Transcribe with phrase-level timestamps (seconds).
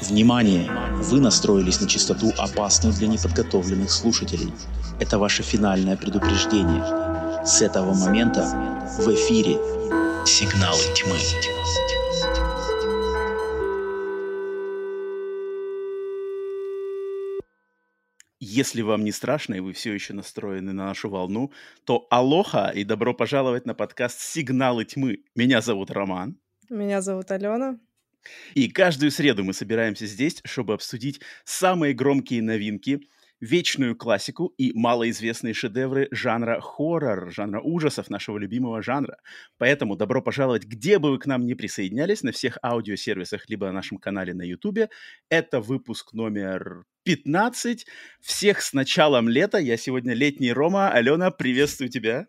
[0.00, 0.70] Внимание!
[1.02, 4.52] Вы настроились на частоту, опасную для неподготовленных слушателей.
[5.00, 6.84] Это ваше финальное предупреждение.
[7.44, 8.42] С этого момента
[9.00, 9.58] в эфире
[10.24, 11.16] «Сигналы тьмы».
[18.38, 21.50] Если вам не страшно и вы все еще настроены на нашу волну,
[21.84, 25.24] то алоха и добро пожаловать на подкаст «Сигналы тьмы».
[25.34, 26.38] Меня зовут Роман.
[26.70, 27.78] Меня зовут Алена.
[28.54, 33.00] И каждую среду мы собираемся здесь, чтобы обсудить самые громкие новинки,
[33.40, 39.18] вечную классику и малоизвестные шедевры жанра хоррор, жанра ужасов, нашего любимого жанра.
[39.58, 43.72] Поэтому добро пожаловать, где бы вы к нам не присоединялись, на всех аудиосервисах, либо на
[43.72, 44.90] нашем канале на YouTube.
[45.28, 47.86] Это выпуск номер 15.
[48.20, 49.58] Всех с началом лета.
[49.58, 50.90] Я сегодня летний Рома.
[50.90, 52.26] Алена, приветствую тебя.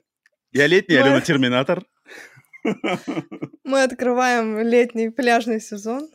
[0.52, 0.96] Я летний.
[0.96, 1.84] Алена Терминатор.
[3.64, 6.10] Мы открываем летний пляжный сезон,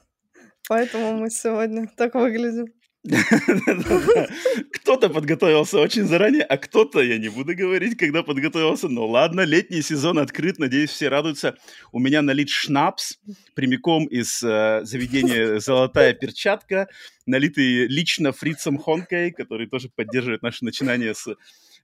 [0.68, 2.66] поэтому мы сегодня так выглядим.
[4.72, 8.88] Кто-то подготовился очень заранее, а кто-то, я не буду говорить, когда подготовился.
[8.88, 11.54] Но ладно, летний сезон открыт, надеюсь, все радуются.
[11.92, 13.18] У меня налит шнапс
[13.54, 16.88] прямиком из э, заведения «Золотая перчатка»,
[17.26, 21.36] налитый лично Фрицем Хонкой, который тоже поддерживает наше начинание с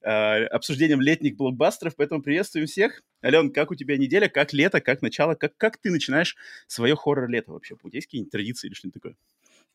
[0.03, 1.97] э, обсуждением летних блокбастеров.
[1.97, 3.03] Поэтому приветствуем всех.
[3.25, 7.53] Ален, как у тебя неделя, как лето, как начало, как, как ты начинаешь свое хоррор-лето
[7.53, 7.77] вообще?
[7.83, 9.17] У есть какие-нибудь традиции или что-нибудь такое?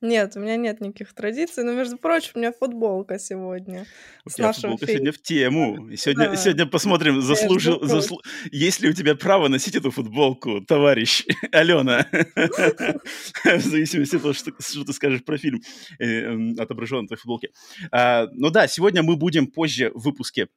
[0.02, 3.86] Нет, у меня нет никаких традиций, но, между прочим, у меня футболка сегодня.
[4.26, 5.00] У тебя футболка фильма.
[5.00, 5.90] сегодня в тему.
[5.90, 6.36] И сегодня, да.
[6.36, 8.22] сегодня посмотрим, заслужил, заслу...
[8.52, 12.06] есть ли у тебя право носить эту футболку, товарищ Алена.
[13.46, 15.62] В зависимости от того, что, ты скажешь про фильм,
[16.00, 17.50] э, отображен на твоей футболке.
[17.92, 20.50] А, ну да, сегодня мы будем позже в выпуске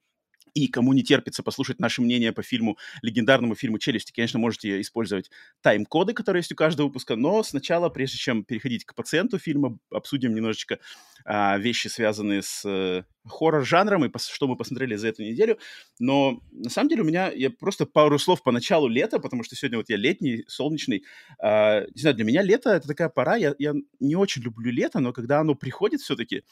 [0.59, 5.31] и кому не терпится послушать наше мнение по фильму, легендарному фильму «Челюсти», конечно, можете использовать
[5.63, 10.35] тайм-коды, которые есть у каждого выпуска, но сначала, прежде чем переходить к пациенту фильма, обсудим
[10.35, 10.79] немножечко
[11.25, 15.59] а, вещи, связанные с э, хоррор-жанром и что мы посмотрели за эту неделю.
[15.99, 19.55] Но на самом деле у меня я просто пару слов по началу лета, потому что
[19.55, 21.05] сегодня вот я летний, солнечный.
[21.41, 25.01] А, не знаю, для меня лето— это такая пора, я, я не очень люблю лето,
[25.01, 26.43] но когда оно приходит все-таки, а,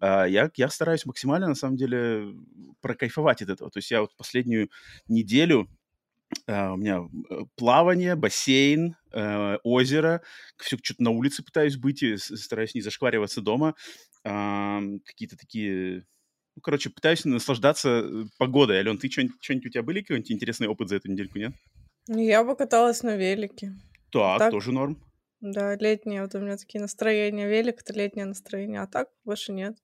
[0.00, 2.34] я, я стараюсь максимально, на самом деле,
[2.80, 3.70] прокайфовать от этого.
[3.70, 4.70] То есть я вот последнюю
[5.08, 5.68] неделю
[6.46, 10.20] Uh, у меня э, плавание, бассейн, uh, озеро.
[10.58, 13.74] Все что-то на улице пытаюсь быть, и стараюсь не зашквариваться дома.
[14.26, 16.04] Uh, какие-то такие...
[16.54, 18.76] Ну, короче, пытаюсь наслаждаться э, погодой.
[18.76, 21.54] Ален, ты что-нибудь у тебя были какой-нибудь интересный опыт за эту недельку, нет?
[22.08, 23.72] Я бы каталась на велике.
[24.10, 25.02] Так, так тоже норм.
[25.40, 26.22] Да, летнее.
[26.22, 27.48] Вот у меня такие настроения.
[27.48, 29.78] Велик— это летнее настроение, а так больше нет.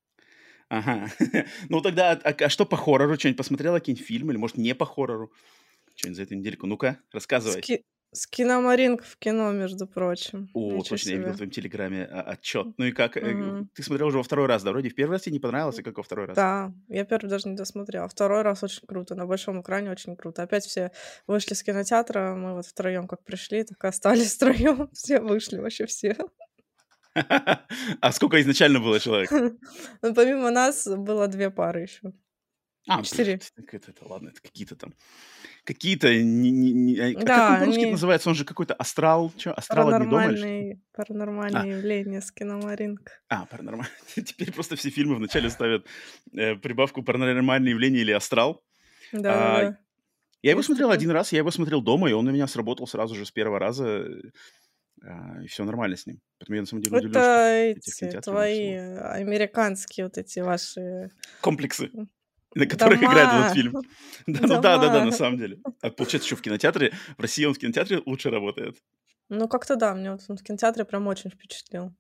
[0.69, 1.09] Ага.
[1.69, 3.17] ну тогда, а, а что по хоррору?
[3.19, 3.79] Что-нибудь посмотрела?
[3.79, 4.33] Какие-нибудь фильмы?
[4.33, 5.33] Или, может, не по хоррору?
[5.95, 6.67] Что-нибудь за эту недельку?
[6.67, 7.63] Ну-ка, рассказывай.
[7.63, 7.85] Ски...
[8.15, 10.49] С киномаринг в кино, между прочим.
[10.55, 11.13] О, Ничего точно, себе.
[11.15, 12.69] я видел в твоем телеграме а, отчет.
[12.79, 13.17] Ну и как?
[13.17, 13.67] Mm-hmm.
[13.75, 14.71] Ты смотрел уже во второй раз, да?
[14.71, 16.37] Вроде в первый раз тебе не понравилось, а как во второй раз?
[16.37, 18.07] Да, я первый даже не досмотрел.
[18.07, 20.45] Второй раз очень круто, на большом экране очень круто.
[20.45, 20.93] Опять все
[21.27, 24.89] вышли с кинотеатра, мы вот втроем как пришли, так и остались втроем.
[24.93, 26.17] Все вышли, вообще все.
[28.01, 29.31] А сколько изначально было человек?
[30.03, 32.13] Ну, помимо нас было две пары еще.
[32.87, 33.41] А, четыре.
[33.57, 34.93] Это, это, ладно, это какие-то там
[35.65, 37.93] какие-то не, не, не, а да, как он по-русски они...
[37.93, 38.29] называется?
[38.29, 39.55] Он же какой-то астрал, что?
[39.55, 40.77] Астрал одни дома?
[40.93, 41.77] Паранормальные а.
[41.79, 43.11] явления с киномаринг.
[43.29, 43.97] А, паранормальные.
[44.15, 45.87] Теперь просто все фильмы вначале ставят
[46.33, 48.63] э, прибавку паранормальные явления или астрал.
[49.13, 49.79] Да, а, да.
[50.43, 53.15] Я его смотрел один раз, я его смотрел дома, и он на меня сработал сразу
[53.15, 54.07] же с первого раза.
[55.03, 56.21] А, и все нормально с ним.
[56.38, 61.10] Поэтому я на самом деле удивлен, Это эти твои американские вот эти ваши...
[61.41, 61.91] Комплексы
[62.55, 63.12] на которых Дома.
[63.12, 63.83] играет этот фильм.
[64.27, 65.59] Да, ну да, да, да, на самом деле.
[65.83, 68.77] А получается, еще в кинотеатре, в России он в кинотеатре лучше работает.
[69.28, 71.93] Ну, как-то да, мне вот он в кинотеатре прям очень впечатлил.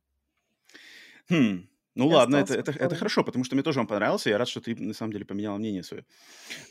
[1.28, 4.30] Хм, ну я ладно, это, это, это хорошо, потому что мне тоже он понравился.
[4.30, 6.04] Я рад, что ты на самом деле поменяла мнение свое.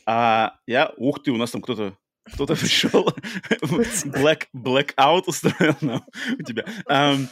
[0.05, 3.07] А я, ух ты, у нас там кто-то кто-то пришел,
[4.05, 6.03] black, blackout устроил нам
[6.39, 6.65] у тебя.
[6.89, 7.27] Um,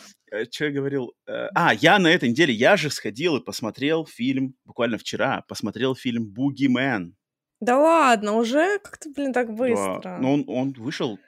[0.52, 1.14] что я говорил?
[1.28, 5.96] Э, а, я на этой неделе, я же сходил и посмотрел фильм, буквально вчера, посмотрел
[5.96, 7.16] фильм «Бугимен».
[7.60, 10.02] Да ладно, уже как-то, блин, так быстро.
[10.04, 10.18] Да.
[10.18, 11.20] Ну, он, он вышел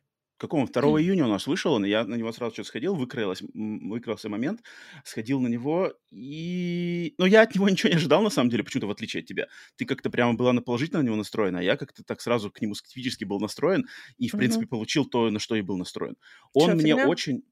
[0.47, 0.67] какого?
[0.67, 4.61] 2 июня у нас вышел он, я на него сразу что сходил, выкрылся, выкрылся момент,
[5.03, 7.15] сходил на него, и...
[7.17, 9.47] Но я от него ничего не ожидал, на самом деле, почему-то в отличие от тебя.
[9.75, 12.61] Ты как-то прямо была на положительно на него настроена, а я как-то так сразу к
[12.61, 13.87] нему скептически был настроен,
[14.17, 14.39] и, в угу.
[14.39, 16.15] принципе, получил то, на что и был настроен.
[16.53, 17.07] Он Чё, мне фигня?
[17.07, 17.43] очень...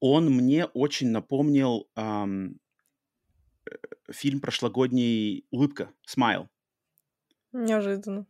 [0.00, 2.58] Он мне очень напомнил эм,
[4.10, 6.48] фильм прошлогодний «Улыбка», «Смайл».
[7.52, 8.26] Неожиданно.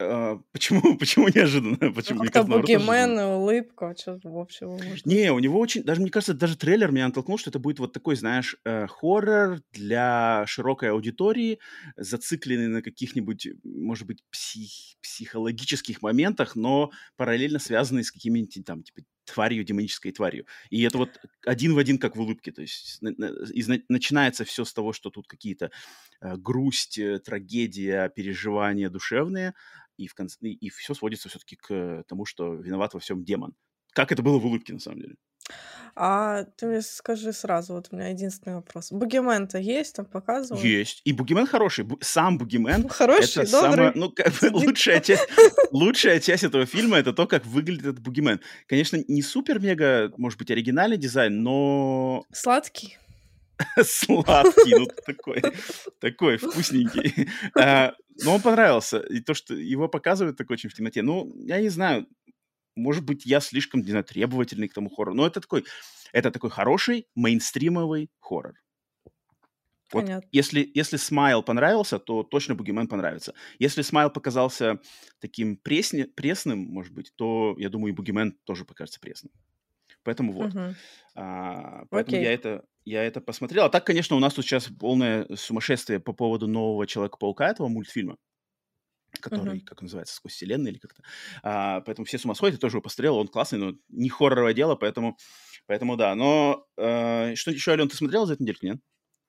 [0.00, 1.78] А, почему, почему неожиданно?
[1.80, 2.20] Ну, Почему?
[2.24, 6.00] как-то наоборот, тоже бугимен и улыбка, что в общем может Не, у него очень, даже
[6.00, 10.44] мне кажется, даже трейлер меня натолкнул, что это будет вот такой, знаешь, э, хоррор для
[10.48, 11.60] широкой аудитории,
[11.96, 19.02] зацикленный на каких-нибудь, может быть, псих- психологических моментах, но параллельно связанный с какими-нибудь там, типа,
[19.24, 20.46] тварью, демонической тварью.
[20.70, 22.52] И это вот один в один, как в улыбке.
[22.52, 23.24] То есть на-
[23.88, 25.70] начинается все с того, что тут какие-то
[26.20, 29.54] э, грусть, э, трагедия, переживания душевные,
[29.96, 33.54] и, в конце, и, все сводится все-таки к тому, что виноват во всем демон.
[33.92, 35.14] Как это было в улыбке, на самом деле.
[35.96, 38.90] А ты мне скажи сразу, вот у меня единственный вопрос.
[38.90, 40.64] Бугимен-то есть, там показывают?
[40.64, 41.02] Есть.
[41.04, 41.84] И Бугимен хороший.
[41.84, 43.92] Бу- Сам Бугимен Хороший, это добрый.
[43.94, 45.28] ну, как бы лучшая часть,
[45.70, 48.40] лучшая часть этого фильма это то, как выглядит этот Бугимен.
[48.66, 52.98] Конечно, не супер-мега, может быть, оригинальный дизайн, но Сладкий?
[53.84, 55.40] сладкий, ну, такой,
[56.00, 57.28] такой вкусненький.
[58.22, 58.98] Но он понравился.
[59.00, 62.06] И то, что его показывают так очень в темноте, ну, я не знаю,
[62.76, 65.64] может быть, я слишком, не знаю, требовательный к тому хоррору, но это такой,
[66.12, 68.56] это такой хороший мейнстримовый хоррор.
[69.92, 70.30] Вот Понятно.
[70.32, 73.34] если, если Смайл понравился, то точно Бугимен понравится.
[73.58, 74.80] Если Смайл показался
[75.20, 79.32] таким пресне, пресным, может быть, то, я думаю, и Бугимен тоже покажется пресным.
[80.04, 80.52] Поэтому вот.
[80.52, 80.76] Мгм.
[81.16, 82.34] А, поэтому я Окей.
[82.34, 83.64] это, я это посмотрел.
[83.64, 88.16] А так, конечно, у нас тут сейчас полное сумасшествие по поводу нового Человека-паука, этого мультфильма,
[89.20, 89.60] который, Мгм.
[89.60, 91.02] как называется, «Сквозь вселенную» или как-то.
[91.42, 94.54] А, поэтому все с ума сходят, я тоже его посмотрел, он классный, но не хорроровое
[94.54, 95.16] дело, поэтому,
[95.66, 96.14] поэтому да.
[96.14, 98.80] Но э, что еще, Ален, ты смотрела за эту недельку, нет?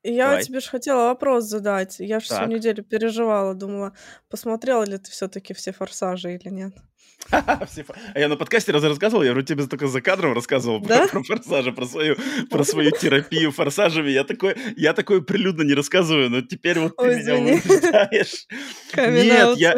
[0.07, 0.43] Я Давай.
[0.43, 1.95] тебе же хотела вопрос задать.
[1.99, 3.93] Я же всю неделю переживала, думала,
[4.29, 6.73] посмотрела ли ты все-таки все форсажи или нет.
[7.31, 11.07] А я на подкасте раз рассказывал, я вроде тебе только за кадром рассказывал про, Да?
[11.11, 12.15] про форсажи, про свою,
[12.51, 14.09] про свою терапию форсажами.
[14.11, 17.61] Я такой, я такой прилюдно не рассказываю, но теперь вот ты Ой, меня извини.
[17.63, 18.47] вынуждаешь.
[18.95, 19.75] Нет, я,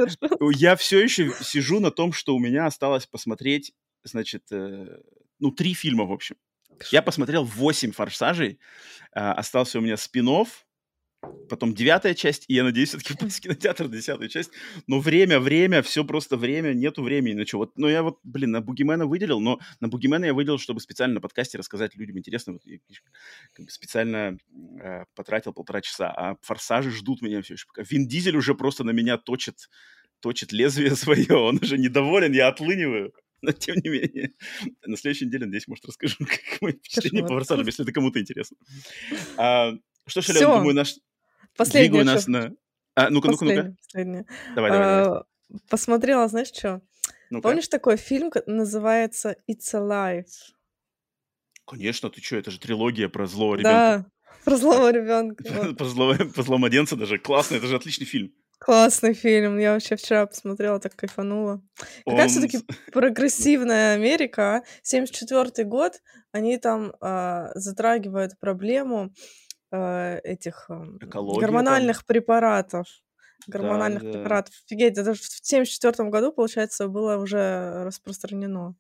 [0.56, 3.72] я все еще сижу на том, что у меня осталось посмотреть,
[4.04, 4.98] значит, э,
[5.40, 6.36] ну, три фильма, в общем.
[6.92, 8.60] Я посмотрел восемь форсажей,
[9.14, 10.28] а, остался у меня спин
[11.50, 14.52] потом девятая часть, и я надеюсь все-таки в кинотеатр десятую часть.
[14.86, 17.58] Но время, время, все просто время, нету времени на что.
[17.58, 21.16] Вот, ну, я вот, блин, на Бугимена выделил, но на Бугимена я выделил, чтобы специально
[21.16, 22.54] на подкасте рассказать людям интересно.
[22.54, 22.78] Вот, я,
[23.54, 24.38] как бы специально
[24.82, 27.68] э, потратил полтора часа, а форсажи ждут меня все еще.
[27.68, 27.84] пока.
[27.84, 29.70] Вин Дизель уже просто на меня точит,
[30.20, 33.14] точит лезвие свое, он уже недоволен, я отлыниваю.
[33.42, 34.34] Но тем не менее,
[34.86, 38.58] на следующей неделе, надеюсь, может, расскажу, как мои впечатления по форсажам, если это кому-то интересно.
[39.38, 39.74] А,
[40.08, 40.58] что ж, Ален, Всё.
[40.58, 40.96] думаю, наш...
[41.56, 42.54] Последнее, Двигаю нас на...
[42.96, 43.76] А, ну-ка, ну-ка, ну-ка.
[43.86, 44.26] последнее.
[44.56, 45.20] Давай, давай, давай.
[45.20, 45.26] А,
[45.70, 46.82] Посмотрела, знаешь что?
[47.30, 47.48] Ну-ка.
[47.48, 50.26] Помнишь такой фильм, называется It's Alive?
[51.66, 53.70] Конечно, ты что, это же трилогия про злого ребенка.
[53.70, 54.06] Да,
[54.46, 55.44] про злого ребенка.
[55.78, 55.86] Про
[56.44, 57.18] злого младенца даже.
[57.20, 58.34] Классно, это же отличный фильм.
[58.60, 59.60] Классный фильм.
[59.60, 61.62] Я вообще вчера посмотрела, так кайфанула.
[62.06, 62.60] Какая Он все-таки
[62.92, 64.64] прогрессивная Америка.
[64.82, 66.02] 74 год,
[66.32, 69.14] они там а, затрагивают проблему
[69.72, 72.88] а, этих ам, Экология гормональных препаратов.
[73.46, 74.12] Гормональных да.
[74.12, 74.56] препаратов.
[74.66, 78.76] Офигеть, это в 74 году, получается, было уже распространено.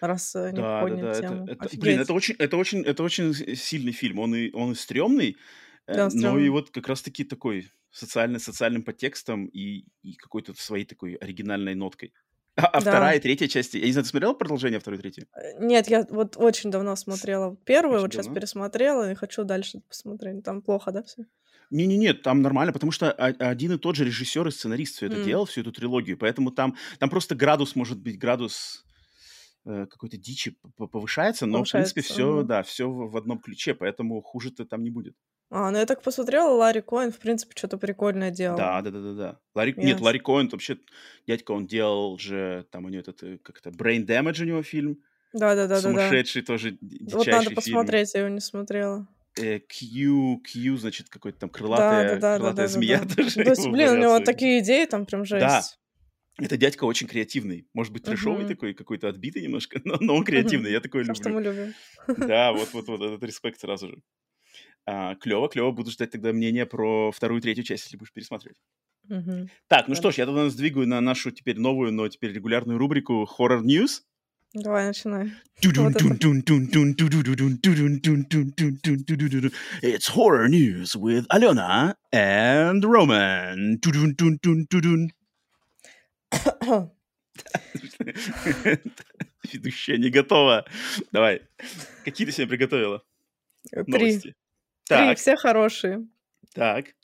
[0.00, 1.10] Раз э, не Да, да, подняли да.
[1.12, 1.44] Это, тему.
[1.46, 1.80] это- Офигеть.
[1.80, 4.18] блин, это очень, это очень, это очень сильный фильм.
[4.18, 5.38] Он и, он и стрёмный,
[5.86, 6.48] э, Да, но и стрёмный.
[6.50, 12.12] вот как раз-таки такой социальный, социальным подтекстом и, и какой-то своей такой оригинальной ноткой.
[12.56, 12.90] А, а Да.
[12.90, 13.78] вторая и третья части...
[13.78, 15.26] Я не знаю, ты смотрела продолжение второй и третьей?
[15.34, 18.40] Э, Нет, я вот очень давно смотрела первую, Очень вот сейчас давно?
[18.40, 20.42] пересмотрела и хочу дальше посмотреть.
[20.44, 21.24] Там плохо, да, все?
[21.70, 25.24] Не-не-не, там нормально, потому что один и тот же режиссер и сценарист все это М.
[25.24, 28.84] делал, всю эту трилогию, поэтому там, там просто градус, может быть, градус
[29.64, 32.46] э, какой-то дичи повышается, но, в принципе, Повышается, все, ага.
[32.46, 35.16] да, все в одном ключе, поэтому хуже-то там не будет.
[35.50, 38.56] А, ну я так посмотрела, Ларри Коэн, в принципе, что-то прикольное делал.
[38.56, 39.38] Да, да, да, да, да.
[39.54, 39.74] Ларри...
[39.76, 40.04] Нет, Ясно.
[40.06, 40.78] Ларри Коэн, вообще,
[41.26, 44.98] дядька, он делал же, там у него этот, э, как-то, Brain Damage у него фильм,
[45.32, 45.80] Да, да, да, да, да.
[45.82, 47.54] сумасшедший тоже, д- Вот дичайший надо фильм.
[47.56, 49.06] посмотреть, я его не смотрела.
[49.36, 53.00] Э, Q, Q, значит, какой-то там Да, крылатая, да, да, да, крылатая да, да, змея
[53.04, 53.14] да.
[53.14, 53.44] тоже.
[53.44, 55.40] То есть, блин, у него такие идеи там прям жесть.
[55.40, 55.62] Да.
[56.36, 57.68] Это дядька очень креативный.
[57.74, 58.48] Может быть, трешовый Мгм.
[58.48, 61.34] такой, какой-то отбитый немножко, но, но он креативный, я такой То, что люблю.
[61.34, 61.74] мы любим.
[62.26, 64.02] Да, вот-вот-вот, этот респект сразу же.
[64.86, 65.70] А, клево, клево.
[65.72, 68.58] Буду ждать тогда мнение про вторую и третью часть, если будешь пересматривать.
[69.08, 69.48] Мгм.
[69.68, 70.00] Так, ну Да.
[70.00, 73.62] что ж, я тогда нас двигаю на нашу теперь новую, но теперь регулярную рубрику Horror
[73.62, 74.02] News.
[74.54, 75.32] Давай, начинай.
[79.82, 83.78] It's Horror News with Alena and Roman.
[89.52, 90.64] Ведущая не готова.
[91.12, 91.42] Давай.
[92.04, 93.02] Какие ты себе приготовила
[93.70, 93.84] Три.
[93.86, 94.34] новости?
[94.90, 96.06] Три, Так, все хорошие.
[96.54, 96.94] так.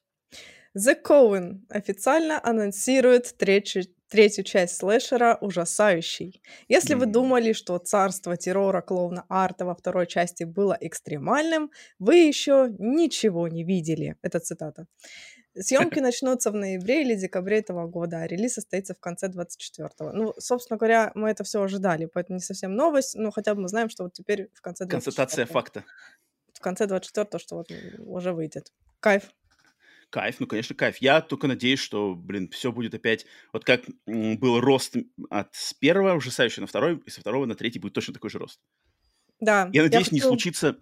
[0.76, 6.42] The Cohen официально анонсирует третью, третью часть слэшера «Ужасающий».
[6.68, 7.12] Если вы М.
[7.12, 13.64] думали, что царство террора клоуна Арта во второй части было экстремальным, вы еще ничего не
[13.64, 14.16] видели.
[14.22, 14.86] Это цитата.
[15.58, 20.12] Съемки начнутся в ноябре или декабре этого года, а релиз состоится в конце 24-го.
[20.12, 23.68] Ну, собственно говоря, мы это все ожидали, поэтому не совсем новость, но хотя бы мы
[23.68, 25.84] знаем, что вот теперь в конце 24 Констатация факта.
[26.60, 28.70] В конце 24 что вот уже выйдет.
[29.00, 29.30] Кайф.
[30.10, 30.98] Кайф, ну, конечно, кайф.
[30.98, 33.24] Я только надеюсь, что, блин, все будет опять...
[33.54, 34.94] Вот как был рост
[35.30, 38.38] от с первого ужасающего на второй, и со второго на третий будет точно такой же
[38.38, 38.60] рост.
[39.40, 39.70] Да.
[39.72, 40.76] Я надеюсь, не хочу- случится...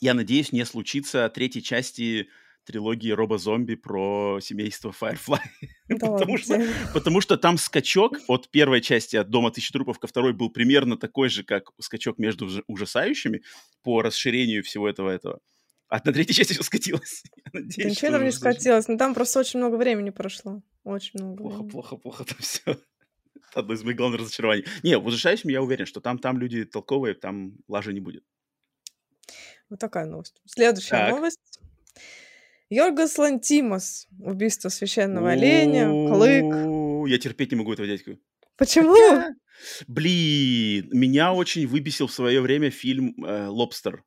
[0.00, 2.28] Я надеюсь, не случится третьей части
[2.64, 5.40] трилогии Робо-зомби про семейство Firefly.
[5.88, 6.64] Да потому, что,
[6.94, 10.96] потому что там скачок от первой части, от Дома тысячи трупов ко второй был примерно
[10.96, 13.42] такой же, как скачок между ужа- ужасающими
[13.82, 15.40] по расширению всего этого этого.
[15.88, 17.22] А на третьей части все скатилось.
[17.44, 20.62] Я Да надеюсь, Ничего там не скатилось, но там просто очень много времени прошло.
[20.84, 21.70] Очень много Плохо, времени.
[21.70, 22.62] плохо, плохо там все.
[22.70, 24.64] Это одно из моих главных разочарований.
[24.84, 25.08] Не, в
[25.50, 28.24] я уверен, что там, там люди толковые, там лажи не будет.
[29.68, 30.40] Вот такая новость.
[30.46, 31.10] Следующая Так.
[31.10, 31.60] новость.
[32.70, 34.06] Йоргос Лантимос.
[34.20, 35.86] Убийство священного оленя.
[36.08, 37.08] Клык.
[37.10, 38.18] Я терпеть не могу этого дядьку.
[38.60, 38.94] Почему?
[39.88, 44.04] Блин, меня очень выбесил в свое время фильм э, «Лобстер».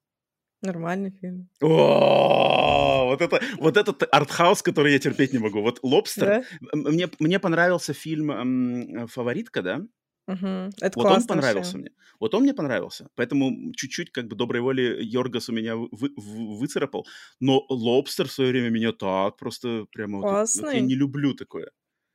[0.62, 1.50] Нормальный фильм.
[1.62, 5.62] О, вот это, вот этот артхаус, который я терпеть не могу.
[5.62, 6.26] Вот «Лобстер».
[6.26, 6.44] Да?
[6.74, 9.82] Мне, мне понравился фильм «Фаворитка», да?
[10.28, 10.70] Мгм.
[10.80, 11.78] Это Вот он понравился вообще.
[11.78, 11.92] мне.
[12.20, 13.10] Вот он мне понравился.
[13.16, 16.14] Поэтому чуть-чуть как бы доброй воли Йоргас у меня вы- вы-
[16.60, 17.06] выцарапал.
[17.42, 20.20] Но «Лобстер» в свое время меня так просто прямо...
[20.20, 20.82] Вот, вот я Классный.
[20.82, 21.72] не люблю такое.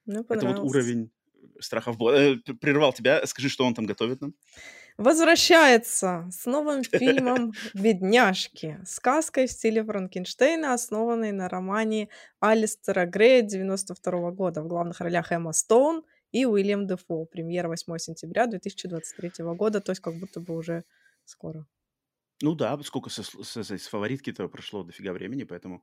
[0.07, 1.11] Мне Это вот уровень
[1.61, 1.97] страхов.
[2.03, 3.25] Э, Прервал тебя.
[3.27, 4.35] Скажи, что он там готовит нам.
[4.97, 8.79] Возвращается с новым фильмом «Бедняжки».
[8.85, 12.09] Сказкой в стиле Франкенштейна, основанной на романе
[12.41, 14.62] Алистера Грея 92 года.
[14.62, 17.25] В главных ролях Эмма Стоун и Уильям Дефо.
[17.27, 20.85] Премьера 8 сентября 2023 года, то есть как будто бы уже
[21.25, 21.65] скоро.
[22.43, 25.83] Ну да, сколько с, с- с фаворитки-то прошло дофига времени, поэтому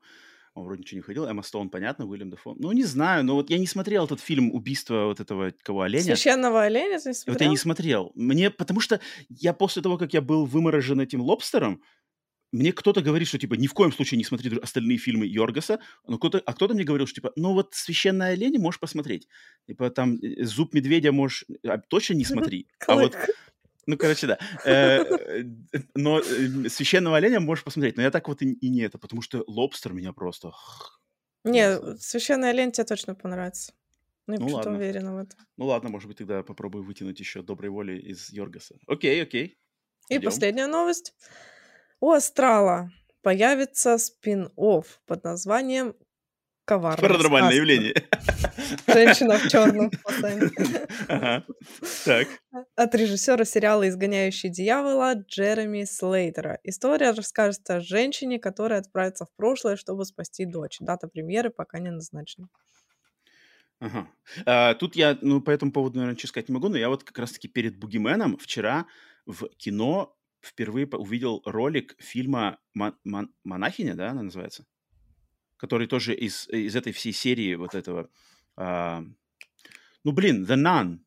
[0.55, 1.25] он вроде ничего не ходил.
[1.25, 2.55] Эмма Стоун, понятно, Уильям Дефо.
[2.57, 6.03] Ну, не знаю, но вот я не смотрел этот фильм «Убийство» вот этого, кого, оленя.
[6.03, 7.51] Священного оленя ты не Вот я смотрел?
[7.51, 8.11] не смотрел.
[8.15, 11.81] Мне, потому что я после того, как я был выморожен этим лобстером,
[12.53, 16.17] мне кто-то говорит, что, типа, ни в коем случае не смотри остальные фильмы Йоргаса, но
[16.17, 19.27] кто-то, а кто-то мне говорил, что, типа, ну вот «Священная олень» можешь посмотреть.
[19.67, 21.43] Типа, там э, «Зуб медведя» можешь...
[21.67, 22.69] а, точно не смотри.
[22.87, 23.13] А вот.
[23.87, 24.37] Ну, короче, да.
[24.65, 25.43] Э, э,
[25.95, 27.97] Но э, священного оленя можешь посмотреть.
[27.97, 30.51] Но я так вот и не это, потому что лобстер меня просто...
[31.43, 31.97] Не, знаю.
[31.99, 33.73] священный олень тебе точно понравится.
[34.27, 34.79] Ну, я Ну почему-то ладно.
[34.83, 35.39] уверена в этом.
[35.57, 38.75] Ну ладно, может быть, тогда попробую вытянуть еще доброй воли из Йоргаса.
[38.87, 39.57] Окей, окей.
[40.09, 40.23] И Идем.
[40.25, 41.13] последняя новость.
[41.99, 45.95] У Астрала появится спин-офф под названием
[46.65, 47.55] «Коварная Паранормальное сказка».
[47.57, 47.93] явление.
[48.87, 49.91] Женщина в черном
[51.07, 51.45] Ага.
[52.05, 52.27] Так.
[52.75, 56.59] От режиссера сериала «Изгоняющий дьявола» Джереми Слейтера.
[56.63, 60.77] История расскажет о женщине, которая отправится в прошлое, чтобы спасти дочь.
[60.79, 62.47] Дата премьеры пока не назначена.
[63.79, 64.07] Ага.
[64.45, 67.03] А, тут я, ну, по этому поводу, наверное, ничего сказать не могу, но я вот
[67.03, 68.85] как раз-таки перед Бугименом вчера
[69.25, 74.65] в кино впервые увидел ролик фильма «Ма- Мон- «Монахиня», да, она называется?
[75.57, 78.09] Который тоже из, из этой всей серии вот этого...
[78.57, 79.03] а,
[80.03, 80.99] ну, блин, The Nun,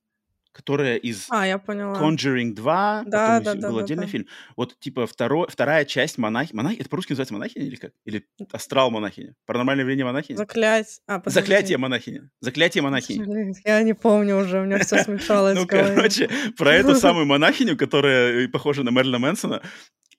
[0.58, 2.00] которая из А, я поняла.
[2.00, 4.10] Conjuring 2, Да, да, да, был да, отдельный да.
[4.10, 4.26] фильм.
[4.56, 6.52] Вот, типа, второй, вторая часть монахи...
[6.52, 6.80] монахи...
[6.80, 7.92] Это по-русски называется монахиня или как?
[8.04, 9.36] Или астрал монахиня?
[9.46, 10.36] Паранормальное явление монахини?
[10.36, 11.00] Заклять.
[11.06, 11.40] А, подожди.
[11.40, 12.22] Заклятие монахини.
[12.40, 13.54] Заклятие монахини.
[13.64, 18.44] Я не помню уже, у меня все смешалось Ну, короче, про эту самую монахиню, которая
[18.44, 19.62] э, похожа на Мэрилина Мэнсона,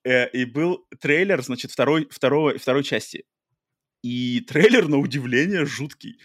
[0.06, 3.26] э, и был трейлер, значит, второй, второго, второй части.
[4.04, 6.18] И трейлер, на удивление, жуткий.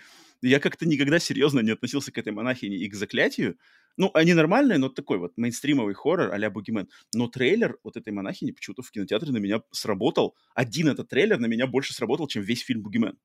[0.44, 3.58] Я как-то никогда серьезно не относился к этой монахине и к заклятию.
[3.96, 6.88] Ну, они нормальные, но такой вот мейнстримовый хоррор а-ля Бугимен.
[7.14, 10.36] Но трейлер вот этой монахини почему-то в кинотеатре на меня сработал.
[10.54, 13.16] Один этот трейлер на меня больше сработал, чем весь фильм Бугимен.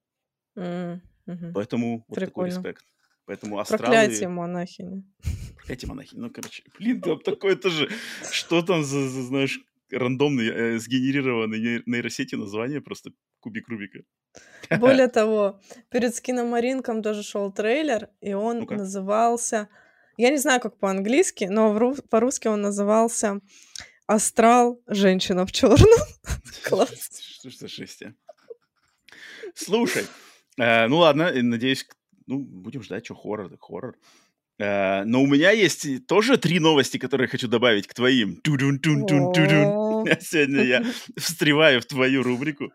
[0.56, 1.02] Мгм.
[1.54, 2.54] Поэтому вот такой Прикольно.
[2.54, 2.86] респект.
[3.26, 3.84] Поэтому астралы...
[3.84, 5.04] Проклятие монахини.
[5.58, 6.22] Проклятие монахини.
[6.22, 7.90] Ну, короче, блин, там такое тоже...
[8.32, 9.60] Что там за, за, знаешь,
[9.92, 14.00] рандомный, э, сгенерированный ней- нейросетью название, просто кубик Рубика.
[14.80, 18.76] Более того, перед скиномаринком тоже шел трейлер, и он Ну-ка.
[18.76, 19.70] назывался...
[20.18, 23.40] Я не знаю, как по-английски, но ру- по-русски он назывался
[24.06, 24.82] «Астрал.
[24.88, 26.00] Женщина в черном».
[26.66, 27.10] Класс.
[27.22, 28.14] Что за жесть, а?
[29.56, 30.06] Слушай,
[30.58, 31.88] э, ну ладно, надеюсь,
[32.28, 33.98] ну, будем ждать, что хоррор, так хоррор.
[34.60, 38.42] Э, но у меня есть тоже три новости, которые хочу добавить к твоим.
[40.22, 40.84] Сегодня я
[41.18, 42.72] встреваю в твою рубрику.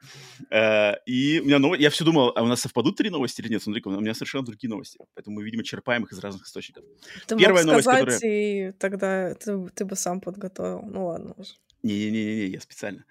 [0.50, 1.76] Э, и у меня нов...
[1.78, 3.62] я все думал, а у нас совпадут три новости или нет?
[3.62, 4.98] Смотри, у меня совершенно другие новости.
[5.14, 6.84] Поэтому мы, видимо, черпаем их из разных источников.
[7.26, 8.68] Ты Первая мог сказать, новость, которая...
[8.68, 10.82] и тогда ты, ты бы сам подготовил.
[10.82, 11.52] Ну ладно уже.
[11.82, 13.04] Не-не-не, я специально.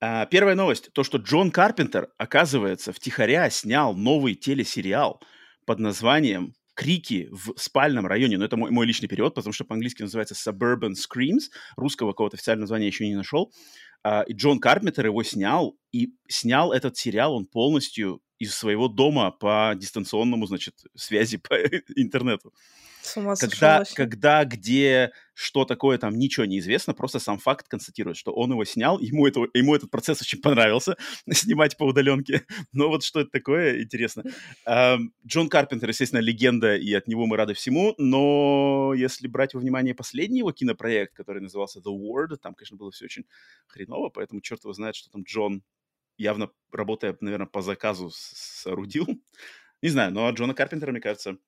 [0.00, 0.92] А, первая новость.
[0.92, 5.20] То, что Джон Карпентер, оказывается, втихаря снял новый телесериал
[5.66, 10.02] под названием крики в спальном районе, но это мой, мой личный перевод, потому что по-английски
[10.02, 13.52] называется Suburban Screams, русского какого-то официального названия еще не нашел.
[14.06, 19.30] Uh, и Джон Карпентер его снял, и снял этот сериал он полностью из своего дома
[19.30, 21.54] по дистанционному, значит, связи по
[21.96, 22.52] интернету.
[23.02, 28.16] С ума когда, когда, где, что такое, там ничего не известно, просто сам факт констатирует,
[28.16, 30.96] что он его снял, ему, это, ему этот процесс очень понравился,
[31.30, 32.44] снимать по удаленке.
[32.72, 34.24] Но вот что это такое, интересно.
[35.26, 39.94] Джон Карпентер, естественно, легенда, и от него мы рады всему, но если брать во внимание
[39.94, 43.24] последний его кинопроект, который назывался The Word, там, конечно, было все очень
[43.66, 45.62] хреново, поэтому черт его знает, что там Джон,
[46.18, 49.06] явно работая, наверное, по заказу, соорудил.
[49.82, 51.38] Не знаю, но Джона Карпентера, мне кажется,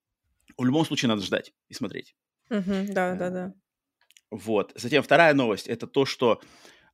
[0.56, 2.14] в любом случае надо ждать и смотреть.
[2.50, 3.54] Угу, да, да, да.
[4.30, 4.72] Вот.
[4.74, 6.40] Затем вторая новость это то, что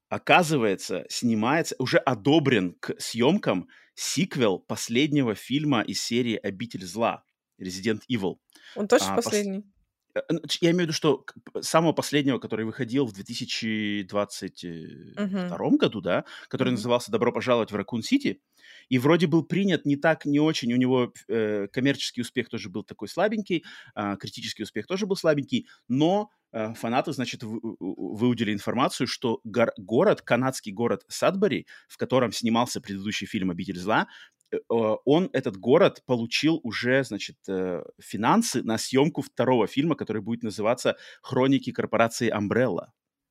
[0.09, 7.25] оказывается снимается уже одобрен к съемкам сиквел последнего фильма из серии «Обитель зла»
[7.61, 8.37] Resident Evil.
[8.77, 9.63] Он точно а, последний?
[9.63, 9.71] Пос...
[10.15, 10.21] Э,
[10.61, 11.25] я имею в виду, что
[11.61, 14.71] самого последнего, который выходил в 2022
[15.17, 15.77] uh-huh.
[15.77, 18.41] году, да, который назывался «Добро пожаловать в Ракун Сити»,
[18.89, 20.73] и вроде был принят не так, не очень.
[20.73, 25.69] У него э, коммерческий успех тоже был такой слабенький, э, критический успех тоже был слабенький,
[25.89, 32.33] но э, фанаты, значит, вы, выудили информацию, что гор- город, канадский город Садбери, в котором
[32.33, 34.09] снимался предыдущий фильм «Обитель зла»,
[34.53, 40.43] э, он, этот город, получил уже, значит, э, финансы на съемку второго фильма, который будет
[40.43, 42.89] называться «Хроники корпорации Umbrella».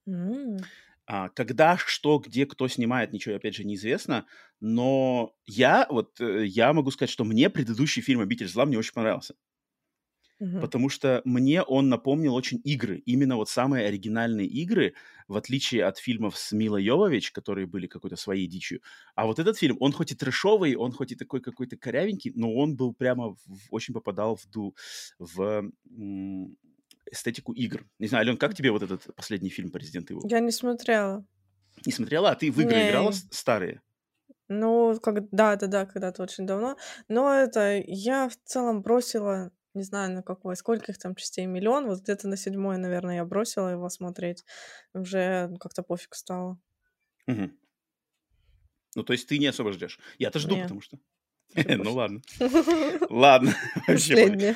[0.07, 0.59] Mm.
[1.09, 4.25] А, когда, что, где, кто снимает, ничего, опять же, неизвестно.
[4.59, 8.93] Но я, вот, э, я могу сказать, что мне предыдущий фильм «Обитель зла» мне очень
[8.93, 9.35] понравился.
[10.39, 10.59] Угу.
[10.59, 12.97] Потому что мне он напомнил очень игры.
[13.05, 14.93] Именно вот самые оригинальные игры,
[15.27, 18.81] в отличие от фильмов с Милой Йовович, которые были какой-то своей дичью.
[19.15, 22.53] А вот этот фильм, он хоть и трэшовый, он хоть и такой какой-то корявенький, но
[22.53, 24.75] он был прямо, в, очень попадал в, ду,
[25.17, 25.71] в,
[27.11, 27.85] эстетику игр.
[27.99, 30.21] Не знаю, Ален, как тебе вот этот последний фильм по Resident Evil?
[30.29, 31.25] Я не смотрела.
[31.85, 32.31] Не смотрела?
[32.31, 32.89] А ты в игры не.
[32.89, 33.81] играла старые?
[34.49, 36.77] Ну, как, да, да, да, когда-то очень давно.
[37.07, 41.87] Но это я в целом бросила, не знаю на какой, сколько их там частей, миллион.
[41.87, 44.43] Вот где-то на седьмой, наверное, я бросила его смотреть.
[44.93, 46.59] Уже как-то пофиг стало.
[47.27, 47.51] Угу.
[48.95, 49.99] Ну, то есть ты не особо ждешь.
[50.17, 50.63] Я-то жду, Нет.
[50.63, 50.97] потому что...
[51.55, 52.21] Ну ладно.
[53.09, 53.55] Ладно.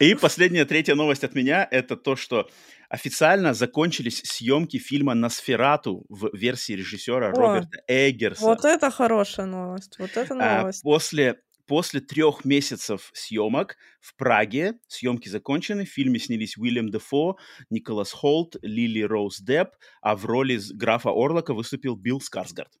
[0.00, 2.48] И последняя, третья новость от меня– это то, что
[2.88, 8.42] официально закончились съемки фильма «Носферату» в версии режиссера О, Роберта Эггерса.
[8.42, 10.82] Вот это хорошая новость, вот это а, новость.
[10.82, 15.84] А, после, после трех месяцев съемок в Праге съемки закончены.
[15.84, 17.36] В фильме снялись Уильям Дефо,
[17.70, 22.72] Николас Холт, Лили Роуз Депп, а в роли графа Орлока выступил Билл Скарсгард.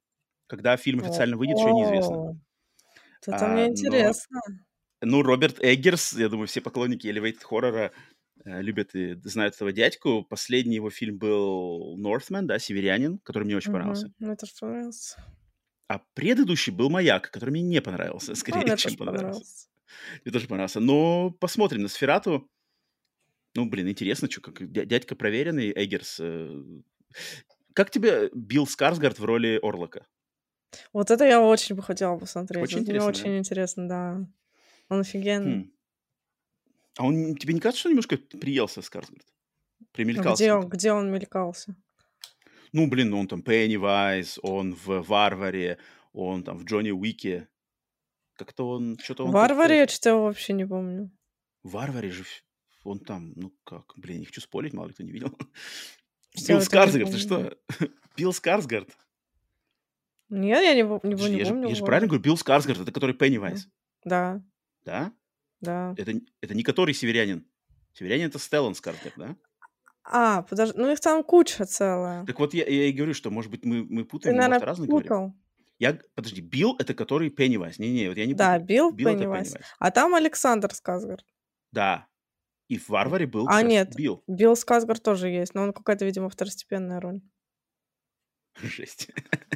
[0.46, 2.40] Когда фильм официально выйдет, еще неизвестно.
[3.26, 4.40] Это а, мне интересно.
[5.00, 5.18] Но...
[5.18, 7.92] Ну, Роберт Эггерс, я думаю, все поклонники Elevated хоррора
[8.44, 10.24] э, любят и знают этого дядьку.
[10.24, 14.12] Последний его фильм был Northman, да, «Северянин», который мне очень понравился.
[14.18, 15.16] Мне тоже понравился.
[15.88, 19.22] А предыдущий был «Маяк», который мне не понравился, а, скорее, а, чем понравился.
[19.22, 19.68] понравился.
[20.24, 20.80] Мне тоже понравился.
[20.80, 22.48] Но посмотрим на «Сферату».
[23.54, 26.18] Ну, блин, интересно, что, как дядька проверенный, Эггерс.
[26.20, 26.62] Э...
[27.72, 30.06] Как тебе Билл Скарсгард в роли Орлока?
[30.92, 32.62] Вот это я очень бы хотела посмотреть.
[32.62, 33.38] Очень интересно, Мне очень да?
[33.38, 34.26] интересно, да.
[34.88, 35.64] Он офигенный.
[35.64, 35.72] Хм.
[36.96, 39.26] А он тебе не кажется, что немножко приелся Скарсгард?
[39.92, 40.42] Примелькался?
[40.42, 41.76] Где он, где он мелькался?
[42.74, 45.78] Ну, блин, он там Пеннивайз, он в Варваре,
[46.12, 47.46] он там в Джонни Уике.
[48.34, 49.26] Как-то он что-то...
[49.26, 51.12] В Варваре я что-то вообще не помню.
[51.62, 52.24] Варваре же
[52.82, 55.38] он там, ну как, блин, не хочу спорить, мало кто не видел.
[56.48, 57.56] Билл Скарсгард, ты что?
[58.16, 58.88] Билл Скарсгард.
[60.28, 61.68] Нет, я не, не, не, я помню.
[61.68, 63.68] Я же правильно говорю, Билл Скарсгард, это который Пеннивайз.
[64.04, 64.42] Да.
[64.84, 65.12] Да?
[65.60, 65.94] Да.
[65.96, 67.46] Это, это не который северянин.
[67.92, 69.36] Северянин это Стеллан Скарсгард, да?
[70.04, 72.24] А, подожди, ну их там куча целая.
[72.26, 74.66] Так вот я, я и говорю, что, может быть, мы, мы путаем, Ты, наверное, может,
[74.68, 75.18] разные путал.
[75.18, 75.40] говорим.
[75.78, 77.78] Я, подожди, Билл это который Пеннивайз.
[77.78, 79.48] Не-не, вот я не Да, Билл, Билл Пеннивайз.
[79.48, 79.66] Пеннивайз.
[79.78, 81.24] А там Александр Сказгард.
[81.72, 82.06] Да.
[82.68, 84.22] И в Варваре был А, нет, Билл.
[84.26, 87.20] Билл Сказгард тоже есть, но он какая-то, видимо, второстепенная роль.
[88.62, 89.08] Жесть.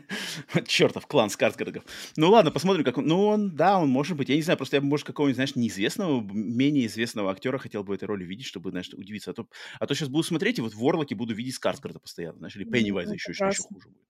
[0.66, 1.84] Чертов клан Скарсгардов.
[2.16, 3.06] Ну ладно, посмотрим, как он...
[3.06, 4.28] Ну он, да, он может быть.
[4.28, 7.94] Я не знаю, просто я бы, может, какого-нибудь, знаешь, неизвестного, менее известного актера хотел бы
[7.94, 9.30] этой роли видеть, чтобы, знаешь, удивиться.
[9.30, 12.38] А то, а то сейчас буду смотреть, и вот в Ворлоке буду видеть Скарсгарда постоянно,
[12.38, 14.02] знаешь, или Пеннивайза еще, еще, еще хуже будет.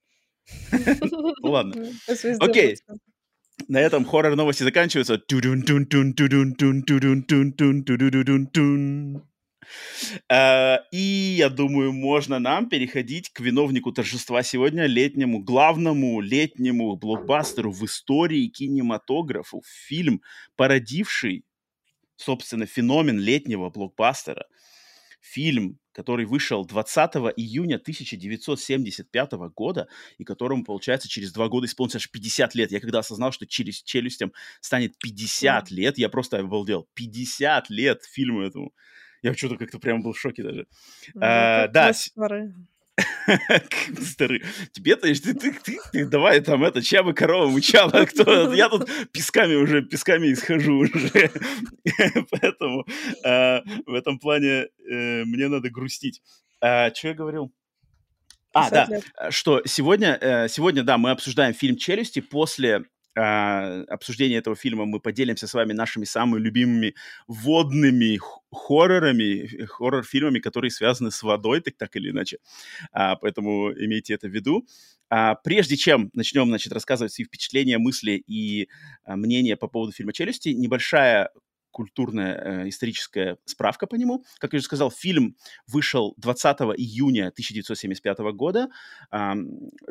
[1.42, 1.92] Ну ладно.
[2.40, 2.76] Окей.
[3.68, 5.20] На этом хоррор новости заканчиваются.
[10.30, 17.70] Э, и я думаю, можно нам переходить к виновнику торжества сегодня, летнему, главному летнему блокбастеру
[17.72, 19.58] в истории кинематографа.
[19.64, 20.22] Фильм,
[20.56, 21.44] породивший,
[22.16, 24.46] собственно, феномен летнего блокбастера.
[25.20, 32.08] Фильм, который вышел 20 июня 1975 года, и которому, получается, через два года исполнится аж
[32.08, 32.70] 50 лет.
[32.70, 36.88] Я когда осознал, что через «Челюстям» станет 50 лет, я просто обалдел.
[36.94, 38.72] 50 лет фильму этому.
[39.22, 40.66] Я что-то как-то прям был в шоке даже.
[41.14, 41.92] Ну, а, да.
[41.92, 42.54] Старый.
[44.72, 48.52] Тебе-то, ты, ты, ты, ты давай там это, чья бы корова мычала, а кто...
[48.52, 51.10] Я тут песками уже, песками исхожу уже.
[52.30, 52.84] Поэтому
[53.24, 56.22] э, в этом плане э, мне надо грустить.
[56.60, 57.52] А, что я говорил?
[58.52, 58.88] А, да,
[59.30, 62.84] что сегодня, э, сегодня, да, мы обсуждаем фильм «Челюсти» после
[63.18, 66.94] э, обсуждения этого фильма мы поделимся с вами нашими самыми любимыми
[67.26, 68.18] водными
[68.52, 72.38] хоррорами, хоррор-фильмами, которые связаны с водой, так, так или иначе.
[72.92, 74.66] А, поэтому имейте это в виду.
[75.10, 78.68] А, прежде чем начнем, значит, рассказывать свои впечатления, мысли и
[79.04, 81.30] а, мнения по поводу фильма «Челюсти», небольшая
[81.70, 84.24] культурная э, историческая справка по нему.
[84.38, 88.68] Как я уже сказал, фильм вышел 20 июня 1975 года.
[89.12, 89.34] Э,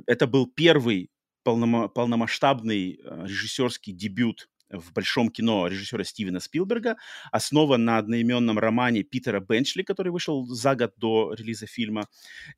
[0.05, 1.09] это был первый
[1.47, 6.97] полнома- полномасштабный э, режиссерский дебют в большом кино режиссера Стивена Спилберга,
[7.31, 12.07] основан на одноименном романе Питера Бенчли, который вышел за год до релиза фильма.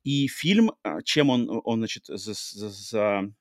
[0.04, 3.34] И фильм, э, чем он, он значит, за, за, за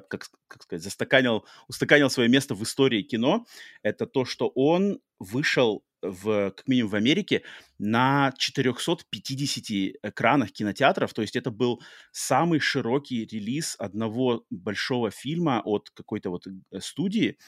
[0.00, 3.46] как, как сказать, застаканил, устаканил свое место в истории кино,
[3.82, 7.42] это то, что он вышел в, как минимум в Америке,
[7.78, 11.14] на 450 экранах кинотеатров.
[11.14, 17.38] То есть это был самый широкий релиз одного большого фильма от какой-то вот э, студии,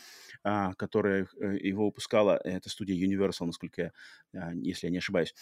[0.45, 2.41] а, которая э, его выпускала.
[2.45, 3.93] Это студия Universal, насколько я,
[4.41, 5.35] а, если я не ошибаюсь.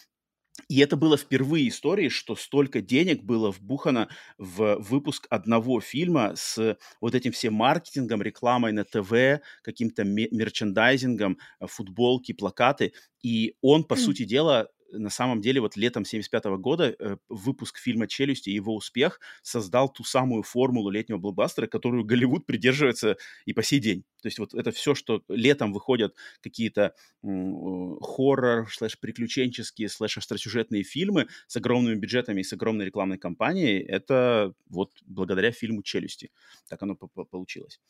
[0.68, 6.76] И это было впервые истории, что столько денег было вбухано в выпуск одного фильма с
[7.00, 12.92] вот этим всем маркетингом, рекламой на ТВ, каким-то мерчендайзингом, э, футболки, плакаты.
[13.22, 18.06] И он, по сути дела, на самом деле вот летом 75 года э, выпуск фильма
[18.06, 23.62] «Челюсти» и его успех создал ту самую формулу летнего блокбастера, которую Голливуд придерживается и по
[23.62, 24.04] сей день.
[24.22, 31.96] То есть вот это все, что летом выходят какие-то хоррор, слэш-приключенческие, слэш-остросюжетные фильмы с огромными
[31.96, 36.30] бюджетами и с огромной рекламной кампанией, это вот благодаря фильму «Челюсти».
[36.68, 37.80] Так оно получилось.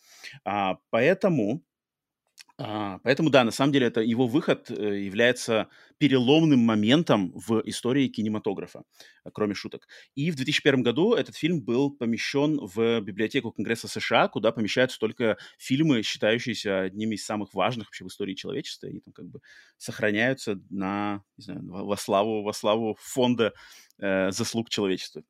[0.45, 1.63] А, поэтому
[2.65, 8.07] а, поэтому, да, на самом деле это его выход э, является переломным моментом в истории
[8.07, 8.85] кинематографа,
[9.25, 9.89] э, кроме шуток.
[10.15, 15.39] И в 2001 году этот фильм был помещен в библиотеку Конгресса США, куда помещаются только
[15.59, 19.41] фильмы, считающиеся одними из самых важных вообще в истории человечества, и там как бы
[19.77, 23.55] сохраняются на, не знаю, во славу, во славу фонда
[23.99, 25.25] э, заслуг человечества.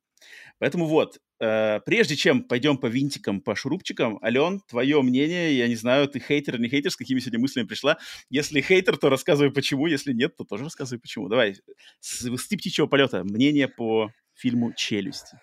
[0.59, 6.07] Поэтому вот, прежде чем пойдем по винтикам, по шурупчикам, Ален, твое мнение, я не знаю,
[6.07, 7.97] ты хейтер или не хейтер, с какими сегодня мыслями пришла.
[8.29, 11.27] Если хейтер, то рассказывай почему, если нет, то тоже рассказывай почему.
[11.29, 11.55] Давай,
[11.99, 15.37] с, с птичьего полета, мнение по фильму «Челюсти».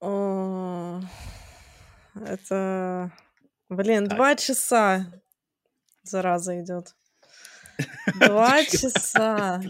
[0.00, 1.00] О,
[2.14, 3.12] это...
[3.68, 4.16] Блин, так.
[4.16, 5.12] два часа
[6.02, 6.94] зараза идет.
[8.20, 9.62] Два часа.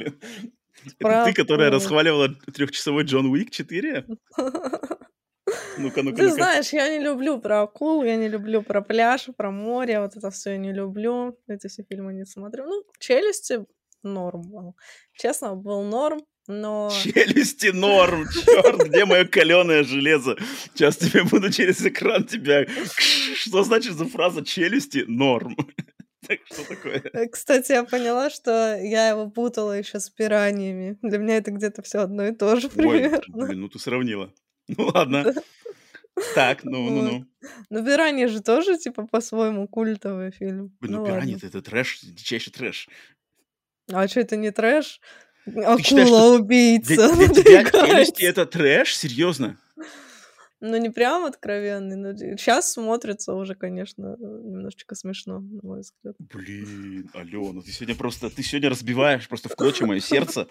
[0.98, 4.06] Это ты, которая расхваливала трехчасовой Джон Уик 4?
[5.78, 9.28] Ну-ка, ну-ка, Ты ну знаешь, я не люблю про акул, я не люблю про пляж,
[9.36, 11.38] про море, вот это все я не люблю.
[11.48, 12.64] Эти все фильмы не смотрю.
[12.66, 13.64] Ну, челюсти
[14.02, 14.76] норм был.
[15.14, 16.90] Честно, был норм, но...
[17.02, 20.36] Челюсти норм, черт, где мое каленое железо?
[20.74, 22.66] Сейчас тебе буду через экран тебя...
[23.34, 25.56] Что значит за фраза челюсти норм?
[26.26, 27.00] Так, что такое?
[27.14, 30.98] Э, кстати, я поняла, что я его путала еще с пираниями.
[31.00, 33.20] Для меня это где-то все одно и то же примерно.
[33.32, 34.30] Ой, блин, ну ты сравнила.
[34.76, 35.34] Ну ладно.
[36.34, 37.24] Так, ну, ну, ну.
[37.70, 40.76] Ну, «Пираньи» же тоже, типа, по-своему культовый фильм.
[40.80, 42.88] Блин, ну, ну «Пираньи»— это трэш, дичайший трэш.
[43.92, 45.00] А что, это не трэш?
[45.46, 47.14] Акула-убийца.
[47.14, 48.96] Для, для тебя «Челюсти»— это трэш?
[48.96, 49.56] Серьезно?
[50.60, 56.16] Ну, не прям откровенный, но сейчас смотрится уже, конечно, немножечко смешно, на мой взгляд.
[56.18, 60.48] Блин, Алена, ты сегодня просто, ты сегодня разбиваешь просто в клочья мое сердце.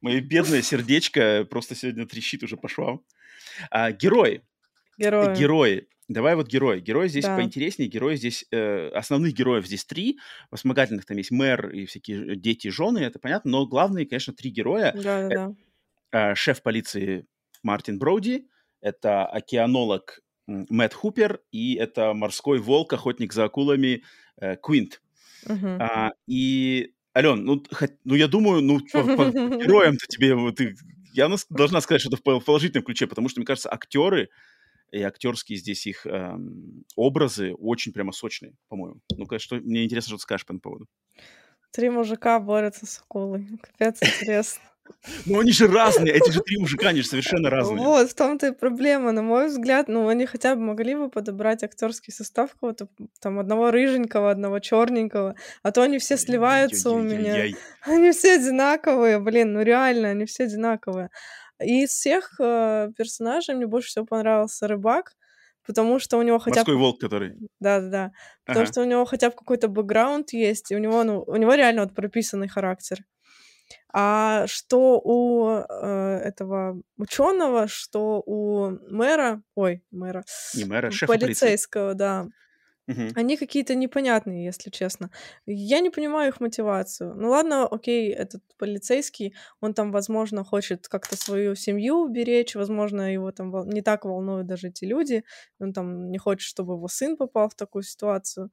[0.00, 3.02] Мое бедное сердечко просто сегодня трещит уже по швам.
[3.70, 4.42] А, герой.
[4.98, 5.36] Герои.
[5.36, 5.88] Герои.
[6.08, 6.80] Давай вот герои.
[6.80, 7.36] Герои здесь Да.
[7.36, 7.88] поинтереснее.
[7.90, 8.44] Герои здесь...
[8.50, 10.18] э, основных героев здесь три.
[10.54, 13.50] Вспомогательных там есть мэр и всякие дети, жены, это понятно.
[13.50, 14.92] Но главные, конечно, три героя.
[14.94, 15.52] Да-да-да.
[16.12, 17.26] Э, шеф полиции
[17.62, 18.46] Мартин Броуди,
[18.80, 24.02] это океанолог Мэтт Хупер и это морской волк, охотник за акулами
[24.40, 25.02] э, Квинт.
[25.46, 25.76] Мгм.
[25.80, 30.74] А, и, Ален, ну, хоть- ну, я думаю, ну, по, по героям-то тебе, вот ты,
[31.12, 34.28] я должна сказать, что это в пол- в положительном ключе, потому что, мне кажется, актеры
[34.90, 39.00] и актерские здесь их эм, образы очень прямо сочные, по-моему.
[39.16, 40.86] Ну-ка, что, мне интересно, что ты скажешь по этому поводу.
[41.70, 43.46] Три мужика борются с акулой.
[43.60, 44.62] Капец интересно.
[45.26, 47.84] Ну, они же разные, эти же три мужика, они же совершенно разные.
[47.84, 49.88] Вот, в том-то и проблема, на мой взгляд.
[49.88, 52.88] Ну, они хотя бы могли бы подобрать актерский состав кого-то,
[53.20, 57.46] там, одного рыженького, одного черненького, а то они все сливаются у меня.
[57.82, 61.10] Они все одинаковые, блин, ну реально, они все одинаковые.
[61.62, 65.14] И из всех э, персонажей мне больше всего понравился рыбак,
[65.66, 66.80] потому что у него хотя Морской бы...
[66.80, 67.36] волк, который...
[67.60, 68.12] Да-да-да.
[68.44, 68.72] Потому Ага.
[68.72, 71.82] что у него хотя бы какой-то бэкграунд есть, и у него, ну, у него реально
[71.82, 72.98] вот прописанный характер.
[73.92, 81.54] А что у э, этого ученого, что у мэра, ой, мэра, Не мэра, шефа полиции.
[81.54, 82.28] полицейского, да,
[82.86, 83.14] Мгм.
[83.14, 85.10] они какие-то непонятные, если честно.
[85.46, 87.14] Я не понимаю их мотивацию.
[87.16, 93.32] Ну ладно, окей, этот полицейский, он там, возможно, хочет как-то свою семью уберечь, возможно, его
[93.32, 95.24] там вол- не так волнуют даже эти люди,
[95.58, 98.50] он там не хочет, чтобы его сын попал в такую ситуацию.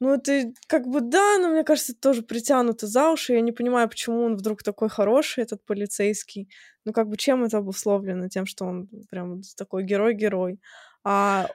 [0.00, 3.32] Ну, это как бы да, но мне кажется, это тоже притянуто за уши.
[3.32, 6.48] Я не понимаю, почему он вдруг такой хороший, этот полицейский.
[6.84, 8.28] Ну, как бы чем это обусловлено?
[8.28, 10.60] Тем, что он прям такой герой-герой.
[11.04, 11.48] А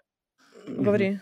[0.68, 1.20] говори.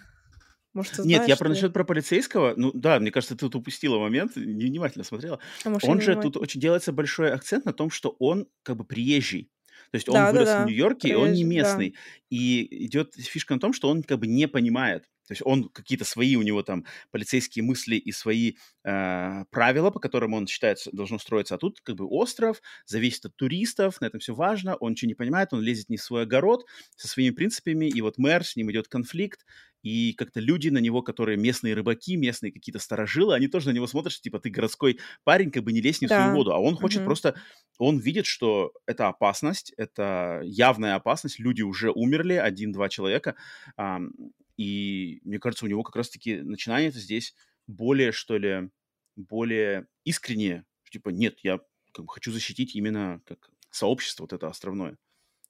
[0.74, 2.54] Может, ты Нет, знаешь, я про насчет про полицейского.
[2.56, 5.40] Ну да, мне кажется, ты тут упустила момент, невнимательно смотрела.
[5.66, 8.86] А может, Он же тут очень делается большой акцент на том, что он как бы
[8.86, 9.52] приезжий.
[9.92, 11.56] То есть он Да, да, вырос в да, Нью-Йорке, и он не приезжий, да.
[11.56, 11.96] местный.
[12.30, 15.10] И идет фишка на том, что он как бы не понимает.
[15.32, 20.00] То есть он какие-то свои, у него там полицейские мысли и свои э, правила, по
[20.02, 21.56] которым он считает, должно строиться.
[21.56, 24.76] А тут как бы остров, зависит от туристов, на этом все важно.
[24.76, 26.66] Он ничего не понимает, он лезет не в свой огород
[26.98, 27.86] со своими принципами.
[27.86, 29.46] И вот мэр, с ним идет конфликт.
[29.84, 33.88] И как-то люди на него, которые местные рыбаки, местные какие-то старожилы, они тоже на него
[33.88, 36.32] смотрят, что типа ты городской парень, как бы не лезь не в свою Да.
[36.32, 36.52] воду.
[36.54, 37.04] А он хочет Мгм.
[37.04, 37.36] просто
[37.80, 43.36] он видит, что это опасность, это явная опасность, люди уже умерли, один-два человека,
[44.58, 47.36] и мне кажется, у него как раз-таки начинает здесь
[47.68, 48.70] более, что ли,
[49.16, 51.60] более искреннее, типа, нет, я
[51.94, 54.98] как бы хочу защитить именно как сообщество вот это островное.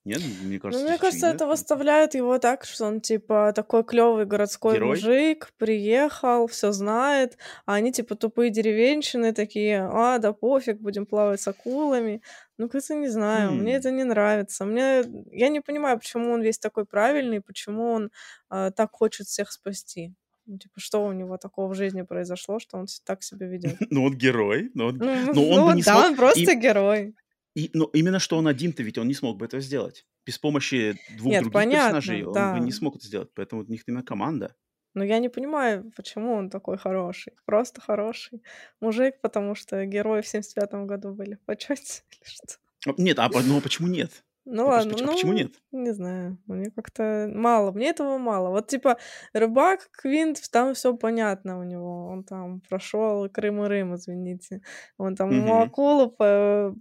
[0.04, 3.84] Нет, мне Ну, кажется, мне здесь кажется, это выставляет его так, что он типа такой
[3.84, 4.88] клевый городской Герой?
[4.88, 11.40] мужик, приехал, все знает, а они типа тупые деревенщины такие, а, да пофиг, будем плавать
[11.40, 12.20] с акулами.
[12.58, 13.78] Ну, как-то не знаю, мне Хм.
[13.78, 14.64] это не нравится.
[14.64, 15.04] Мне...
[15.30, 18.10] Я не понимаю, почему он весь такой правильный, почему он
[18.48, 20.12] а, так хочет всех спасти.
[20.46, 23.76] Ну, типа, что у него такого в жизни произошло, что он так себя ведет?
[23.90, 26.04] Ну, он герой, но он, Ну, но ну он не да, смог...
[26.06, 27.14] он просто и- герой.
[27.54, 30.06] И, но именно что он один-то, ведь он не смог бы этого сделать.
[30.24, 32.54] Без помощи двух Нет, других понятно, персонажей он да.
[32.54, 33.30] бы не смог это сделать.
[33.34, 34.54] Поэтому у них именно команда.
[34.94, 37.34] Но я не понимаю, почему он такой хороший.
[37.46, 38.42] Просто хороший
[38.80, 42.56] мужик, потому что герои в 79 году были в почете или что.
[42.86, 44.24] А, Нет, а ну а почему нет?
[44.44, 45.52] Ну Ну, просто ладно, а почему ну, нет?
[45.70, 48.50] не знаю, мне как-то мало, мне этого мало.
[48.50, 48.98] Вот типа
[49.32, 54.62] рыбак, Квинт, там все понятно у него, он там прошел Крым и Рым, извините.
[54.98, 55.62] Он там Мгм.
[55.62, 56.74] акулу по-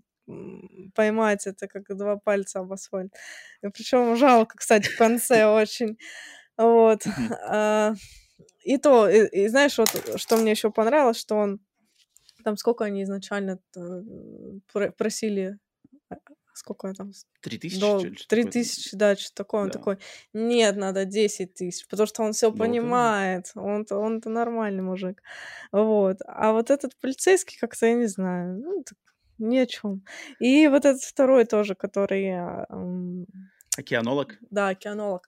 [0.96, 3.14] поймать, это как два пальца об асфальт.
[3.62, 5.98] Причем жалко, кстати, в конце очень.
[6.58, 7.04] Вот.
[7.48, 7.94] А,
[8.64, 11.60] И то, и, и знаешь, вот что мне еще понравилось, что он
[12.44, 13.82] там сколько они изначально э,
[14.72, 15.58] про- просили,
[16.10, 16.16] а,
[16.54, 19.62] сколько там, Три тысячи, дол- три тысячи, да, что такое.
[19.64, 19.80] Он Да.
[19.80, 19.98] такой,
[20.34, 22.68] нет, надо 10 тысяч, потому что он все Ну, вот именно.
[22.82, 25.22] понимает, он-то, он-то нормальный мужик.
[25.72, 26.18] Вот.
[26.28, 28.98] А вот этот полицейский как-то, я не знаю, ну, так
[29.42, 30.04] ни о чем.
[30.40, 32.66] И вот этот второй тоже, который, а,
[33.78, 34.38] Океанолог.
[34.50, 35.28] да, океанолог.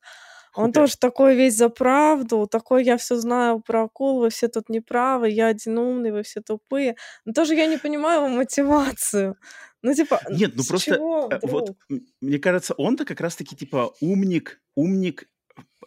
[0.56, 4.70] Он тоже такой весь за правду, такой я все знаю про акул, вы все тут
[4.70, 6.96] неправы, я один умный, вы все тупые.
[7.26, 9.36] Но тоже я не понимаю его мотивацию.
[9.82, 11.78] Ну, типа, Нет, ну просто чего э, вот вдруг?
[11.90, 15.28] м, мне кажется, он-то как раз-таки типа умник, умник,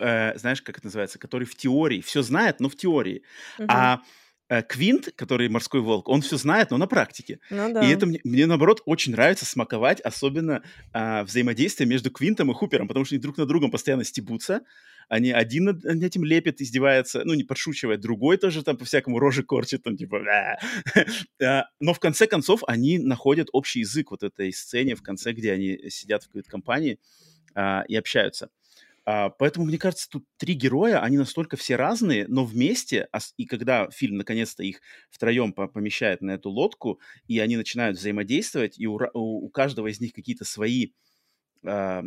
[0.01, 3.23] э, знаешь, как это называется, который в теории все знает, но в теории.
[3.59, 3.69] Мгм.
[3.71, 4.01] А
[4.49, 7.41] Квинт, который морской волк, он все знает, но на практике.
[7.51, 7.85] Ну И да.
[7.85, 13.05] это мне, мне, наоборот, очень нравится смаковать, особенно а, взаимодействие между Квинтом и Хупером, потому
[13.05, 14.63] что они друг на другом постоянно стебутся.
[15.09, 19.83] Они один над этим лепит, издевается, ну, не подшучивает, другой тоже там по-всякому рожи корчит,
[19.83, 20.21] там, типа...
[21.43, 25.53] А, Но в конце концов они находят общий язык вот этой сцене в конце, где
[25.53, 26.99] они сидят в какой-то компании
[27.55, 28.51] а, и общаются.
[29.09, 33.89] А, поэтому, мне кажется, тут три героя, они настолько все разные, но вместе, и когда
[33.91, 39.49] фильм наконец-то их втроем помещает на эту лодку, и они начинают взаимодействовать, и у, у
[39.51, 40.89] каждого из них какие-то свои
[41.65, 42.03] э,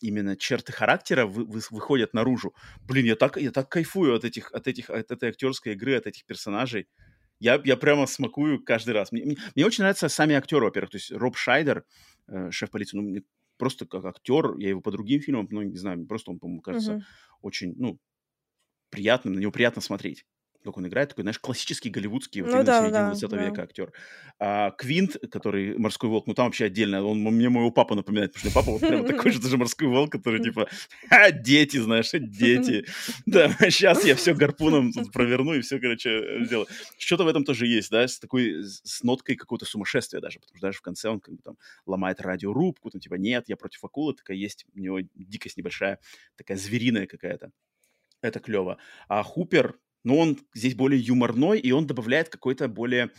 [0.00, 2.52] именно черты характера вы, вы, выходят наружу.
[2.80, 6.08] Блин, я так, я так кайфую от этих, от этих, от этой актерской игры, от
[6.08, 6.88] этих персонажей.
[7.38, 9.12] Я, я прямо смакую каждый раз.
[9.12, 10.90] Мне, мне, мне очень нравятся сами актеры, во-первых.
[10.90, 11.84] То есть Роб Шайдер,
[12.26, 13.22] э, шеф полиции, ну, мне
[13.60, 16.94] просто как актер, я его по другим фильмам, ну, не знаю, просто он, по-моему, кажется
[16.94, 17.02] uh-huh.
[17.42, 17.98] очень, ну,
[18.88, 20.24] приятным, на него приятно смотреть
[20.64, 23.44] как он играет, такой, знаешь, классический голливудский, вот ну, да, середины да, 20 да.
[23.44, 23.92] века актер.
[24.38, 28.50] А Квинт, который «Морской волк», ну там вообще отдельно, он мне моего папу напоминает, потому
[28.50, 30.68] что папа вот прям такой же даже «Морской волк», который типа,
[31.10, 32.84] а, дети, знаешь, дети.
[33.26, 36.66] Да, сейчас я все гарпуном проверну и все, короче, сделаю.
[36.98, 40.66] Что-то в этом тоже есть, да, с такой, с ноткой какого-то сумасшествия даже, потому что
[40.66, 44.14] даже в конце он как бы там ломает радиорубку, там типа, нет, я против акулы,
[44.14, 45.98] такая есть, у него дикость небольшая,
[46.36, 47.50] такая звериная какая-то.
[48.22, 48.78] Это клево.
[49.08, 53.10] А Хупер, но он здесь более юморной, и он добавляет какой-то более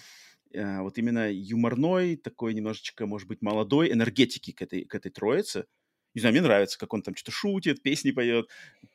[0.53, 5.65] э, вот именно юморной, такой немножечко, может быть, молодой энергетики к этой, к этой троице.
[6.13, 8.47] Не знаю, мне нравится, как он там что-то шутит, песни поет,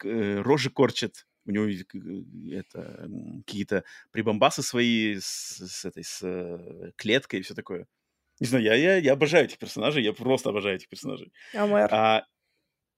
[0.05, 1.27] э, рожи корчит.
[1.47, 3.09] У него э, это
[3.47, 7.87] какие-то прибамбасы свои с, с этой с клеткой и все такое.
[8.39, 11.33] Не знаю, я, я, я обожаю этих персонажей, я просто обожаю этих персонажей.
[11.55, 11.89] А мэр?
[11.91, 12.27] А,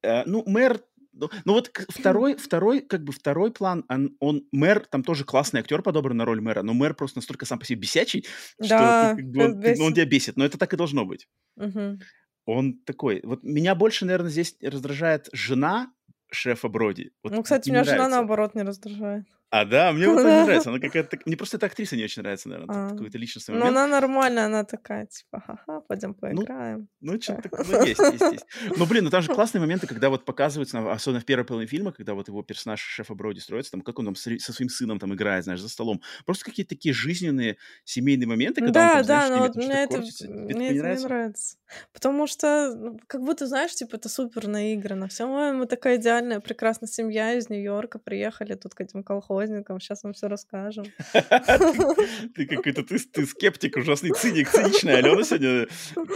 [0.03, 0.81] а, ну, мэр
[1.19, 5.61] ну, ну вот второй, второй, как бы второй план, он, он мэр, там тоже классный
[5.61, 8.27] актер подобран на роль мэра, но мэр просто настолько сам по себе бесячий,
[8.59, 11.29] да, что как бы, он, ну, он тебя бесит, но это так и должно быть.
[11.57, 11.99] Угу.
[12.47, 15.93] Он такой, вот меня больше, наверное, здесь раздражает жена
[16.31, 17.11] шефа Броди.
[17.23, 19.27] Вот ну, кстати, меня жена наоборот не раздражает.
[19.51, 19.93] А, да?
[19.93, 20.69] Мне вот не нравится.
[20.69, 21.19] Она какая-то...
[21.25, 22.89] Мне просто эта актриса не очень нравится, наверное.
[22.89, 22.91] А.
[22.91, 23.73] Какой-то личностный момент.
[23.73, 26.89] Ну, она нормальная, она такая, типа, ха-ха, пойдем ну, поиграем.
[27.01, 27.65] Ну, что-то такое.
[27.67, 28.47] Ну, есть, есть, есть.
[28.77, 31.93] Ну, блин, ну там же классные моменты, когда вот показываются, особенно в первой половине фильма,
[31.93, 35.15] когда вот его персонаж шефа Броди строится, там, как он там со своим сыном там
[35.15, 36.03] играет, знаешь, за столом.
[36.27, 39.85] Просто какие-то такие жизненные семейные моменты, когда да, он там, да, знаешь, но вот мне
[39.85, 41.57] это, не нравится.
[41.93, 45.09] Потому что, ну, как будто, знаешь, типа, это супер наиграно.
[45.09, 49.03] Все, мы такая идеальная, прекрасная семья из Нью-Йорка, приехали тут к этим
[49.39, 50.85] колхозникам, сейчас вам все расскажем.
[52.35, 55.67] Ты какой-то, ты, скептик, ужасный циник, циничная Алена сегодня.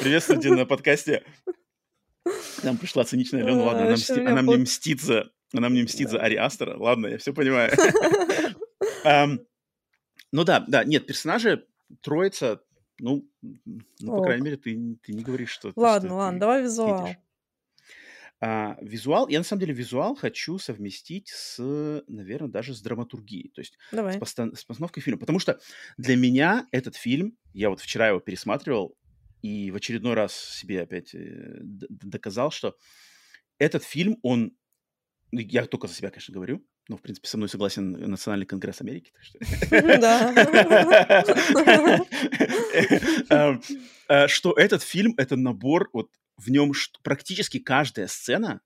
[0.01, 1.25] Приветствую тебя на подкасте.
[2.63, 3.97] Нам пришла циничная Алена, ладно,
[4.31, 7.73] она, мне мстит за, она мне мстит за Ари Астера, ладно, я все понимаю.
[10.35, 11.67] Ну да, да, нет, персонажи,
[12.01, 12.63] троица,
[12.99, 15.73] ну, ну по крайней мере, ты, ты не говоришь, что...
[15.77, 17.11] Ладно, ладно, давай визуал.
[18.45, 23.61] А, визуал, я на самом деле визуал хочу совместить с, наверное, даже с драматургией, то
[23.61, 23.79] есть
[24.15, 25.21] с, постан- с постановкой фильма.
[25.21, 25.61] Потому что
[25.97, 28.97] для меня этот фильм, я вот вчера его пересматривал
[29.43, 32.77] и в очередной раз себе опять э, доказал, что
[33.59, 34.57] этот фильм, он,
[35.31, 38.81] ну, я только за себя, конечно, говорю, но, в принципе, со мной согласен Национальный конгресс
[38.81, 39.13] Америки.
[39.71, 40.33] Да.
[43.31, 43.63] Эм,
[44.09, 48.61] э, что этот фильм— это набор вот в нем практически каждая сцена,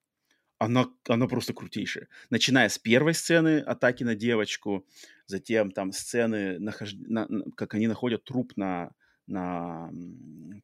[0.59, 2.09] она, она просто крутейшая.
[2.31, 4.87] Начиная с первой сцены атаки на девочку,
[5.27, 6.95] затем там сцены, нахож...
[6.95, 8.93] на, как они находят труп на,
[9.27, 9.91] на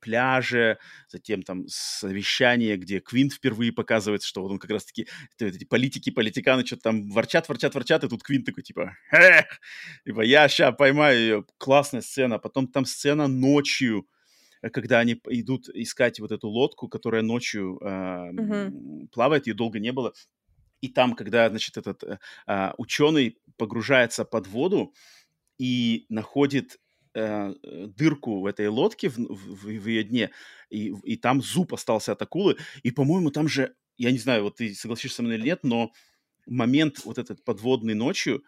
[0.01, 6.11] пляже, затем там совещание, где Квинт впервые показывается, что вот он как раз-таки, эти политики,
[6.11, 8.97] политиканы что-то там ворчат, ворчат, ворчат, и тут Квинт такой типа,
[10.05, 14.09] типа я сейчас поймаю ее, классная сцена, потом там сцена ночью,
[14.71, 19.09] когда они идут искать вот эту лодку, которая ночью э, uh-huh.
[19.09, 20.13] плавает, ее долго не было.
[20.81, 24.93] И там, когда, значит, этот э, а, ученый погружается под воду
[25.59, 26.81] и находит
[27.15, 27.55] э,
[27.97, 30.31] дырку в этой лодке в, в, в ее дне,
[30.71, 34.57] и, и там зуб остался от акулы, и, по-моему, там же, я не знаю, вот
[34.57, 35.93] ты согласишься со мной или нет, но
[36.47, 38.43] момент вот этот подводный ночью,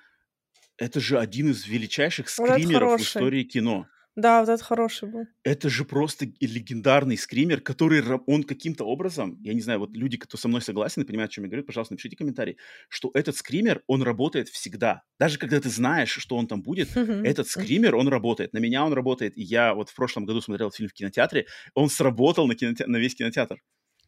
[0.77, 3.87] это же один из величайших скримеров вот в истории кино.
[4.16, 5.27] Да, вот этот хороший был.
[5.42, 10.37] Это же просто легендарный скример, который он каким-то образом, я не знаю, вот люди, кто
[10.37, 12.57] со мной согласен и понимают, о чем я говорю, пожалуйста, напишите комментарий,
[12.88, 15.03] что этот скример, он работает всегда.
[15.18, 18.53] Даже когда ты знаешь, что он там будет, этот скример, он работает.
[18.53, 19.37] На меня он работает.
[19.37, 22.87] И я вот в прошлом году смотрел фильм в кинотеатре, он сработал на, киноте...
[22.87, 23.61] на весь кинотеатр.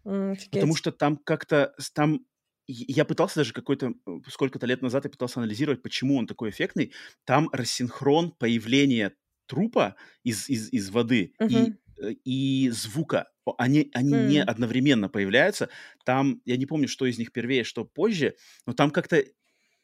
[0.04, 2.20] Потому что там как-то, там
[2.68, 3.92] я пытался даже какой-то,
[4.28, 6.92] сколько-то лет назад я пытался анализировать, почему он такой эффектный.
[7.24, 9.14] Там рассинхрон появления
[9.46, 11.48] трупа из, из, из воды угу.
[11.48, 13.30] и, э, и звука.
[13.58, 14.26] Они, они mm.
[14.26, 15.68] не одновременно появляются.
[16.04, 18.34] Там, я не помню, что из них первее, что позже,
[18.66, 19.22] но там как-то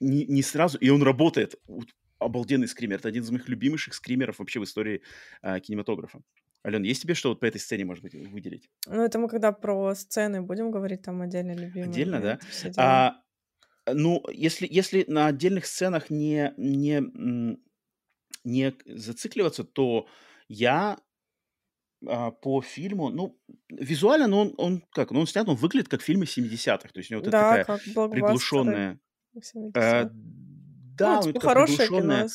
[0.01, 1.55] не, не сразу, и он работает.
[2.19, 2.99] Обалденный скример.
[2.99, 5.03] Это один из моих любимейших скримеров вообще в истории
[5.43, 6.23] э, кинематографа.
[6.65, 8.69] Ален, есть тебе что вот по этой сцене, может быть, выделить?
[8.87, 11.91] Ну, это мы когда про сцены будем говорить, там отдельно любимые.
[11.91, 12.39] Отдельно, да?
[12.77, 13.17] А,
[13.93, 17.03] ну, если, если на отдельных сценах не, не,
[18.45, 20.07] не зацикливаться, то
[20.49, 20.99] я
[22.07, 23.39] а, по фильму, ну,
[23.69, 27.11] визуально, ну, он, он как, ну, он снят, он выглядит как фильмы 70-х, то есть
[27.11, 29.01] у него вот да, такая как приглушенная...
[29.75, 32.27] Э, да, ну, типа хорошее кино,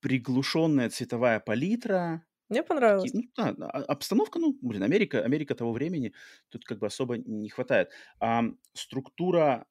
[0.00, 2.24] приглушенная цветовая палитра.
[2.48, 3.10] Мне понравилось.
[3.10, 6.12] Такие, ну, да, а, обстановка, ну, блин, Америка, Америка того времени,
[6.50, 7.90] тут как бы особо не хватает.
[8.20, 9.66] А, структура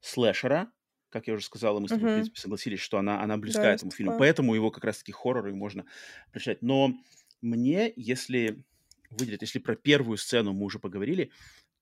[0.00, 0.70] слэшера,
[1.10, 3.72] как я уже сказал, мы с тобой, в принципе, согласились, что она, она близка да,
[3.72, 5.84] этому фильму, поэтому его как раз-таки хорроры можно
[6.32, 6.62] прочитать.
[6.62, 6.94] Но
[7.42, 8.64] мне, если
[9.10, 11.30] выделить, если про первую сцену мы уже поговорили,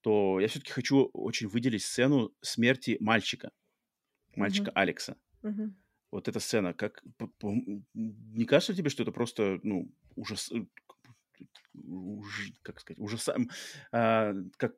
[0.00, 3.50] то я все-таки хочу очень выделить сцену смерти мальчика,
[4.34, 4.78] мальчика угу.
[4.78, 5.16] Алекса.
[5.42, 5.74] Угу.
[6.10, 7.02] Вот эта сцена, как
[7.94, 10.64] не кажется тебе, что это просто, ну, ужас, э,
[11.74, 13.36] уж, как сказать, ужаса,
[13.92, 14.74] а, как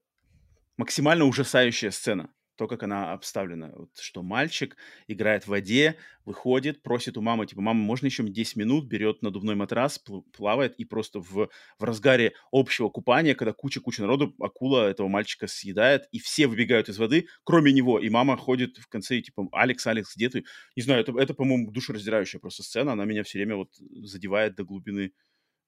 [0.76, 3.72] максимально ужасающая сцена то, как она обставлена.
[3.74, 5.96] Вот, что мальчик играет в воде,
[6.26, 9.98] выходит, просит у мамы, типа, мама, можно еще 10 минут, берет надувной матрас,
[10.36, 11.48] плавает, и просто в,
[11.78, 16.98] в разгаре общего купания, когда куча-куча народу, акула этого мальчика съедает, и все выбегают из
[16.98, 20.44] воды, кроме него, и мама ходит в конце, и типа, Алекс, Алекс, где ты?
[20.76, 23.70] Не знаю, это, это по-моему, душераздирающая просто сцена, она меня все время вот
[24.02, 25.12] задевает до глубины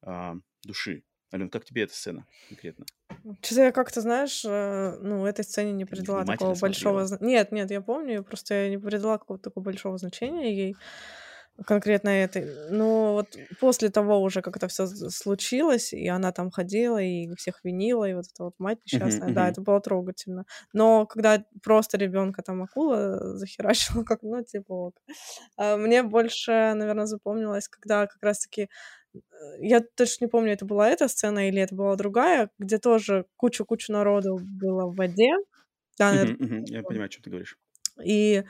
[0.03, 1.05] а, души.
[1.33, 2.85] Ален, как тебе эта сцена конкретно?
[3.41, 7.07] Что-то я как-то, знаешь, э, ну, этой сцене не придала такого большого...
[7.21, 10.77] Нет, нет, я помню, просто я не придала какого-то такого большого значения ей
[11.67, 12.47] конкретно этой.
[12.71, 17.61] Но вот после того уже, как это все случилось, и она там ходила, и всех
[17.63, 19.51] винила, и вот эта вот мать несчастная, uh-huh, да, uh-huh.
[19.51, 20.45] это было трогательно.
[20.73, 24.95] Но когда просто ребенка там акула захерачила, как, ну, типа вот.
[25.57, 28.69] А мне больше, наверное, запомнилось, когда как раз-таки
[29.59, 33.93] я точно не помню, это была эта сцена или это была другая, где тоже кучу-кучу
[33.93, 35.31] народу было в воде.
[35.99, 36.65] Да, uh-huh, uh-huh.
[36.67, 37.59] Я понимаю, о чем ты говоришь.
[38.03, 38.45] И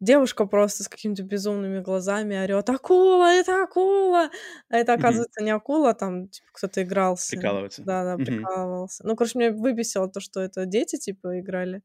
[0.00, 3.32] девушка просто с какими-то безумными глазами орет «Акула!
[3.32, 4.30] Это акула!»
[4.68, 5.44] А это, оказывается, uh-huh.
[5.44, 7.30] не акула, там, типа, кто-то игрался.
[7.30, 7.82] Прикалывается.
[7.84, 8.24] Да-да, uh-huh.
[8.24, 9.06] прикалывался.
[9.06, 11.82] Ну, короче, меня выбесило то, что это дети, типа, играли.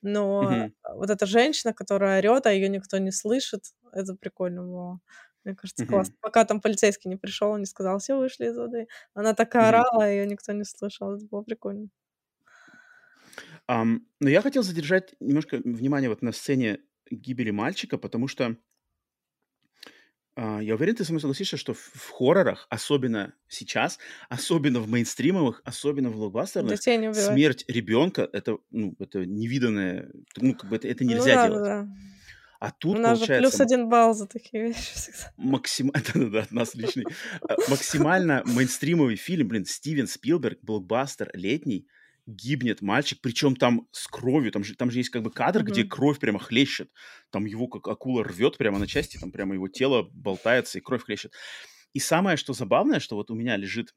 [0.00, 5.00] Но вот эта женщина, которая орет, а ее никто не слышит, это прикольно было.
[5.46, 5.88] Мне кажется, mm-hmm.
[5.88, 6.14] классно.
[6.20, 8.88] Пока там полицейский не пришел, не сказал, все вышли из воды.
[9.14, 9.80] Она такая mm-hmm.
[9.80, 11.14] орала, ее никто не слышал.
[11.14, 11.88] Это было прикольно.
[13.70, 16.80] Um, но я хотел задержать немножко внимание вот на сцене
[17.10, 18.56] гибели мальчика, потому что
[20.36, 24.88] uh, я уверен, ты со мной согласишься, что в, в хоррорах, особенно сейчас, особенно в
[24.88, 31.04] мейнстримовых, особенно в блокбастерных, смерть ребенка это, ну, это невиданное, ну, как бы это, это
[31.04, 31.64] ну нельзя ну, да, делать.
[31.64, 32.15] Да, да.
[32.58, 33.34] А тут, У нас получается...
[33.34, 35.32] же плюс один балл за такие вещи всегда.
[35.36, 37.04] Максимально, да-да-да, от нас личный.
[37.48, 41.86] А, максимально мейнстримовый фильм, блин, Стивен Спилберг, блокбастер летний,
[42.26, 45.64] гибнет мальчик, причем там с кровью, там же, там же есть как бы кадр, mm-hmm.
[45.64, 46.90] где кровь прямо хлещет,
[47.30, 51.04] там его как акула рвет прямо на части, там прямо его тело болтается и кровь
[51.04, 51.32] хлещет.
[51.96, 53.94] И самое, что забавное, что вот у меня лежит,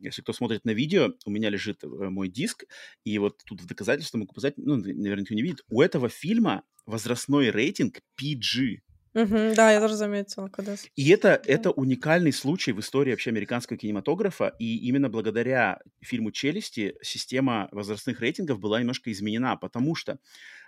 [0.00, 2.64] если кто смотрит на видео, у меня лежит э, мой диск,
[3.04, 6.62] и вот тут в доказательство могу показать, ну, наверное, никто не видит, у этого фильма
[6.86, 8.78] возрастной рейтинг PG.
[9.12, 10.74] Угу, да, я тоже заметила, когда...
[10.96, 16.94] И это, это уникальный случай в истории вообще американского кинематографа, и именно благодаря фильму «Челюсти»
[17.02, 20.18] система возрастных рейтингов была немножко изменена, потому что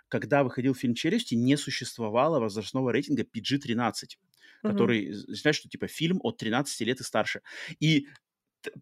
[0.08, 4.18] когда выходил фильм «Челюсти», не существовало возрастного рейтинга PG-13
[4.62, 7.40] который, знаешь, что типа фильм от 13 лет и старше.
[7.80, 8.06] И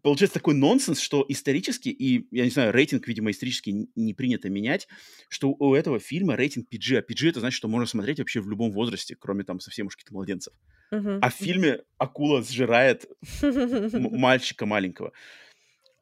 [0.01, 4.87] получается такой нонсенс, что исторически, и, я не знаю, рейтинг, видимо, исторически не принято менять,
[5.29, 8.49] что у этого фильма рейтинг PG, а PG это значит, что можно смотреть вообще в
[8.49, 10.53] любом возрасте, кроме там совсем уж каких-то младенцев.
[10.91, 11.19] Uh-huh.
[11.21, 13.05] А в фильме акула сжирает
[13.41, 15.13] мальчика маленького.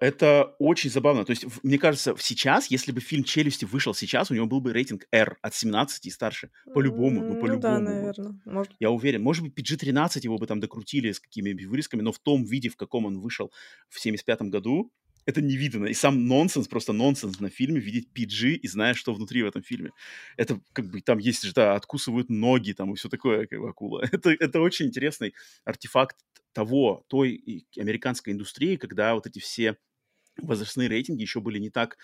[0.03, 1.23] Это очень забавно.
[1.23, 4.73] То есть, мне кажется, сейчас, если бы фильм «Челюсти» вышел сейчас, у него был бы
[4.73, 6.51] рейтинг R от 17 и старше.
[6.73, 7.55] По-любому, ну, по-любому.
[7.55, 8.41] Ну да, наверное.
[8.43, 8.73] Может...
[8.81, 9.23] Я уверен.
[9.23, 12.75] Может быть, PG-13 его бы там докрутили с какими-нибудь вырезками, но в том виде, в
[12.75, 13.49] каком он вышел
[13.87, 14.91] в 75 году,
[15.25, 15.85] это не видно.
[15.85, 19.63] И сам нонсенс, просто нонсенс на фильме, видеть PG и зная, что внутри в этом
[19.63, 19.91] фильме.
[20.35, 23.69] Это как бы там есть же, да, откусывают ноги там и все такое, как бы
[23.69, 24.03] акула.
[24.11, 25.33] Это, это очень интересный
[25.63, 26.17] артефакт
[26.51, 29.77] того, той американской индустрии, когда вот эти все
[30.37, 31.97] возрастные рейтинги еще были не так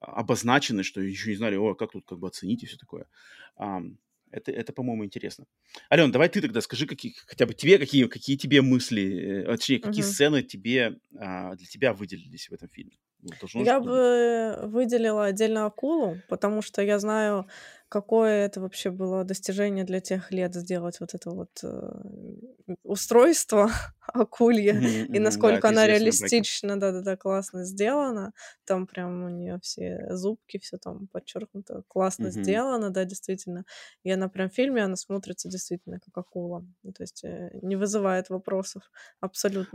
[0.00, 3.06] обозначены, что еще не знали, о, как тут как бы оценить и все такое.
[4.34, 5.46] Это, это по-моему, интересно.
[5.92, 9.78] Ален, давай ты тогда скажи, какие, хотя бы тебе, какие, какие тебе мысли, э, точнее,
[9.78, 10.08] какие uh-huh.
[10.08, 12.98] сцены тебе, а, для тебя выделились в этом фильме?
[13.40, 17.46] Должно я бы выделила отдельно акулу, потому что я знаю,
[17.94, 21.68] какое это вообще было достижение для тех лет сделать вот это вот э,
[22.82, 23.70] устройство
[24.12, 25.18] акулья, Мгм, и.
[25.42, 28.32] Да, насколько это она реалистично, да-да-да, классно сделана.
[28.64, 32.30] Там прям у нее все зубки, все там подчеркнуто, классно Мгм.
[32.30, 33.64] сделано, да, действительно.
[34.02, 36.66] И она прям в фильме, она смотрится действительно как акула.
[36.82, 38.90] Ну, то есть э, не вызывает вопросов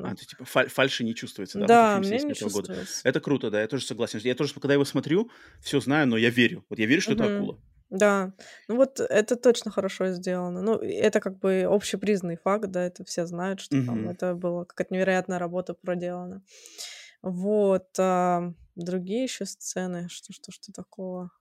[0.02, 0.16] А, абсолютно.
[0.16, 2.70] то есть, типа, фаль- фальши не чувствуется, да, Да, мне не 75 года.
[2.70, 3.04] чувствуется.
[3.04, 4.20] Это круто, да, я тоже согласен.
[4.24, 5.30] Я тоже, когда его смотрю,
[5.62, 6.66] все знаю, но я верю.
[6.70, 7.26] Вот я верю, что это Мгм.
[7.26, 7.60] акула.
[7.90, 8.34] Да,
[8.68, 10.62] ну вот это точно хорошо сделано.
[10.62, 14.10] Ну, это как бы общепризнанный факт, да, это все знают, что там Мгм.
[14.10, 16.44] это было какая-то невероятная работа проделана.
[17.24, 21.32] Вот, а, другие еще сцены, что, что, что такого?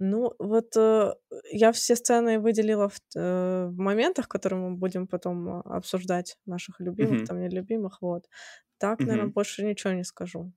[0.00, 1.14] Ну, вот э,
[1.52, 6.38] я все сцены выделила в, т- э, в моментах, которые мы будем потом а, обсуждать,
[6.46, 7.28] наших любимых, Мгм.
[7.28, 8.28] там, нелюбимых, вот.
[8.78, 9.32] Так, наверное, Мгм.
[9.32, 10.52] больше ничего не скажу.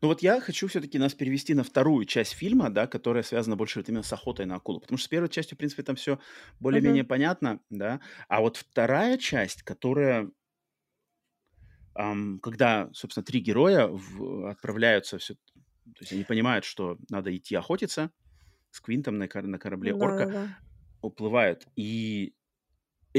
[0.00, 3.78] Ну вот я хочу все-таки нас перевести на вторую часть фильма, да, которая связана больше
[3.80, 4.80] вот именно с охотой на акулу.
[4.80, 6.18] Потому что с первой частью, в принципе, там все
[6.60, 7.04] более-менее Мгм.
[7.04, 8.00] понятно, да.
[8.28, 10.30] А вот вторая часть, которая,
[11.94, 17.54] ам, когда, собственно, три героя в- отправляются, все, то есть они понимают, что надо идти
[17.54, 18.10] охотиться
[18.70, 20.44] с Квинтом на, на корабле Орка, Да-да-да.
[21.02, 21.68] уплывают.
[21.76, 22.34] И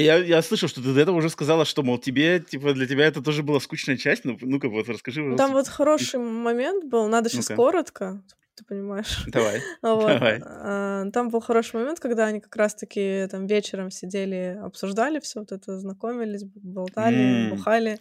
[0.01, 3.05] я, я слышал, что ты до этого уже сказала, что, мол, тебе, типа, для тебя
[3.05, 4.25] это тоже была скучная часть.
[4.25, 8.23] Ну, ну-ка, вот расскажи, Ну, Там вот хороший момент был, надо сейчас Ну-ка, коротко,
[8.57, 9.25] ты понимаешь.
[9.25, 10.19] давай, Вот.
[10.19, 10.41] давай.
[10.41, 15.51] а, Там был хороший момент, когда они как раз-таки там вечером сидели, обсуждали все вот
[15.51, 17.99] это, знакомились, болтали, М, бухали.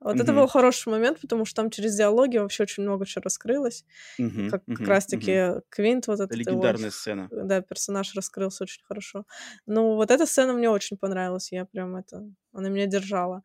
[0.00, 3.84] Вот это был хороший момент, потому что там через диалоги вообще очень много чего раскрылось.
[4.18, 7.30] Мгм, как, как раз-таки Квинт, вот Это этот его, легендарная сцена.
[7.30, 9.26] да, персонаж раскрылся очень хорошо.
[9.66, 13.42] Ну, вот эта сцена мне очень понравилась, я прям это, она меня держала.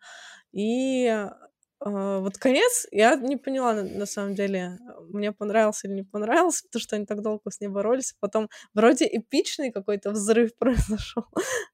[0.54, 1.38] И а,
[1.82, 6.64] вот конец, я не поняла, на, на самом деле, а, мне понравился или не понравился,
[6.64, 8.16] потому что они так долго с ней боролись.
[8.20, 11.26] Потом вроде эпичный какой-то взрыв произошел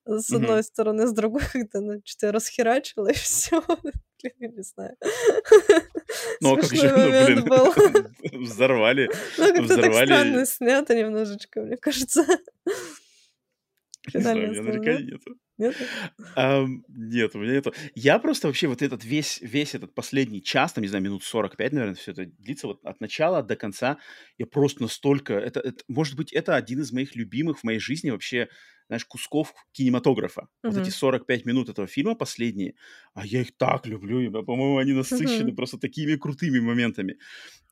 [0.05, 3.63] с одной стороны, с другой как-то, ну, что-то расхерачило, и все.
[4.39, 4.95] Не знаю.
[6.41, 7.73] Ну, а как же, ну, был.
[7.73, 12.25] блин, взорвали, Ну, как-то так странно снято немножечко, мне кажется.
[14.15, 15.11] Не знаю, у меня нареканий нет?
[15.11, 15.35] нету.
[15.57, 15.77] Нет?
[16.33, 17.73] Ам, нет, у меня нету.
[17.93, 21.73] Я просто вообще вот этот весь, весь этот последний час, там, не знаю, минут 45,
[21.73, 23.97] наверное, все это длится вот от начала до конца.
[24.37, 25.33] Я просто настолько...
[25.33, 28.47] Это, это, может быть, это один из моих любимых в моей жизни вообще,
[28.87, 30.47] знаешь, кусков кинематографа.
[30.65, 30.91] Вот эти Мгм.
[30.91, 32.75] 45 минут этого фильма последние,
[33.13, 35.53] а я их так люблю, и, по-моему, они насыщены Мгм.
[35.53, 37.17] просто такими крутыми моментами.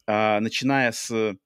[0.08, 1.38] А, начиная с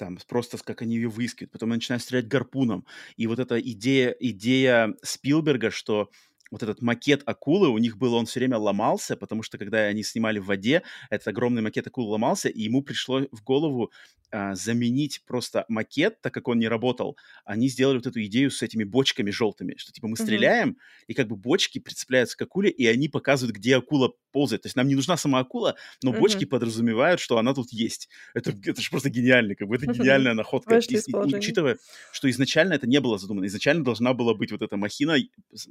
[0.00, 2.86] там просто как они ее выискивают, потом они начинают стрелять гарпуном,
[3.16, 6.10] и вот эта идея идея Спилберга, что
[6.50, 10.02] вот этот макет акулы у них был, он все время ломался, потому что когда они
[10.02, 13.92] снимали в воде, этот огромный макет акулы ломался, и ему пришло в голову
[14.32, 17.16] а, заменить просто макет, так как он не работал.
[17.44, 20.50] Они сделали вот эту идею с этими бочками желтыми, что типа мы Мгм.
[20.56, 20.76] стреляем,
[21.08, 24.62] и как бы бочки прицепляются к акуле, и они показывают, где акула ползает.
[24.62, 26.46] То есть нам не нужна сама акула, но бочки Мгм.
[26.46, 28.08] подразумевают, что она тут есть.
[28.34, 30.76] Это, это же просто гениально, как бы это гениальная находка.
[30.76, 31.78] И- учитывая,
[32.12, 33.46] что изначально это не было задумано.
[33.46, 35.16] Изначально должна была быть вот эта махина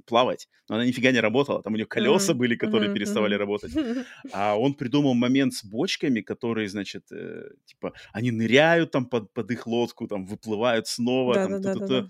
[0.05, 1.61] плавать, но она нифига не работала.
[1.63, 2.35] Там у нее колеса Мгм.
[2.35, 2.91] были, которые Мгм.
[2.91, 3.73] переставали работать.
[4.31, 9.51] А он придумал момент с бочками, которые, значит, э, типа, они ныряют там под, под
[9.51, 12.03] их лодку, там, выплывают снова, там, т-т-т.
[12.03, 12.09] Да-да-да-да-да.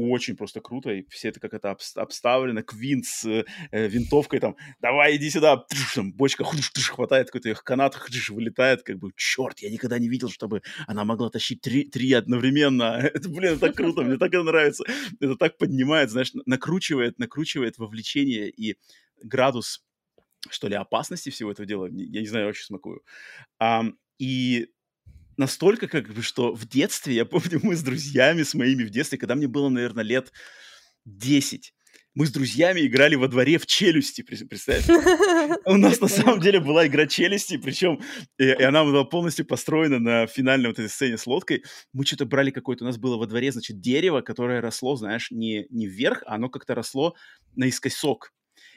[0.00, 4.38] Очень просто круто, и все это как это обс- обставлено, Квинт с э, э, винтовкой
[4.38, 9.70] там, давай, иди сюда, там, бочка хватает какой-то их канат, вылетает, как бы, черт, я
[9.70, 13.10] никогда не видел, чтобы она могла тащить три, три одновременно.
[13.12, 14.84] Это, блин, это так круто, мне так это нравится.
[15.18, 18.76] Это так поднимает, знаешь, накручивает, накручивает вовлечение и
[19.20, 19.84] градус,
[20.48, 21.86] что ли, опасности всего этого дела.
[21.86, 23.02] Я не знаю, я очень смакую.
[23.58, 24.68] Ам, и
[25.38, 29.18] настолько, как бы, что в детстве, я помню, мы с друзьями, с моими в детстве,
[29.18, 30.32] когда мне было, наверное, лет
[31.06, 31.72] 10,
[32.14, 34.88] мы с друзьями играли во дворе в челюсти, представь.
[35.64, 38.00] У нас на самом деле была игра челюсти, причем
[38.38, 41.62] и, и она была полностью построена на финальной вот этой сцене с лодкой.
[41.92, 45.66] Мы что-то брали какое-то, у нас было во дворе, значит, дерево, которое росло, знаешь, не,
[45.70, 47.14] не вверх, а оно как-то росло
[47.54, 48.32] наискосок.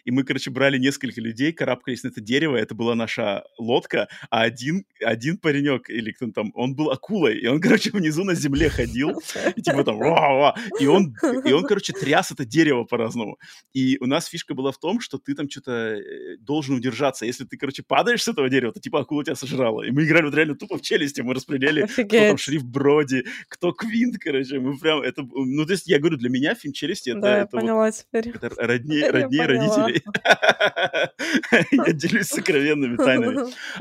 [0.06, 4.42] И мы, короче, брали несколько людей, карабкались на это дерево, это была наша лодка, а
[4.42, 8.70] один, один паренек, или кто там, он был акулой, и он, короче, внизу на земле
[8.70, 9.22] ходил,
[9.56, 13.38] и типа там, «Ва-ва-ва», и он, и он, короче, тряс это дерево по-разному.
[13.74, 15.98] И у нас фишка была в том, что ты там что-то
[16.40, 17.26] должен удержаться.
[17.26, 19.84] Если ты, короче, падаешь с этого дерева, то типа акула тебя сожрала.
[19.84, 23.72] И мы играли вот реально тупо в челюсти, мы распределяли, кто там шрифт Броди, кто
[23.72, 24.60] Квинт, короче.
[24.60, 27.58] Мы прям, это, ну, то есть я говорю, для меня фильм «Челюсти» это, Да, это
[27.58, 29.91] вот это роднее, роднее поняла.
[31.72, 33.38] Я делюсь сокровенными тайнами.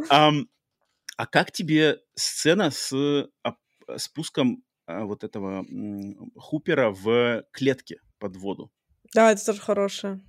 [0.09, 0.49] Ам,
[1.17, 2.93] А как тебе сцена с
[3.43, 3.57] оп-
[3.97, 5.65] спуском а, вот этого
[6.37, 8.71] Хупера в клетке под воду?
[9.15, 10.21] Да, это тоже хорошее.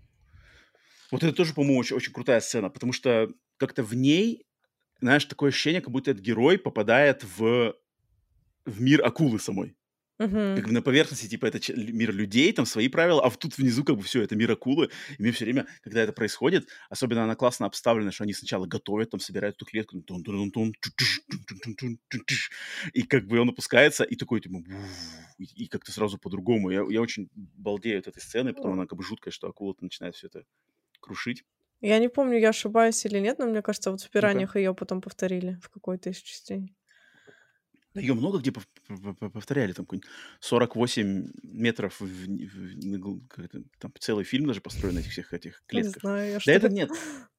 [1.11, 4.45] Вот это тоже, по-моему, очень, очень крутая сцена, потому что как-то в ней,
[5.01, 7.75] знаешь, такое ощущение, как будто этот герой попадает в,
[8.65, 9.75] в мир акулы самой.
[10.21, 10.55] Мгм.
[10.55, 13.97] Как бы на поверхности, типа, это мир людей, там свои правила, а тут внизу как
[13.97, 14.89] бы все, это мир акулы.
[15.17, 19.09] И мне все время, когда это происходит, особенно она классно обставлена, что они сначала готовят,
[19.09, 19.97] там, собирают эту клетку,
[22.93, 24.61] и как бы он опускается, и такой, типа,
[25.39, 26.69] и, как-то сразу по-другому.
[26.69, 30.15] Я, я очень балдею от этой сцены, потому она как бы жуткая, что акула начинает
[30.15, 30.43] все это
[30.99, 31.43] крушить.
[31.81, 34.09] Я не помню, я ошибаюсь или нет, но мне кажется, вот в.
[34.11, 36.75] «Пираньях» ее потом повторили в какой-то из частей.
[37.93, 43.93] Ее много где пов- пов- пов- повторяли, там какой-нибудь 48 метров, в, в- это, там
[43.99, 46.01] целый фильм даже построен на этих всех этих Не клетках.
[46.01, 46.89] знаю, я Да это нет.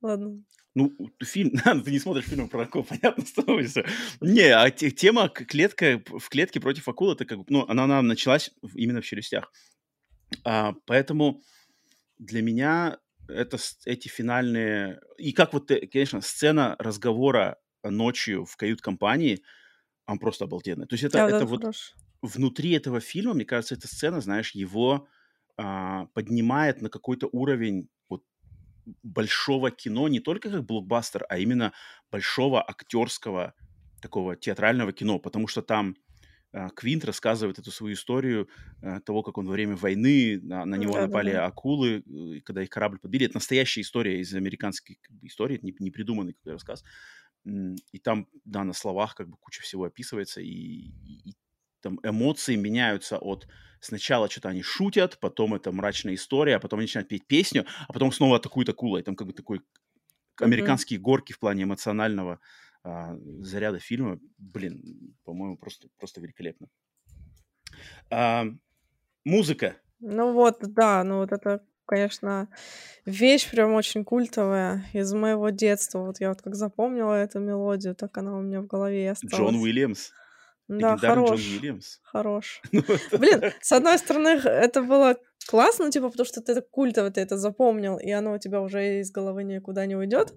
[0.03, 0.43] Ладно.
[0.75, 1.53] Ну, фильм,
[1.85, 3.85] ты не смотришь фильмы про акул, понятно, становится.
[4.21, 8.03] Не, а те- тема клетка в клетке против акул, это как бы, ну, она, она
[8.03, 9.51] началась в- именно в челюстях.
[10.45, 11.43] А, поэтому
[12.19, 12.99] для меня
[13.29, 15.01] это эти финальные...
[15.17, 19.43] И как вот, э, конечно, сцена разговора ночью в кают-компании,
[20.13, 20.87] он просто обалденный.
[20.87, 21.95] То есть это, Да, это да, вот хорош.
[22.23, 25.09] внутри этого фильма, мне кажется, эта сцена, знаешь, его
[25.57, 28.25] а, поднимает на какой-то уровень вот
[29.03, 31.73] большого кино, не только как блокбастер, а именно
[32.11, 33.55] большого актерского
[34.01, 35.97] такого театрального кино, потому что там
[36.53, 38.49] а, Квинт рассказывает эту свою историю
[38.83, 41.47] а, того, как он во время войны на, на него напали Да-да-да.
[41.47, 43.27] акулы, э, и когда их корабль подбили.
[43.27, 46.85] Это настоящая история из американской истории, это не, не придуманный какой рассказ.
[47.45, 51.35] И там, да, на словах как бы куча всего описывается, и, и- и
[51.81, 53.49] там эмоции меняются от
[53.81, 57.93] сначала что-то они шутят, потом это мрачная история, а потом они начинают петь песню, а
[57.93, 59.63] потом снова атакуют акула, и там как бы такой
[60.41, 62.41] американские горки в плане эмоционального
[62.85, 66.69] а, заряда фильма, блин, по-моему, просто, просто великолепно.
[68.11, 68.47] А,
[69.25, 69.77] музыка.
[70.01, 72.49] Ну вот, да, ну вот это, конечно,
[73.05, 75.99] вещь прям очень культовая из моего детства.
[75.99, 79.29] Вот я вот как запомнила эту мелодию, так она у меня в голове и Джон
[79.31, 79.57] осталась.
[79.57, 80.11] Уильямс.
[80.69, 81.99] Да, Легендарный Джон хорош, Уильямс.
[82.03, 82.63] хорош.
[82.73, 82.83] Ну,
[83.19, 85.17] Блин, с одной стороны, это было
[85.47, 89.01] классно, типа, потому что ты это культово, ты это запомнил, и оно у тебя уже
[89.01, 90.33] из головы никуда не уйдет.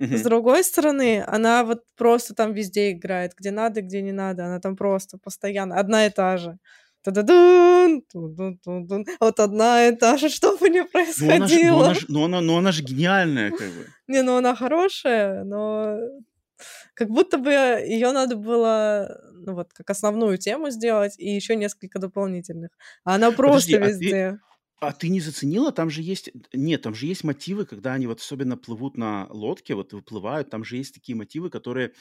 [0.00, 4.46] С другой стороны, она вот просто там везде играет, где надо, где не надо.
[4.46, 6.58] Она там просто постоянно одна и та же.
[7.02, 9.06] Та-да-дун, ту-дун-ту-дун.
[9.20, 11.84] Вот одна и та же, что бы ни Ну, она же, ну, происходило.
[11.86, 13.86] она же, ну, она, ну, она же гениальная, как бы.
[14.08, 15.98] Не, ну она хорошая, но
[16.94, 21.98] как будто бы ее надо было, ну вот, как основную тему сделать и еще несколько
[22.00, 22.70] дополнительных.
[23.04, 24.38] А она Подожди, просто а ты, везде.
[24.80, 25.70] а ты не заценила?
[25.72, 26.30] Там же есть...
[26.52, 30.64] Нет, там же есть мотивы, когда они вот особенно плывут на лодке, вот выплывают, там
[30.64, 31.92] же есть такие мотивы, которые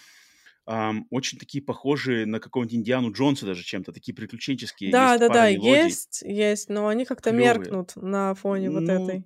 [0.68, 4.91] ам, очень такие похожие на какого-нибудь Индиану Джонса даже чем-то, такие приключенческие.
[4.91, 8.91] Да, Есть да, да, мелодий есть, есть, но они как-то меркнут на фоне вот Ну,
[8.91, 9.24] этой.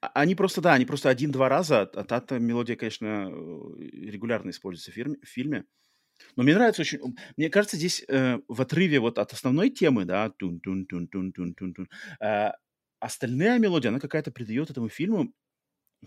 [0.00, 4.92] а- они просто, да, они просто один-два раза, а та мелодия, конечно, э, регулярно используется
[4.92, 5.64] в фирме- в фильме.
[6.36, 6.98] Но мне нравится очень...
[7.36, 11.88] Мне кажется, здесь э, в отрыве вот от основной темы, да, тун-тун-тун-тун-тун-тун-тун,
[12.20, 12.50] э,
[13.00, 15.32] остальная мелодия, она какая-то придает этому фильму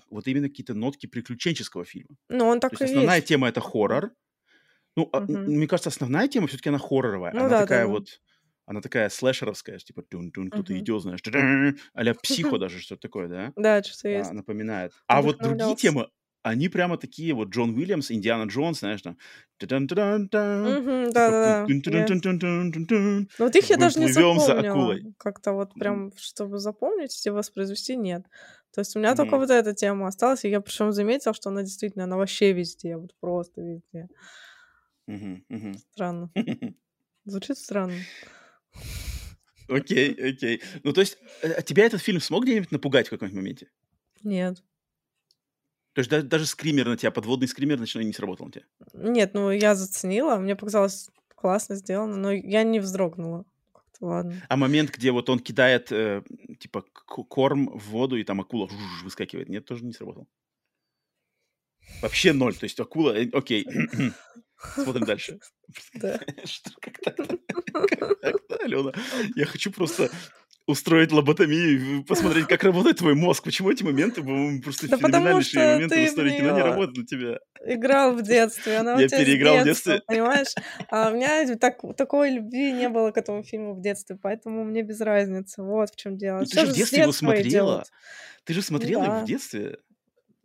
[0.10, 2.16] вот именно какие-то нотки приключенческого фильма.
[2.30, 3.28] Ну, он То так есть и основная есть.
[3.28, 4.14] тема это хоррор.
[4.98, 5.46] Ну, а, м, Мгм.
[5.46, 7.34] мне кажется, основная тема все-таки она хорроровая.
[7.34, 8.22] Ну Она да, такая да, вот,
[8.66, 10.80] она такая слэшеровская, типа тун-тун, кто-то Мгм.
[10.80, 11.22] идет, знаешь,
[11.94, 13.54] а-ля психо даже, что-то такое, да?
[13.56, 14.34] Да, что-то а, есть.
[14.34, 14.94] напоминает.
[15.08, 16.10] А вот другие темы,
[16.44, 19.18] они прямо такие, вот Джон Уильямс, Индиана Джонс, знаешь, там,
[19.60, 20.78] да-да-да.
[23.38, 24.98] Ну, вот их я даже не запомнила.
[25.18, 28.24] Как-то вот прям, чтобы запомнить и воспроизвести, нет.
[28.72, 31.64] То есть у меня только вот эта тема осталась, и я причем заметила, что она
[31.64, 34.10] действительно, она вообще везде, вот просто везде.
[35.94, 36.32] Странно.
[37.26, 37.96] Звучит странно.
[39.68, 40.62] Окей, окей.
[40.84, 43.70] Ну, то есть, э, а тебя этот фильм смог где-нибудь напугать в каком-нибудь моменте?
[44.24, 44.64] Нет.
[45.94, 48.66] То есть да- даже скример на тебя, подводный скример ночной не сработал на тебя?
[48.94, 53.46] Нет, ну я заценила, мне показалось классно сделано, но я не вздрогнула.
[53.74, 54.42] Как-то ладно.
[54.50, 56.24] А момент, где вот он кидает, э,
[56.60, 58.70] типа, корм в воду, и там акула
[59.04, 60.28] выскакивает, нет, тоже не сработал?
[62.02, 62.56] Вообще ноль.
[62.56, 63.12] То есть акула...
[63.16, 63.66] э, Окей.
[64.76, 65.40] Смотрим дальше.
[65.94, 66.20] Да.
[66.46, 67.38] Что, как так-то,
[68.64, 68.92] Алена?
[69.36, 70.10] Я хочу просто
[70.70, 73.44] устроить лоботомию посмотреть, как работает твой мозг.
[73.44, 77.40] Почему эти моменты, по-моему, просто Да феноменальнейшие моменты в истории кино не работают на тебя.
[77.66, 80.02] играл в детстве, она Я переиграл в детстве.
[80.06, 80.54] понимаешь?
[80.90, 84.84] А у меня так, такой любви не было к этому фильму в детстве, поэтому мне
[84.84, 85.64] без разницы.
[85.64, 86.40] Вот в чем дело.
[86.40, 87.78] Ну ты же в детстве его смотрела.
[87.78, 87.88] идет.
[88.46, 89.22] Ты же смотрела его да.
[89.22, 89.78] в детстве.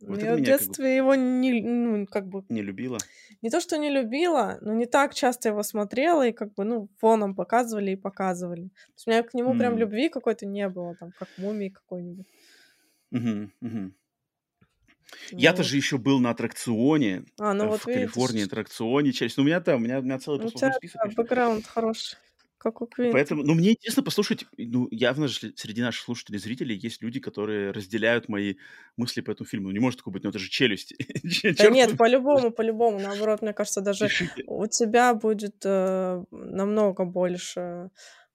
[0.00, 2.98] Ну, Вот я в меня как бы детстве его не, ну, как бы, не любила.
[3.42, 6.88] не то, что не любила, но не так часто его смотрела, и как бы, ну,
[6.98, 8.68] фоном показывали и показывали.
[8.70, 11.70] То есть у меня к нему прям М, любви какой-то не было, там, как мумии
[11.70, 12.26] какой-нибудь.
[13.10, 13.94] мгм, мгм.
[15.36, 18.44] Я-то же еще был на аттракционе А, ну э, вот в Калифорнии, видишь.
[18.44, 19.36] аттракционе часть.
[19.36, 21.14] Ну, у меня там, у меня, у меня целый Ну, у послужной тебя, список, да,
[21.16, 22.18] бэкграунд хороший,
[22.64, 23.12] как у Квинта.
[23.12, 27.20] Поэтому, ну, мне интересно послушать, ну, явно же среди наших слушателей и зрителей есть люди,
[27.20, 28.54] которые разделяют мои
[28.96, 29.68] мысли по этому фильму.
[29.68, 30.96] Ну, не может такого быть, ну, это же челюсти.
[31.58, 32.98] Да нет, по-любому, по-любому.
[32.98, 34.08] Наоборот, мне кажется, даже
[34.46, 37.90] у тебя будет э, намного больше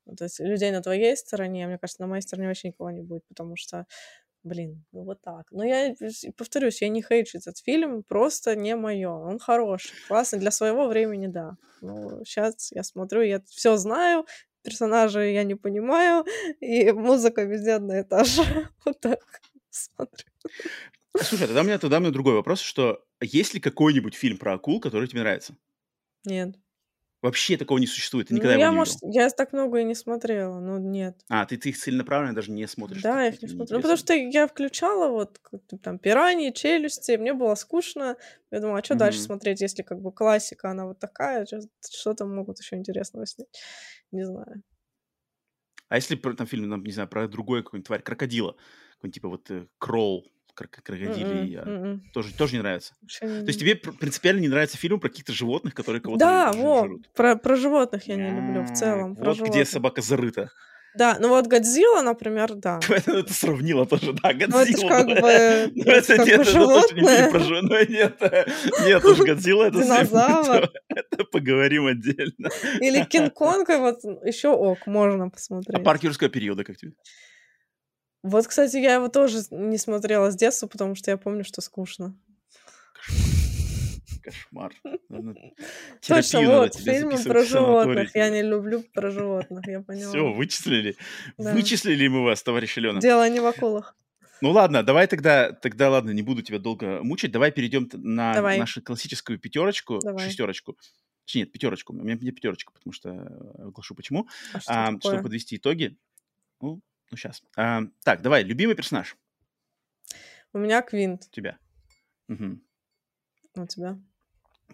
[0.05, 1.67] ну, то есть людей на твоей стороне.
[1.67, 3.85] Мне кажется, на моей стороне вообще никого не будет, потому что,
[4.43, 5.47] блин, ну вот так.
[5.51, 5.95] Но я
[6.37, 9.09] повторюсь, я не хейчу этот фильм, просто не мое.
[9.09, 11.57] Он хороший, классный для своего времени, да.
[11.81, 14.25] Ну, сейчас я смотрю, я все знаю,
[14.63, 16.25] персонажей я не понимаю,
[16.59, 18.43] и музыка везде одна и та же.
[18.85, 19.19] Вот так
[19.69, 20.25] смотрю.
[21.17, 24.53] Слушай, тогда у меня, тогда у меня другой вопрос, что есть ли какой-нибудь фильм про
[24.53, 25.55] акул, который тебе нравится?
[26.25, 26.55] Нет.
[27.21, 29.01] Вообще такого не существует, ты Ну, никогда его я, не может, видел.
[29.03, 31.25] я так много и не смотрела, но нет.
[31.27, 33.03] А, ты, ты их целенаправленно даже не смотришь.
[33.03, 33.77] Да, я их не смотрю.
[33.77, 35.39] Ну, потому что я включала вот
[35.83, 38.17] там пираньи, челюсти, мне было скучно.
[38.51, 39.21] Я думала, а что дальше Мгм.
[39.21, 43.47] смотреть, если как бы классика, она вот такая, что там могут еще интересного снять?
[44.11, 44.63] Не знаю.
[45.87, 48.55] А если про, там фильм, там, не знаю, про другой какой-нибудь тварь, крокодила,
[48.93, 52.01] какой-нибудь типа вот э, Кролл, крок- крокодилий, М-м, а, м-м.
[52.13, 52.93] тоже, тоже не нравится?
[53.01, 56.51] Вообще То есть тебе пр- принципиально не нравятся фильмы про каких-то животных, которые кого-то Да,
[56.51, 59.67] вот, про, про животных я не люблю в А, целом, Вот где животных.
[59.69, 60.49] собака зарыта.
[60.95, 62.79] Да, ну вот Годзилла, например, да.
[62.89, 64.89] Поэтому это сравнила тоже, да, Ну это ж Годзилла.
[64.89, 65.13] как бы,
[65.75, 67.61] Ну, это это как нет, бы это тоже не фильм животное.
[67.61, 68.21] Ну, нет,
[68.85, 70.67] нет, уж Годзилла это динозавр.
[70.67, 70.73] то.
[70.89, 72.49] Это поговорим отдельно.
[72.81, 75.83] Или Кинг-Конг, вот еще ок, можно А посмотреть.
[75.83, 76.93] парк юрского периода как тебе?
[78.21, 82.15] Вот, кстати, я его тоже не смотрела с детства, потому что я помню, что скучно.
[84.23, 84.73] Кошмар.
[85.09, 85.33] Надо
[86.05, 88.15] Точно, терапию надо вот, фильмы про животных.
[88.15, 90.31] Я не люблю про животных, я Все, поняла.
[90.33, 90.95] вычислили.
[91.37, 91.53] Да.
[91.53, 92.99] Вычислили мы вас, товарищ Алена.
[92.99, 93.95] Дело не в акулах.
[94.41, 97.31] Ну ладно, давай тогда, тогда ладно, не буду тебя долго мучить.
[97.31, 100.25] Давай перейдем на Давай, нашу классическую пятерочку, давай.
[100.25, 100.77] шестерочку.
[101.35, 101.93] Нет, пятерочку.
[101.93, 104.27] У меня пятерочка, потому что э, оглашу почему.
[104.53, 105.23] А что А, чтобы такое?
[105.23, 105.97] подвести итоги.
[106.61, 107.41] Ну, ну сейчас.
[108.03, 109.15] так, давай, любимый персонаж
[110.53, 111.23] У меня Квинт.
[111.27, 111.57] у тебя.
[112.27, 112.61] Мгм.
[113.55, 113.97] У тебя?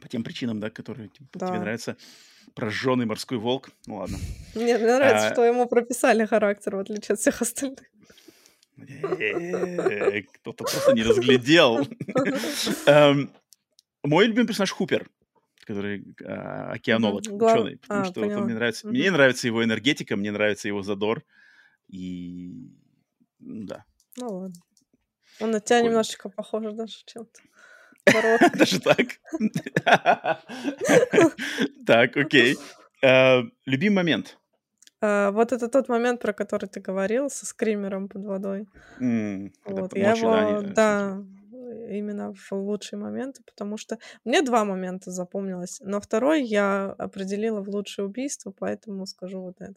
[0.01, 1.59] По тем причинам, да, которые типа, тебе Да.
[1.59, 1.97] нравятся.
[2.53, 3.69] Прожженный морской волк.
[3.87, 4.17] Ну ладно.
[4.55, 7.79] Мне, мне нравится, А, что ему прописали характер, в отличие от всех остальных.
[8.77, 11.87] э, Кто-то просто не разглядел.
[12.87, 13.31] Эм,
[14.03, 15.09] Мой любимый персонаж Хупер,
[15.65, 18.87] который а, океанолог, ученый, потому А, что нравится.
[18.87, 21.23] Мне нравится его энергетика, мне нравится его задор.
[21.87, 22.71] И
[23.39, 23.85] ну да,
[24.17, 24.55] Ну ладно.
[25.39, 25.85] Он на тебя прикольно.
[25.89, 27.41] немножечко похож даже чем-то.
[28.57, 29.07] Даже так?
[31.85, 32.55] Так, окей.
[33.03, 34.37] Э, Любимый момент?
[35.01, 38.67] А, Вот это тот момент, про который ты говорил, со скримером под водой.
[38.99, 41.23] Вот, я его, э, да,
[41.89, 47.69] именно в лучшие моменты, потому что мне два момента запомнилось, но второй я определила в
[47.69, 49.75] лучшее убийство, поэтому скажу вот это.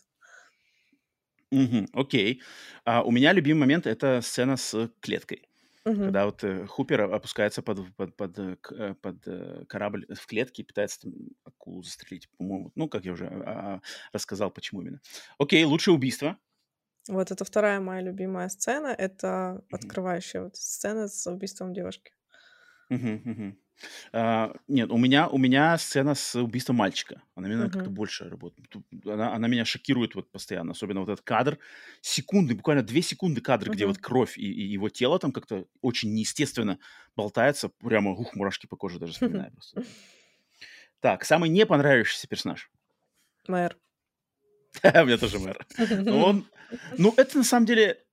[1.50, 2.42] Мгм, Окей.
[2.84, 5.48] А, У меня любимый момент это сцена с клеткой.
[5.84, 6.12] Мгм.
[6.12, 10.26] Когда вот э, Хупер опускается под, под, под, э, к- э, под, э, корабль в
[10.26, 11.12] клетке и пытается там
[11.44, 12.72] акулу застрелить, по-моему.
[12.76, 13.82] Ну, как я уже а, а,
[14.12, 15.00] рассказал, почему именно.
[15.38, 16.38] Окей, лучшее убийство.
[17.10, 19.98] Вот это вторая моя любимая сцена, это Мгм.
[19.98, 22.12] открывающая вот сцена с убийством девушки.
[22.90, 23.58] Мгм, мгм.
[24.12, 27.22] А, нет, у меня, у меня сцена с убийством мальчика.
[27.34, 27.94] Она меня как-то Мгм.
[27.94, 28.68] больше работает.
[29.04, 30.72] Она, она меня шокирует вот постоянно.
[30.72, 31.58] Особенно вот этот кадр.
[32.00, 33.92] Секунды, буквально две секунды кадр, где Мгм.
[33.92, 36.78] вот кровь и, и его тело там как-то очень неестественно
[37.16, 37.68] болтается.
[37.68, 39.78] Прямо, ух, мурашки по коже даже вспоминаю просто.
[41.00, 42.70] Так, самый не понравившийся персонаж.
[43.48, 43.72] Мэр.
[44.84, 45.58] У меня тоже мэр.
[46.08, 46.46] Он,
[46.96, 48.04] ну, это на самом деле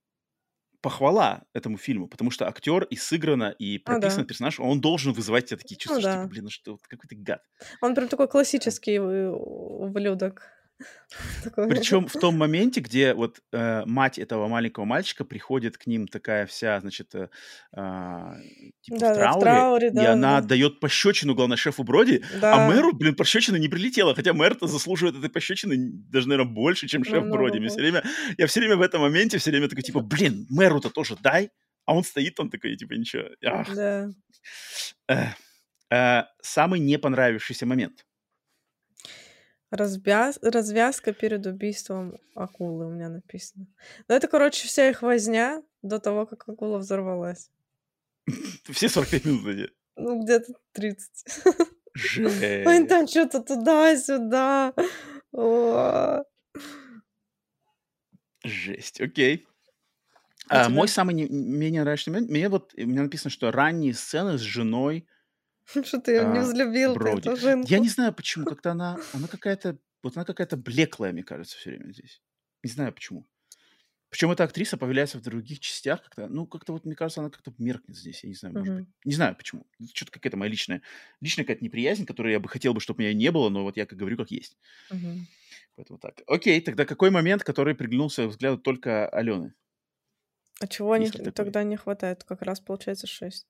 [0.86, 4.28] похвала этому фильму, потому что актер и сыграно, и Ну прописан да.
[4.28, 6.28] персонаж, он должен вызывать тебя такие чувства, Ну что типа, да.
[6.30, 7.42] блин, ну что, вот какой ты гад.
[7.82, 10.44] Он прям такой классический э, ублюдок.
[11.56, 16.46] Причем в том моменте, где вот э, мать этого маленького мальчика приходит к ним такая
[16.46, 17.30] вся, значит, э,
[17.74, 18.36] а,
[18.82, 20.48] типа в Да, да, в трауре, трауре, и да, она да.
[20.48, 25.16] дает пощечину, главное, шефу Броди, а Да, мэру, блин, пощечина не прилетела, хотя мэр-то заслуживает
[25.16, 25.76] этой пощечины
[26.10, 27.60] даже, наверное, больше, чем шеф намного Броди.
[27.60, 28.04] Мне все время,
[28.38, 31.50] я все время в этом моменте, все время такой, типа, блин, мэру-то тоже дай,
[31.86, 33.24] а он стоит там такой, типа, ничего.
[33.46, 33.74] Ах.
[33.74, 34.10] Да.
[35.08, 35.36] Эх.
[35.92, 38.06] Э, самый не понравившийся момент.
[39.76, 43.68] Развяз- развязка перед убийством акулы у меня написано.
[44.08, 47.52] Ну, это, короче, вся их возня до того, как акула взорвалась.
[48.72, 49.72] Все 45 минут эти.
[49.98, 51.44] Ну, где-то 30.
[51.46, 51.60] Они
[51.94, 52.90] Жесть.
[52.90, 54.74] там что-то туда-сюда.
[58.44, 59.48] Жесть, окей.
[60.48, 64.38] А, мой самый не, менее нравящий момент, мне вот, у меня написано, что ранние сцены
[64.38, 65.08] с женой
[65.84, 69.78] Что ты её не а, взлюбил, ты Я не знаю почему, как-то она, она какая-то,
[70.04, 72.22] вот она какая-то блеклая, мне кажется, все время здесь.
[72.64, 73.28] Не знаю почему.
[74.10, 77.54] Причем эта актриса появляется в других частях как-то, ну, как-то вот, мне кажется, она как-то
[77.58, 78.88] меркнет здесь, я не знаю, может быть.
[79.04, 79.66] Не знаю почему.
[79.94, 80.82] Что-то какая-то моя личная,
[81.20, 83.76] личная какая-то неприязнь, которую я бы хотел бы, чтобы у меня не было, но вот
[83.76, 84.58] я как говорю, как есть.
[85.76, 86.22] Поэтому так.
[86.28, 89.54] Окей, тогда какой момент, который приглянулся взгляду только Алены?
[90.62, 92.24] А чего не тогда не хватает?
[92.24, 93.46] Как раз получается 6.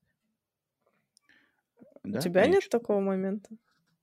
[2.06, 2.20] У Да?
[2.20, 3.50] тебя Или нет такого момента?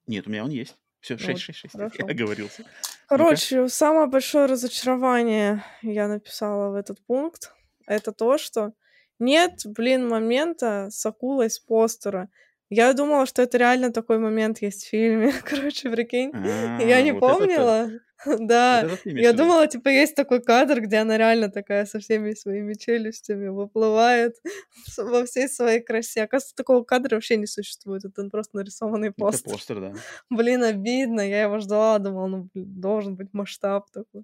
[0.06, 0.76] Нет, у меня он есть.
[1.00, 1.74] Все, Ну 6, вот, 6, 6.
[1.98, 2.64] Я оговорился.
[3.08, 7.52] Короче, самое большое разочарование я написала в этот пункт.
[7.86, 8.72] Это то, что
[9.18, 12.28] нет, блин, момента с акулой с постера.
[12.70, 15.32] Я думала, что это реально такой момент есть в фильме.
[15.44, 17.88] Короче, прикинь, я А, не вот помнила.
[17.90, 18.00] Вот
[18.38, 23.48] Да, я думала, типа, есть такой кадр, где она реально такая со всеми своими челюстями
[23.48, 24.36] выплывает
[24.96, 26.22] во всей своей красе.
[26.22, 28.04] Оказывается, такого кадра вообще не существует.
[28.04, 29.52] Это просто нарисованный Это постер.
[29.52, 29.92] постер, да.
[30.30, 31.20] Блин, обидно.
[31.20, 34.22] Я его ждала, думала, ну, должен быть масштаб такой.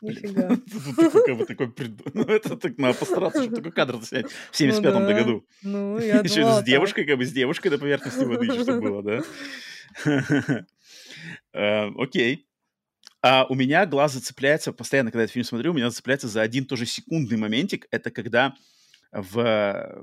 [0.00, 0.48] Нифига.
[0.48, 4.60] такой, как бы такой прид- Ну, это так надо постараться, чтобы такой кадр снять в
[4.60, 5.12] Ну 75-м да.
[5.14, 5.46] году.
[5.62, 9.22] Ну, я Еще с девушкой, как бы с девушкой на поверхности воды, что было, да?
[11.54, 12.46] Э, Окей.
[13.24, 16.66] А у меня глаз зацепляется, постоянно, когда этот фильм смотрю, у меня зацепляется за один
[16.66, 17.86] тоже секундный моментик.
[17.90, 18.54] Это когда
[19.12, 19.32] в,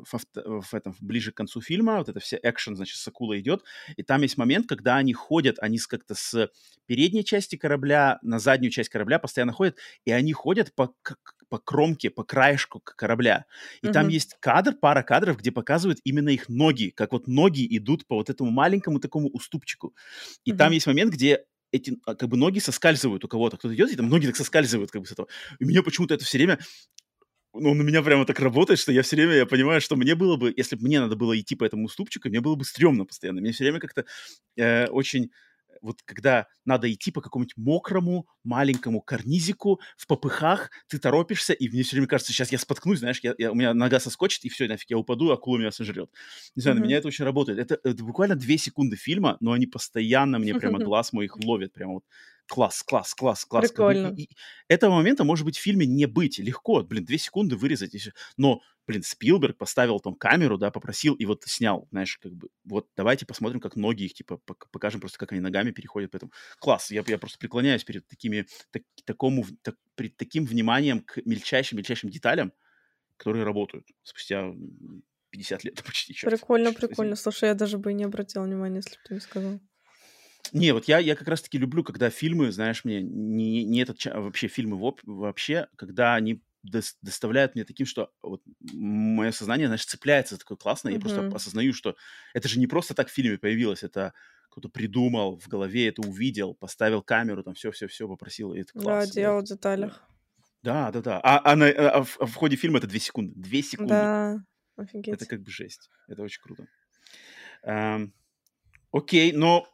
[0.05, 3.41] в, авто- в этом, ближе к концу фильма, вот это вся экшен, значит, с акулой
[3.41, 3.63] идет,
[3.97, 6.49] и там есть момент, когда они ходят, они как-то с
[6.87, 10.95] передней части корабля на заднюю часть корабля постоянно ходят, и они ходят по,
[11.49, 13.45] по кромке, по краешку корабля.
[13.81, 14.09] И там Мгм.
[14.09, 18.29] есть кадр, пара кадров, где показывают именно их ноги, как вот ноги идут по вот
[18.29, 19.93] этому маленькому такому уступчику.
[20.45, 20.73] И там Мгм.
[20.73, 23.57] есть момент, где эти а, как бы ноги соскальзывают у кого-то.
[23.57, 25.27] Кто-то идет, и там ноги так соскальзывают как бы с этого.
[25.59, 26.59] И меня почему-то это все время
[27.53, 30.37] ну, на меня прямо так работает, что я все время, я понимаю, что мне было
[30.37, 33.41] бы, если бы мне надо было идти по этому уступчику, мне было бы стрёмно постоянно.
[33.41, 34.05] Мне все время как-то
[34.55, 35.31] э, очень,
[35.81, 41.83] вот когда надо идти по какому-нибудь мокрому, маленькому карнизику в попыхах, ты торопишься, и мне
[41.83, 44.67] все время кажется, сейчас я споткнусь, знаешь, я, я- у меня нога соскочит, и все,
[44.67, 46.09] нафиг, я упаду, акула меня сожрет.
[46.55, 46.87] Не знаю, на Мгм.
[46.87, 47.59] меня это очень работает.
[47.59, 51.73] Это, это буквально две секунды фильма, но они постоянно мне прямо глаз мой их ловит,
[51.73, 52.03] прямо вот
[52.47, 53.71] класс, класс, класс, класс.
[53.71, 54.07] Бы и- Прикольно.
[54.15, 54.29] и-
[54.67, 56.39] этого момента может быть в фильме не быть.
[56.39, 57.95] Легко, блин, две секунды вырезать.
[58.37, 58.61] Но,
[58.91, 63.25] блин, Спилберг поставил там камеру, да, попросил и вот снял, знаешь, как бы, вот давайте
[63.25, 66.11] посмотрим, как ноги их, типа, пок- покажем просто, как они ногами переходят.
[66.11, 71.17] Поэтому класс, я, я просто преклоняюсь перед такими, так- такому, так- перед таким вниманием к
[71.25, 72.53] мельчайшим-мельчайшим деталям,
[73.17, 76.13] которые работают спустя м, 50 лет почти.
[76.13, 76.87] черт, Прикольно, черт возьми.
[76.89, 77.15] прикольно.
[77.15, 79.59] Слушай, я даже бы и не обратила внимания, если бы ты не сказал.
[80.53, 84.47] Не, вот я, я как раз-таки люблю, когда фильмы, знаешь, мне не, не этот, вообще
[84.47, 90.57] фильмы вообще, когда они доставляют мне таким, что вот мое сознание, знаешь, цепляется за такое
[90.57, 91.95] классное, я просто осознаю, что
[92.33, 94.13] это же не просто так в фильме появилось, это
[94.49, 99.11] кто-то придумал, в голове это увидел, поставил камеру, там все-все-все попросил, и это Да, класс.
[99.11, 100.03] дело в деталях.
[100.61, 101.19] Да, да, да.
[101.23, 103.33] А, а на- а в, а в ходе фильма это две секунды.
[103.35, 103.93] Две секунды.
[103.93, 104.35] Да,
[104.77, 105.27] Это офигеть.
[105.27, 105.89] как бы жесть.
[106.07, 106.67] Это очень круто.
[107.63, 108.13] Эм,
[108.91, 109.67] окей, но...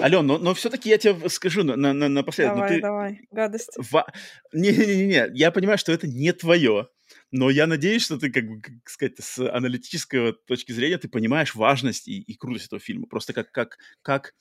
[0.00, 2.56] Ален, но, но все-таки я тебе скажу на, на, напоследок.
[2.56, 3.20] ну Давай, ты, давай.
[3.30, 3.80] Гадости.
[3.90, 4.12] Ва-
[4.52, 6.88] Не-не-не, я понимаю, что это не твое,
[7.30, 11.54] но я надеюсь, что ты, как бы, как сказать, с аналитической точки зрения, ты понимаешь
[11.54, 13.06] важность и, и крутость этого фильма.
[13.06, 14.34] Просто как, как, как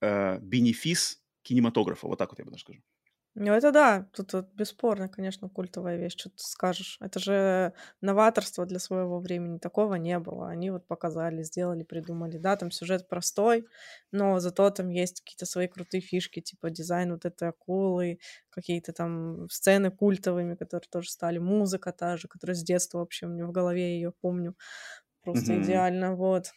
[0.00, 2.80] э, бенефис кинематографа, вот так вот я бы даже скажу.
[3.40, 6.98] Ну, это да, тут вот бесспорно, конечно, культовая вещь, что ты скажешь.
[7.00, 10.48] Это же новаторство для своего времени, такого не было.
[10.48, 12.36] Они вот показали, сделали, придумали.
[12.38, 13.66] Да, там сюжет простой,
[14.10, 18.18] но зато там есть какие-то свои крутые фишки, типа дизайн вот этой акулы,
[18.50, 23.28] какие-то там сцены культовыми, которые тоже стали, музыка та же, которая с детства вообще у
[23.30, 24.56] меня в голове ее помню.
[25.22, 25.58] Просто Мгм.
[25.58, 26.52] идеально, вот.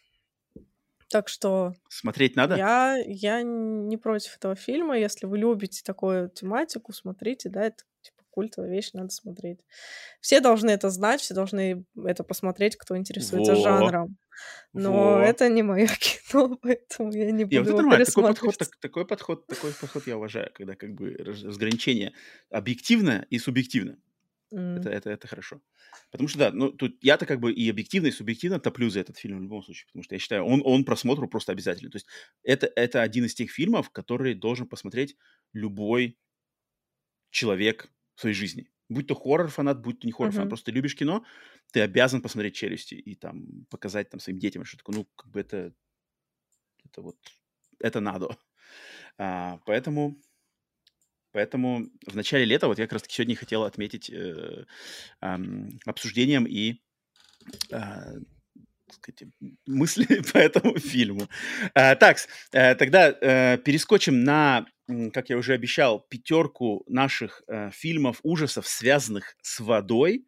[1.11, 2.55] Так что Смотреть надо?
[2.55, 4.97] я, я не против этого фильма.
[4.97, 9.59] Если вы любите такую тематику, смотрите, да, это типа культовая вещь, надо смотреть.
[10.21, 13.61] Все должны это знать, все должны это посмотреть, кто интересуется Во.
[13.61, 14.17] жанром.
[14.73, 15.19] Но Во.
[15.21, 18.05] это не мое кино, поэтому я не буду вот это нормально.
[18.05, 22.13] Такой подход, так- такой подход, такой подход я уважаю, когда как бы раз- разграничение
[22.49, 23.97] объективное и субъективное.
[24.51, 25.61] М, Это, это, это хорошо.
[26.11, 29.17] Потому что, да, ну, тут я-то как бы и объективно, и субъективно топлю за этот
[29.17, 31.91] фильм в любом случае, потому что я считаю, он, он просмотру просто обязательный.
[31.91, 32.07] То есть
[32.43, 35.17] это, это один из тех фильмов, который должен посмотреть
[35.53, 36.17] любой
[37.29, 38.69] человек в своей жизни.
[38.89, 40.49] Будь то хоррор-фанат, будь то не хоррор-фанат.
[40.49, 40.49] мгм.
[40.49, 41.25] Просто ты любишь кино,
[41.71, 45.39] ты обязан посмотреть «Челюсти» и там показать там своим детям, что такое, ну, как бы
[45.39, 45.73] это,
[46.85, 47.17] это вот,
[47.79, 48.37] это надо.
[49.17, 50.17] А, поэтому
[51.31, 54.65] Поэтому в начале лета, вот я как раз таки сегодня хотел отметить э,
[55.21, 55.37] э,
[55.85, 56.81] обсуждением и
[57.71, 58.19] э,
[58.93, 59.23] сказать,
[59.65, 61.27] мысли по этому фильму.
[61.73, 62.17] А, так,
[62.51, 64.65] э, тогда э, перескочим на,
[65.13, 70.25] как я уже обещал, пятерку наших э, фильмов ужасов, связанных с водой.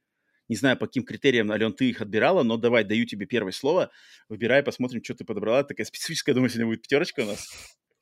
[0.49, 3.91] Не знаю, по каким критериям, Ален, ты их отбирала, но давай, даю тебе первое слово.
[4.27, 5.63] Выбирай, посмотрим, что ты подобрала.
[5.63, 7.47] Такая специфическая, думаю, сегодня будет пятерочка у нас.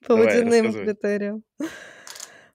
[0.06, 1.44] По водяным критериям.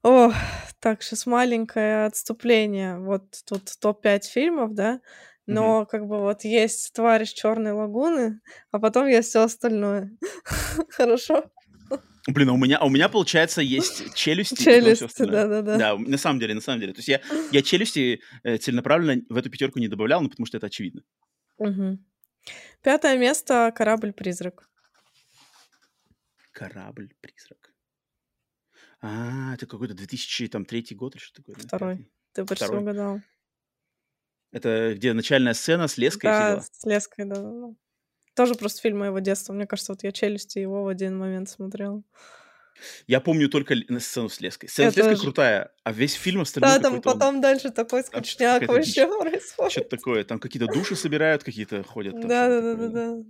[0.06, 0.32] О,
[0.78, 2.96] так, сейчас маленькое отступление.
[2.96, 5.00] Вот тут топ-5 фильмов, да?
[5.46, 5.86] Но угу.
[5.86, 8.40] как бы вот есть тварь из Черной лагуны,
[8.70, 10.16] а потом есть все остальное.
[10.90, 11.50] Хорошо?
[12.28, 14.62] Блин, а у меня, а у меня, получается, есть челюсти.
[14.62, 15.76] Челюсти, да-да-да.
[15.76, 16.92] Да, на самом деле, на самом деле.
[16.92, 20.56] То есть я, я челюсти э, целенаправленно в эту пятерку не добавлял, ну, потому что
[20.56, 21.02] это очевидно.
[21.58, 21.98] Угу.
[22.80, 24.68] Пятое место— «Корабль-призрак».
[26.52, 27.75] «Корабль-призрак».
[29.06, 31.54] А, это какой-то 2003 год или что такое?
[31.54, 32.10] Второй.
[32.32, 32.82] Ты почти Второй.
[32.82, 33.20] угадал.
[34.52, 37.74] Это где начальная сцена с леской Да, с леской, да, да, да.
[38.34, 39.52] Тоже просто фильм моего детства.
[39.52, 42.02] Мне кажется, вот я «Челюсти» его в один момент смотрела.
[43.06, 44.68] Я помню только сцену с леской.
[44.68, 49.06] Сцена с леской крутая, а весь фильм остальной Да, там потом дальше такой скучняк вообще
[49.20, 49.72] происходит.
[49.72, 50.24] Что-то такое.
[50.24, 52.20] Там какие-то души собирают, какие-то ходят.
[52.20, 53.22] Да-да-да-да.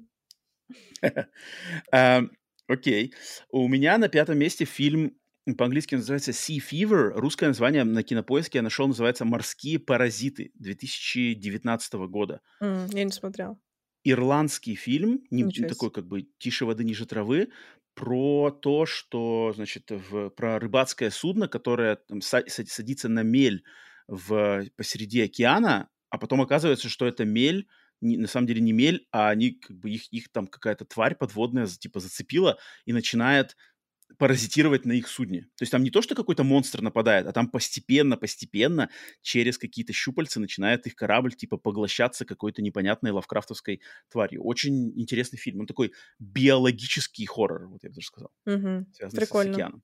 [2.69, 3.15] Окей.
[3.51, 5.17] У меня на пятом месте фильм
[5.55, 7.13] по-английски называется Sea Fever.
[7.15, 12.41] Русское название на кинопоиске я нашел, называется «Морские паразиты» 2019 года.
[12.61, 13.59] Mm, я не смотрел.
[14.03, 17.49] Ирландский фильм, не, такой как бы «Тише воды, ниже травы»,
[17.95, 23.65] про то, что, значит, в, про рыбацкое судно, которое там, садится на мель
[24.07, 27.67] в, посреди океана, а потом оказывается, что это мель,
[28.01, 31.15] не, на самом деле не мель, а они, как бы, их, их там какая-то тварь
[31.15, 33.57] подводная, типа, зацепила и начинает
[34.19, 35.43] паразитировать на их судне.
[35.57, 38.89] То есть там не то, что какой-то монстр нападает, а там постепенно-постепенно
[39.23, 44.43] через какие-то щупальца начинает их корабль типа поглощаться какой-то непонятной лавкрафтовской тварью.
[44.43, 45.61] Очень интересный фильм.
[45.61, 48.31] Он такой биологический хоррор, вот я бы даже сказал.
[48.47, 48.87] Угу.
[48.93, 49.53] Связанный Прикольно.
[49.53, 49.83] с океаном.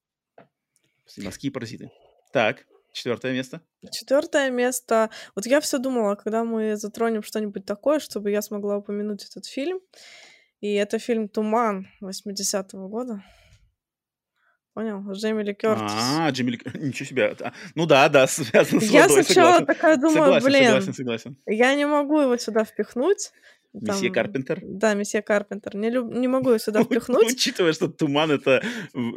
[1.19, 1.91] Морские паразиты.
[2.33, 3.61] Так, четвертое место.
[3.91, 5.11] Четвертое место.
[5.35, 9.81] Вот я все думала, когда мы затронем что-нибудь такое, чтобы я смогла упомянуть этот фильм.
[10.61, 13.25] И это фильм «Туман» 80-го года.
[14.75, 15.03] Понял?
[15.13, 15.93] Джейми Ли Кёртис.
[15.95, 17.37] А, Джейми Ли Ничего себе.
[17.75, 19.67] Ну да, да, связано с Я водой, сначала согласен.
[19.67, 21.37] такая думаю, Согласен, блин, согласен, согласен.
[21.47, 23.33] я не могу его сюда впихнуть.
[23.75, 24.61] Месье Там, Карпентер?
[24.63, 25.75] да, месье Карпентер.
[25.77, 27.33] Не, люб- не могу его сюда впихнуть.
[27.33, 28.63] Учитывая, что туман— это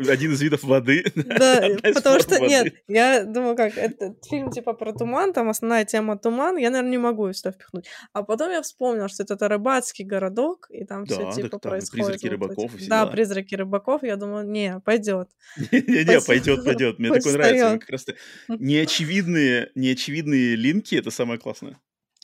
[0.09, 1.03] один из видов воды.
[1.13, 1.61] Да,
[1.93, 2.45] потому что, воды.
[2.47, 6.91] нет, я думаю, как, этот фильм типа про туман, там основная тема туман, я, наверное,
[6.91, 7.85] не могу его сюда впихнуть.
[8.13, 12.05] А потом я вспомнила, что это рыбацкий городок, и там все типа так там происходит.
[12.05, 13.11] призраки рыбаков и все Да, дела.
[13.11, 15.27] призраки рыбаков, я думаю, не, пойдет.
[15.71, 16.97] Не-не, пойдет, пойдет.
[16.99, 17.77] Мне такое нравится.
[17.79, 18.05] Как раз
[18.47, 21.77] неочевидные, неочевидные линки— это самое классное.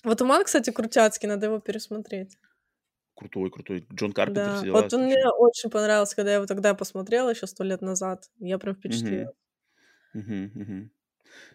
[0.04, 2.38] Вот туман, кстати, крутяцкий, надо его пересмотреть.
[3.16, 3.86] Крутой, крутой.
[3.94, 4.90] Джон Карпентер, Да, дела.
[4.90, 8.30] вот он мне очень понравился, когда я его тогда посмотрела, еще сто лет назад.
[8.40, 9.34] Я прям впечатлилась.
[10.14, 10.92] Мгм, мгм.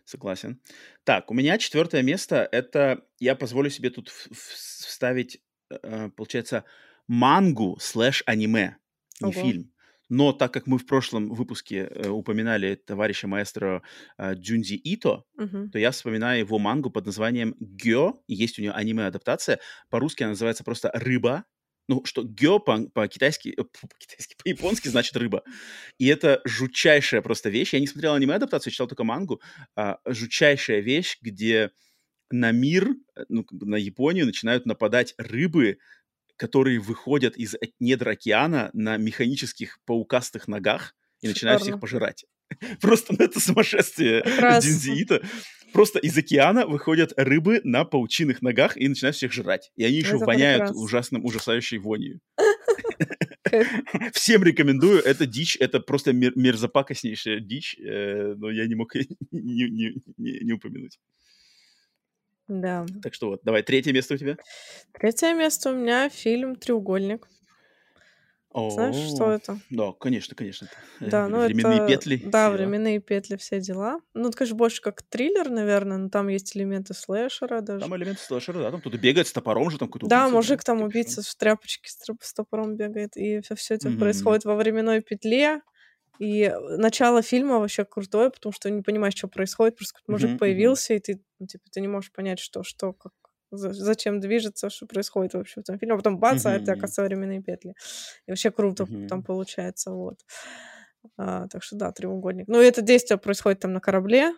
[0.05, 0.61] Согласен.
[1.05, 2.49] Так, у меня четвертое место.
[2.53, 6.65] Это я позволю себе тут вставить, э, получается,
[7.09, 8.79] мангу слэш аниме,
[9.21, 9.47] не Ого.
[9.47, 9.73] фильм.
[10.09, 13.83] Но так как мы в прошлом выпуске э, упоминали товарища маэстро
[14.19, 15.71] э, Джунзи Ито, Мгм.
[15.71, 18.23] то я вспоминаю его мангу под названием Гё.
[18.29, 19.59] Есть у нее аниме-адаптация.
[19.91, 21.45] По-русски она называется просто «Рыба».
[21.89, 25.43] Ну, что гё по- по-китайски, э, по-китайски, по-японски значит рыба.
[25.99, 27.75] И это жутчайшая просто вещь.
[27.75, 29.41] Я не смотрел аниме-адаптацию, читал только мангу.
[29.77, 31.71] А, жутчайшая вещь, где
[32.31, 35.79] на мир, э, ну, на Японию начинают нападать рыбы,
[36.37, 41.81] которые выходят из недр океана на механических паукастых ногах и начинают всех Шикарно.
[41.81, 42.25] пожирать.
[42.81, 44.23] Просто ну, это сумасшествие
[44.61, 45.23] Дзинзиита.
[45.73, 49.73] Просто из океана выходят рыбы на паучиных ногах и начинают всех жрать.
[49.77, 50.83] И они еще Это воняют прекрасно.
[50.83, 52.21] ужасным, ужасающей вонью.
[54.13, 55.01] Всем рекомендую.
[55.03, 58.95] Это дичь, это просто мер- мерзопакостнейшая дичь, э, но я не мог
[59.31, 60.99] не, не- не- не упомянуть.
[62.49, 62.87] Да.
[63.01, 64.39] Так что вот, давай, третье место у тебя.
[64.93, 67.29] Третье место у меня фильм «Треугольник».
[68.69, 69.61] Знаешь, что это?
[69.71, 70.69] Да, конечно, конечно.
[71.01, 71.81] Э, Да, ну Временные это...
[71.81, 72.23] петли.
[72.23, 72.75] Да, все дела.
[72.75, 74.01] временные петли, все дела.
[74.15, 77.91] Ну, это, конечно, больше как триллер, наверное, но там есть элементы слэшера даже.
[77.91, 80.63] Там элемент слэшера, да, там кто-то бегает с топором же, там какой-то Да, убийца, мужик
[80.65, 83.93] там убийца в тряпочке с, топором бегает, и все, это Мгм.
[83.93, 85.63] происходит во временной петле.
[86.19, 89.77] И начало фильма вообще крутое, потому что не понимаешь, что происходит.
[89.77, 90.39] Просто какой-то мужик мгм.
[90.39, 93.13] появился, и ты, ну, типа, ты не можешь понять, что, что, как,
[93.51, 95.95] за- зачем движется, что происходит вообще в этом фильме.
[95.95, 97.75] А потом бац, а это, оказывается, временные петли.
[98.27, 100.21] И вообще круто там получается, вот.
[101.17, 102.49] А, так что да, треугольник.
[102.49, 104.33] Ну, это действие происходит там на корабле,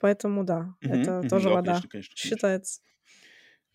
[0.00, 2.44] поэтому да, это тоже Да, вода конечно, конечно, конечно.
[2.46, 2.80] считается.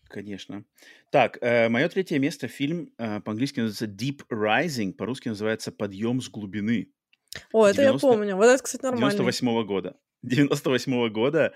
[0.08, 0.64] Конечно.
[1.10, 6.28] Так, э, мое третье место фильм э, по-английски называется Deep Rising, по-русски называется Подъем с
[6.28, 6.92] глубины.
[7.52, 8.36] О, это я 90 помню.
[8.36, 9.10] Вот это, кстати, нормальный.
[9.10, 9.96] 98 года.
[10.22, 11.52] 98 года.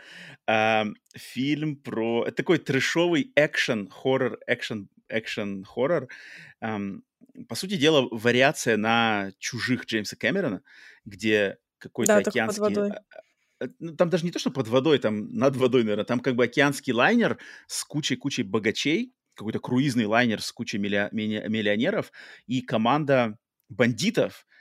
[0.46, 2.24] ам, фильм про...
[2.26, 6.08] Это такой трэшовый экшен, хоррор, экшен, экшен, хоррор.
[6.60, 10.62] По сути дела, вариация на «Чужих» Джеймса Кэмерона,
[11.04, 12.60] где какой-то Да, океанский...
[12.60, 12.90] водой.
[12.90, 13.02] а,
[13.60, 16.04] а, ну, Там даже не то, что под водой, там над водой, наверное.
[16.04, 22.12] Там как бы океанский лайнер с кучей-кучей богачей, какой-то круизный лайнер с кучей миллионеров,
[22.46, 23.36] и команда
[23.68, 24.53] бандитов э, э,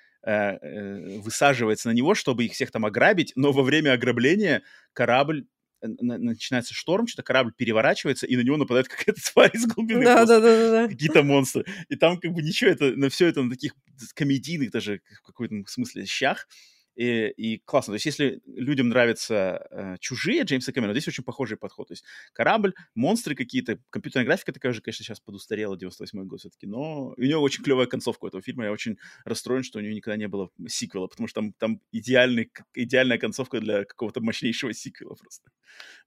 [1.21, 4.63] высаживается на него, чтобы их всех там ограбить, но во время ограбления
[4.93, 5.45] корабль
[5.81, 10.05] э, на- начинается шторм, что-то корабль переворачивается, и на него нападает какая-то тварь из глубины,
[10.05, 10.87] да, да, да, да.
[10.87, 11.65] какие-то монстры.
[11.89, 13.73] И там как бы ничего, это, на все это на таких
[14.15, 16.47] комедийных даже в каком-то смысле щах.
[16.95, 17.93] И, и классно.
[17.93, 21.87] То есть, если людям нравятся э, чужие Джеймса Кэмерона, здесь очень похожий подход.
[21.87, 26.67] То есть, корабль, монстры какие-то, компьютерная графика такая же, конечно, сейчас подустарела, 98 год все-таки,
[26.67, 28.65] но и у него очень клевая концовка у этого фильма.
[28.65, 32.51] Я очень расстроен, что у него никогда не было сиквела, потому что там, там идеальный,
[32.75, 35.49] идеальная концовка для какого-то мощнейшего сиквела просто.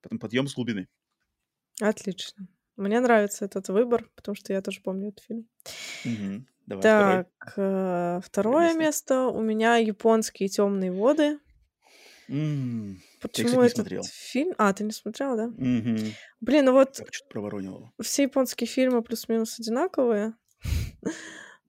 [0.02, 0.88] Потом подъем с глубины.
[1.80, 2.46] Отлично.
[2.76, 5.48] Мне нравится этот выбор, потому что я тоже помню этот фильм.
[6.04, 6.46] Мгм.
[6.66, 7.24] Давай, второй.
[7.24, 8.80] Так, э, второе место.
[8.80, 11.38] место у меня японские темные воды.
[12.28, 14.02] М, Почему кстати, не этот смотрел.
[14.04, 14.54] фильм?
[14.58, 15.46] А, ты не смотрел, да?
[15.46, 15.96] мгм.
[16.40, 17.92] Блин, ну вот что-то проворонило.
[18.02, 20.34] все японские фильмы плюс-минус одинаковые.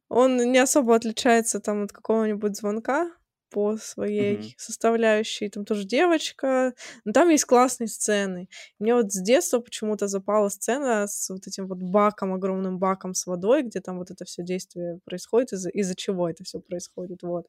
[0.09, 3.11] Он не особо отличается там от какого-нибудь звонка
[3.49, 5.49] по своей составляющей.
[5.49, 6.73] Там тоже девочка.
[7.05, 8.49] Но там есть классные сцены.
[8.79, 13.25] Мне вот с детства почему-то запала сцена с вот этим вот баком, огромным баком с
[13.27, 17.23] водой, где там вот это все действие происходит, из-за из-за чего это все происходит.
[17.23, 17.47] Вот.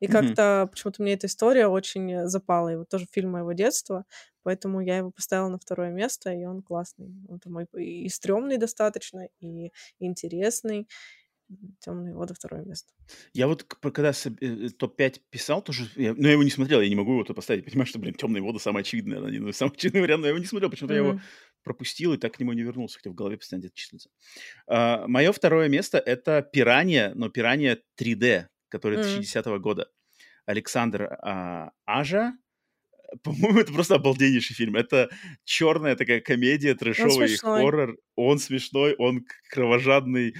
[0.00, 0.36] И Мгм.
[0.36, 2.72] как-то почему-то мне эта история очень запала.
[2.72, 4.04] И вот тоже фильм моего детства.
[4.42, 7.14] Поэтому я его поставила на второе место, и он классный.
[7.28, 7.66] Он там и,
[8.06, 9.70] и стрёмный достаточно, и
[10.00, 10.88] интересный.
[11.80, 12.92] Темные воды второе место.
[13.34, 16.88] Я вот когда э, э, топ-5 писал, тоже, я- но я его не смотрел, я
[16.88, 17.64] не могу его то поставить.
[17.64, 20.46] Понимаешь, что, блин, темные воды самый очевидный, наверное, самых очевидных вариантов, но я его не
[20.46, 21.20] смотрел, почему-то я его
[21.62, 24.10] пропустил и так к нему не вернулся, хотя в голове постоянно где-то числится.
[24.68, 29.02] мое второе место это «Пиранья», но «Пиранья 3D», который М.
[29.02, 29.88] 2010 года.
[30.46, 32.32] Александр а, Ажа.
[33.22, 34.74] По-моему, это просто обалденнейший фильм.
[34.74, 35.10] Это
[35.44, 37.60] черная такая комедия, трэшовый смешной.
[37.62, 37.96] хоррор.
[38.16, 40.34] Он смешной, он кровожадный.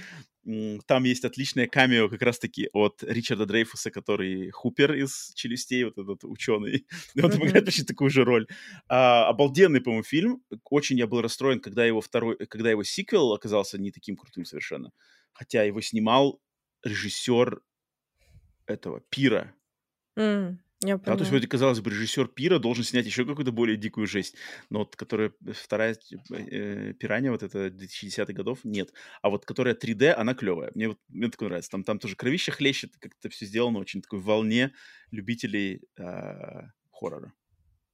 [0.87, 6.25] Там есть отличное камео как раз-таки от Ричарда Дрейфуса, который Хупер из «Челюстей», вот этот
[6.25, 6.85] ученый.
[7.21, 8.47] Он там играет почти такую же роль.
[8.89, 10.43] А, обалденный, по-моему, фильм.
[10.69, 14.91] Очень я был расстроен, когда его второй, когда его сиквел оказался не таким крутым совершенно.
[15.31, 16.41] Хотя его снимал
[16.83, 17.61] режиссер
[18.65, 19.55] этого Пира.
[20.83, 24.07] Я Да, то есть вроде, казалось бы, режиссер Пира должен снять еще какую-то более дикую
[24.07, 24.35] жесть.
[24.69, 25.97] Но вот которая э, вторая
[26.31, 28.93] э, пиранья, вот это 2010-х годов, нет.
[29.21, 30.71] А вот которая 3D, она клевая.
[30.75, 31.71] Мне вот мне такое нравится.
[31.71, 34.73] Там, там тоже кровища хлещет, как-то все сделано очень такой волне
[35.11, 37.33] любителей а, хоррора.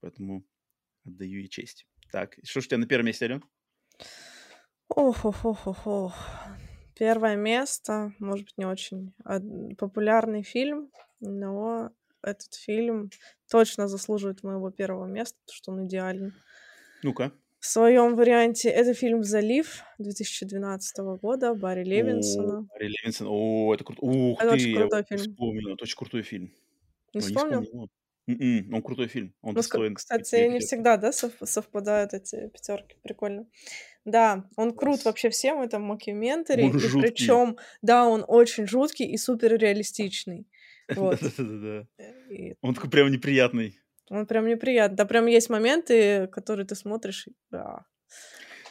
[0.01, 0.45] Поэтому
[1.05, 1.87] отдаю ей честь.
[2.11, 3.43] Так, что ж у тебя на первом месте, Ален?
[4.89, 6.15] Ох, ох, ох, ох, ох.
[6.95, 11.91] Первое место, может быть, не очень од- популярный фильм, но
[12.24, 13.09] этот фильм
[13.49, 16.34] точно заслуживает моего первого места, потому что он идеален.
[17.03, 17.32] Ну-ка.
[17.59, 22.61] В своем варианте это фильм «Залив» 2012 года Барри О, Левинсона.
[22.74, 23.28] Барри Левинсон.
[23.30, 24.01] О, это круто.
[24.05, 25.32] Ух Это ты, очень я крутой не фильм.
[25.34, 25.74] вспомнил.
[25.74, 26.53] Это очень крутой фильм.
[27.13, 27.63] Не Ой, не вспомнил?
[27.63, 27.89] вспомнил.
[28.28, 29.34] М-м, Он крутой фильм.
[29.41, 30.65] Он Ну, достоин кстати, не пятерки.
[30.67, 32.95] всегда, да, сов- совпадают эти пятерки.
[33.03, 33.47] Прикольно.
[34.05, 37.01] Да, он крут вообще всем, это мокьюментари, и жуткий.
[37.01, 40.47] причем, да, он очень жуткий и супер реалистичный.
[40.95, 41.19] Вот.
[41.21, 41.87] Да-да-да.
[42.29, 43.77] И Он такой прям неприятный.
[44.09, 44.97] он прям неприятный.
[44.97, 47.85] Да, прям есть моменты, которые ты смотришь, и да.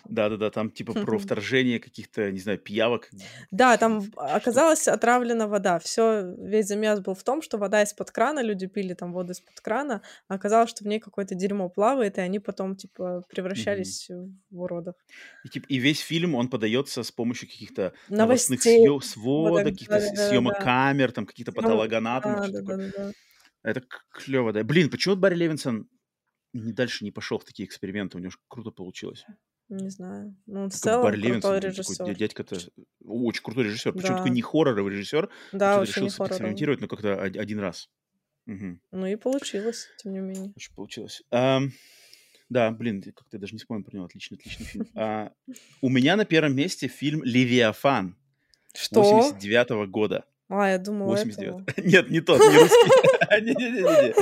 [0.09, 3.11] Да-да-да, там типа про вторжение каких-то, не знаю, пиявок.
[3.51, 5.79] Да, там оказалось отравлена вода.
[5.79, 9.61] Все, весь замес был в том, что вода из-под крана, люди пили там воду из-под
[9.61, 14.09] крана, а оказалось, что в ней какое-то дерьмо плавает, и они потом, типа, превращались
[14.51, 14.95] в уродов.
[15.45, 20.01] И, типа, и весь фильм, он подается с помощью каких-то новостных съё- сводок, так каких-то
[20.01, 20.65] далее, съемок да.
[20.65, 23.13] камер, там каких-то патологоанатомов, Да, да, да, да, да.
[23.63, 24.65] Это клево, да.
[24.65, 25.89] Блин, почему Барри Левинсон
[26.53, 28.17] не дальше не пошел в такие эксперименты?
[28.17, 29.25] У него ж круто получилось.
[29.69, 30.35] Не знаю.
[30.47, 31.61] Ну, он в Как целом крутой Левинсон,
[31.97, 32.57] такой дядька-то
[33.05, 33.93] очень крутой режиссер.
[33.93, 34.17] Причем Да.
[34.19, 37.91] такой не хорроровый режиссер, Да, очень решил не экспериментировать, но как-то од- один раз.
[38.47, 38.81] Мгм.
[38.93, 40.53] Ну и получилось, тем не менее.
[40.57, 41.23] Очень получилось.
[41.31, 41.71] Ам,
[42.49, 44.07] да, блин, я как-то даже не вспомнил про него.
[44.07, 44.87] Отличный, отличный фильм.
[44.95, 45.33] А,
[45.83, 48.17] у меня на первом месте фильм «Левиафан»
[48.75, 49.03] Что?
[49.03, 50.25] 89 года.
[50.51, 52.91] А, я думала, 89 Нет, не тот, не русский.
[53.43, 54.15] Не-не-не.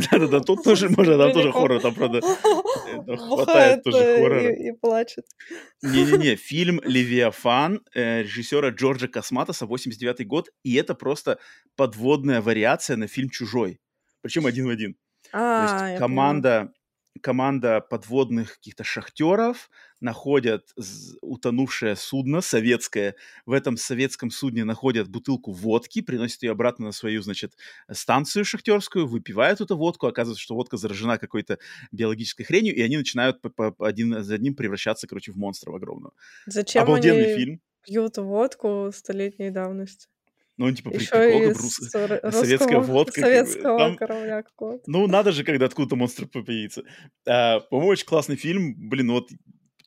[0.10, 4.54] Да-да-да, тут тоже можно, там тоже хоррор, там, правда, э, хватает тоже хоррора.
[4.54, 5.26] И плачет.
[5.82, 11.38] Не-не-не, фильм «Левиафан» э, режиссера Джорджа Косматоса, 89 год, и это просто
[11.76, 13.80] подводная вариация на фильм «Чужой».
[14.22, 14.96] Причем один в один.
[15.30, 16.72] То есть команда
[17.20, 19.68] команда подводных каких-то шахтеров
[20.00, 20.72] находят
[21.20, 23.14] утонувшее судно советское.
[23.46, 27.56] В этом советском судне находят бутылку водки, приносят ее обратно на свою, значит,
[27.90, 31.58] станцию шахтерскую, выпивают эту водку, оказывается, что водка заражена какой-то
[31.92, 36.14] биологической хренью, и они начинают по, по, один за одним превращаться, короче, в монстров огромного.
[36.46, 37.60] Зачем Обалденный они фильм.
[37.82, 40.08] пьют водку столетней давности?
[40.56, 43.22] Ну, он типа из брус, советская водка.
[43.22, 44.82] советского Там, корабля какого-то.
[44.86, 46.82] ну, надо же, когда откуда-то монстр появится.
[47.26, 48.74] А, по-моему, очень классный фильм.
[48.76, 49.30] Блин, вот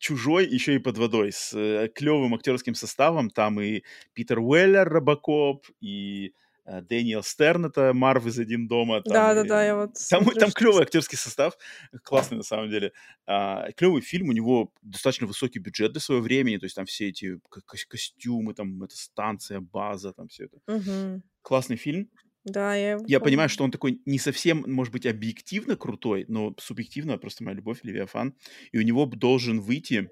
[0.03, 3.29] чужой еще и под водой с э, клевым актерским составом.
[3.29, 6.33] Там и Питер Уэллер, Робокоп, и
[6.65, 9.01] э, Дэниел Стерн, это Марв из «Один дома».
[9.01, 11.57] Там, Да, и- да, да, я вот там, смотрю, там клевый актерский состав,
[12.03, 12.91] классный на самом деле.
[13.25, 17.07] А, клевый фильм, у него достаточно высокий бюджет для своего времени, то есть там все
[17.07, 20.57] эти ко- кос- костюмы, там эта станция, база, там все это.
[20.67, 21.23] Мгм.
[21.41, 22.09] Классный фильм.
[22.45, 23.53] Да, я его Я понимаю, помню.
[23.53, 28.35] что он такой не совсем, может быть, объективно крутой, но субъективно просто моя любовь, Левиафан.
[28.71, 30.09] И у него должен выйти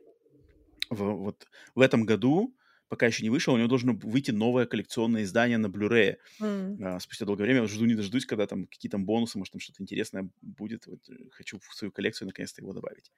[0.90, 2.56] в, вот в этом году,
[2.88, 6.18] пока еще не вышел, у него должно выйти новое коллекционное издание на Blu-ray.
[6.42, 6.78] М.
[6.84, 7.68] А, спустя долгое время.
[7.68, 10.88] Жду не дождусь, когда там какие то бонусы, может, там что-то интересное будет.
[10.88, 13.12] Вот, э, хочу в свою коллекцию наконец-то его добавить.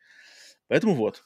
[0.67, 1.23] Поэтому вот.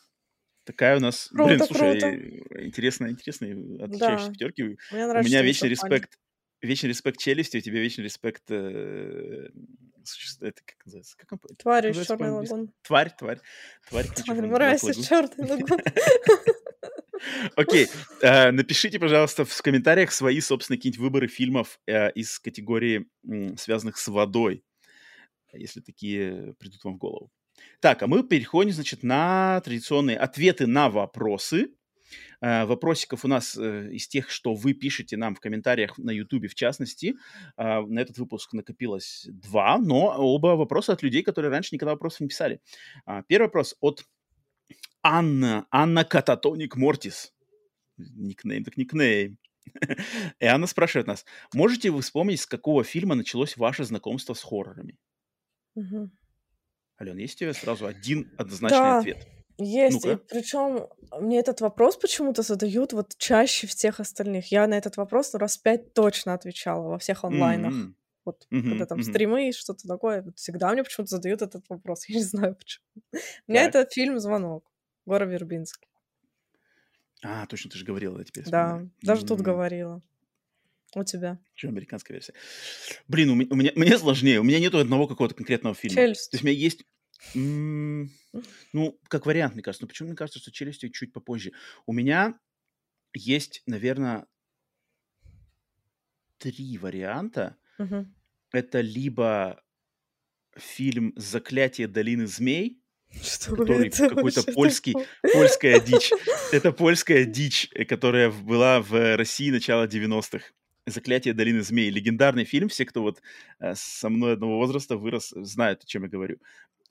[0.66, 1.30] Такая у нас...
[1.32, 2.08] Блин, Круто, слушай, круто.
[2.08, 3.54] э, интересная, интересные
[3.84, 4.34] отличающиеся Да.
[4.34, 4.64] пятерки.
[4.92, 6.20] Мне У нравится, меня что вы вечный респект
[6.62, 8.44] вечный респект челюсти, у тебя вечный респект...
[8.50, 9.50] э,
[10.04, 11.16] суще- это как называется?
[11.18, 12.74] Как он, Тварь из черной лагун.
[12.84, 13.40] Тварь, тварь.
[13.90, 15.80] Тварь, Тварь, мразь из черной лагун.
[17.56, 17.88] Окей,
[18.22, 23.08] э, напишите, пожалуйста, в комментариях свои, собственно, какие-нибудь выборы фильмов э, из категории,
[23.58, 24.64] связанных с водой,
[25.54, 27.32] если такие придут вам в голову.
[27.80, 31.74] Так, а мы переходим, значит, на традиционные ответы на вопросы.
[32.42, 36.48] Э, Вопросиков у нас э, из тех, что вы пишете нам в комментариях на Ютубе,
[36.48, 37.16] в частности.
[37.58, 42.22] э, На этот выпуск накопилось два, но оба вопроса от людей, которые раньше никогда вопросов
[42.22, 42.60] не писали.
[43.06, 44.06] А, Первый вопрос от
[45.02, 47.34] Анна, Анна Кататоник Мортис.
[47.98, 49.38] Никнейм так никнейм.
[50.40, 54.98] И Анна спрашивает нас, можете вы вспомнить, с какого фильма началось ваше знакомство с хоррорами?
[55.76, 56.12] Мгм.
[57.00, 59.28] Ален, есть у тебя сразу один однозначный Да, ответ?
[59.58, 60.06] Есть.
[60.06, 60.20] И Ну-ка.
[60.28, 60.88] причем
[61.20, 64.52] мне этот вопрос почему-то задают вот чаще всех остальных.
[64.52, 67.76] Я на этот вопрос ну, раз пять точно отвечала во всех онлайнах.
[67.78, 67.96] М-м.
[68.26, 69.04] Вот Мгм, когда там мгм.
[69.04, 72.06] стримы и что-то такое, вот всегда мне почему-то задают этот вопрос.
[72.10, 72.86] Я не знаю почему.
[73.48, 74.72] У меня это фильм «Звонок».
[75.06, 75.88] Гора Вербинский.
[77.24, 80.02] А, точно, ты же говорила, я теперь Да, даже тут М, говорила.
[80.96, 81.40] У тебя.
[81.56, 82.34] Что, американская версия?
[83.08, 84.40] Блин, у меня, у меня, мне сложнее.
[84.40, 86.04] У меня нету одного какого-то конкретного фильма.
[86.04, 86.36] То Челюсть.
[86.38, 86.84] есть у меня есть...
[87.36, 88.10] м,
[88.74, 89.84] Ну, как вариант, мне кажется.
[89.84, 91.52] Но почему мне кажется, что челюсти чуть попозже?
[91.86, 92.40] У меня
[93.14, 94.28] есть, наверное,
[96.38, 97.58] три варианта.
[97.78, 98.16] Мгм.
[98.52, 99.62] Это либо
[100.56, 102.82] фильм «Заклятие долины змей»,
[103.22, 105.08] Что который это какой-то вообще польский, такое?
[105.34, 106.12] польская дичь.
[106.52, 110.46] Это польская дичь, э, которая в- была в России начала 90-х.
[110.86, 111.90] «Заклятие долины змей».
[111.90, 112.70] Легендарный фильм.
[112.70, 113.22] Все, кто вот
[113.60, 116.38] э, со мной одного возраста вырос, знают, о чем я говорю.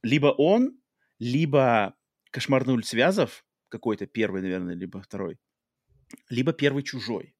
[0.07, 0.81] Либо он,
[1.19, 1.97] либо
[2.31, 5.37] «Кошмар на улице Вязов», какой-то первый, наверное, либо второй,
[6.31, 7.35] либо первый «Чужой».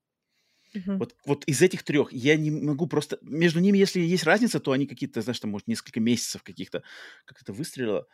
[0.75, 0.99] Мгм.
[0.99, 3.19] Вот, вот из этих трех я не могу просто...
[3.23, 6.83] Между ними, если есть разница, то они какие-то, знаешь, там, может, несколько месяцев каких-то,
[7.25, 8.09] как это выстрелило.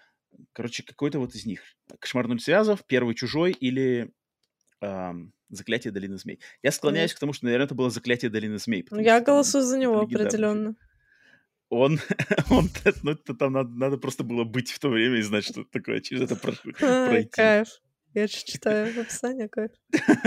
[0.52, 1.62] Короче, какой-то вот из них.
[1.98, 4.12] «Кошмар на улице Вязов», «Первый чужой» или
[4.82, 6.40] ам, «Заклятие долины змей».
[6.62, 7.16] Я склоняюсь Нет.
[7.16, 8.86] к тому, что, наверное, это было «Заклятие долины змей».
[8.90, 10.76] Ну, я что там голосую за него легендарный фильм.
[11.72, 11.98] Он,
[12.50, 12.68] он,
[13.02, 16.00] ну, это там надо, надо просто было быть в то время и знать, что такое,
[16.00, 17.30] через это про- пройти.
[17.30, 17.68] Кайф.
[18.12, 19.70] Я же читаю в описании, кайф.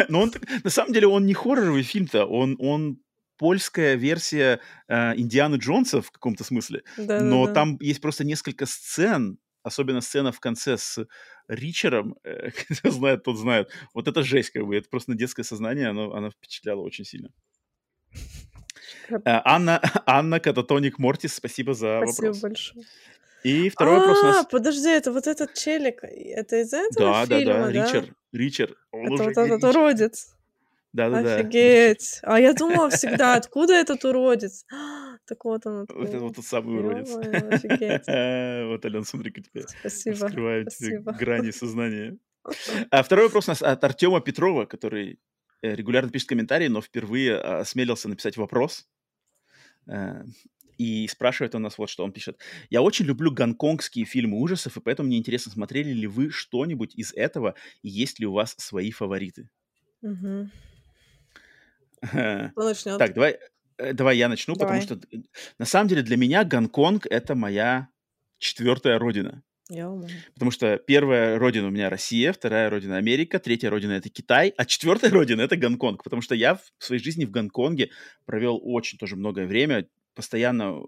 [0.10, 2.98] Но он, на самом деле, он не хорроровый фильм-то, он, он
[3.38, 6.82] польская версия э, Индианы Джонса в каком-то смысле.
[6.98, 7.54] Но Да-да-да.
[7.54, 11.06] там есть просто несколько сцен, особенно сцена в конце с
[11.48, 12.50] Ричером, э,
[12.80, 13.70] кто знает, тот знает.
[13.94, 17.30] Вот это жесть, как бы, это просто на детское сознание, оно, оно впечатляло очень сильно.
[19.10, 22.42] Э, Анна, Анна Кататоник Мортис, спасибо за Спасибо вопрос.
[22.42, 22.86] большое.
[23.44, 24.46] И второй вопрос у А, нас...
[24.48, 27.72] подожди, это вот этот челик, это из этого Да, да, фильма, да, да?
[27.86, 29.64] Ричард, Ричард, он Это вот этот Ричард.
[29.76, 30.36] уродец.
[30.94, 31.36] Да-да-да.
[31.36, 32.20] Офигеть.
[32.24, 34.66] А я думала всегда, откуда этот уродец?
[35.28, 37.10] Так вот он Вот это вот тот самый уродец.
[38.70, 39.66] Вот, Ален, смотри-ка тебе.
[39.68, 40.18] Спасибо.
[40.20, 41.12] Раскрываем тебе спасибо.
[41.14, 42.18] грани сознания.
[42.92, 45.18] А второй вопрос у нас от Артема Петрова, который э,
[45.74, 48.88] регулярно пишет комментарии, но впервые осмелился написать вопрос.
[49.88, 50.24] Э,
[50.78, 52.40] и спрашивает он нас вот что он пишет.
[52.70, 57.14] «Я очень люблю гонконгские фильмы ужасов, и поэтому мне интересно, смотрели ли вы что-нибудь из
[57.14, 59.50] этого, и есть ли у вас свои фавориты?»
[60.02, 60.52] Мгм.
[63.00, 63.40] Так, давай,
[63.78, 64.82] э, давай я начну, потому Давай.
[64.82, 65.22] что э,
[65.58, 67.88] на самом деле для меня Гонконг— это моя
[68.38, 69.44] четвертая родина.
[70.34, 74.66] Потому что первая родина у меня Россия, вторая родина Америка, третья родина это Китай, а
[74.66, 76.04] четвертая родина это Гонконг.
[76.04, 77.90] Потому что я в своей жизни в Гонконге
[78.26, 80.82] провел очень тоже многое время, постоянно.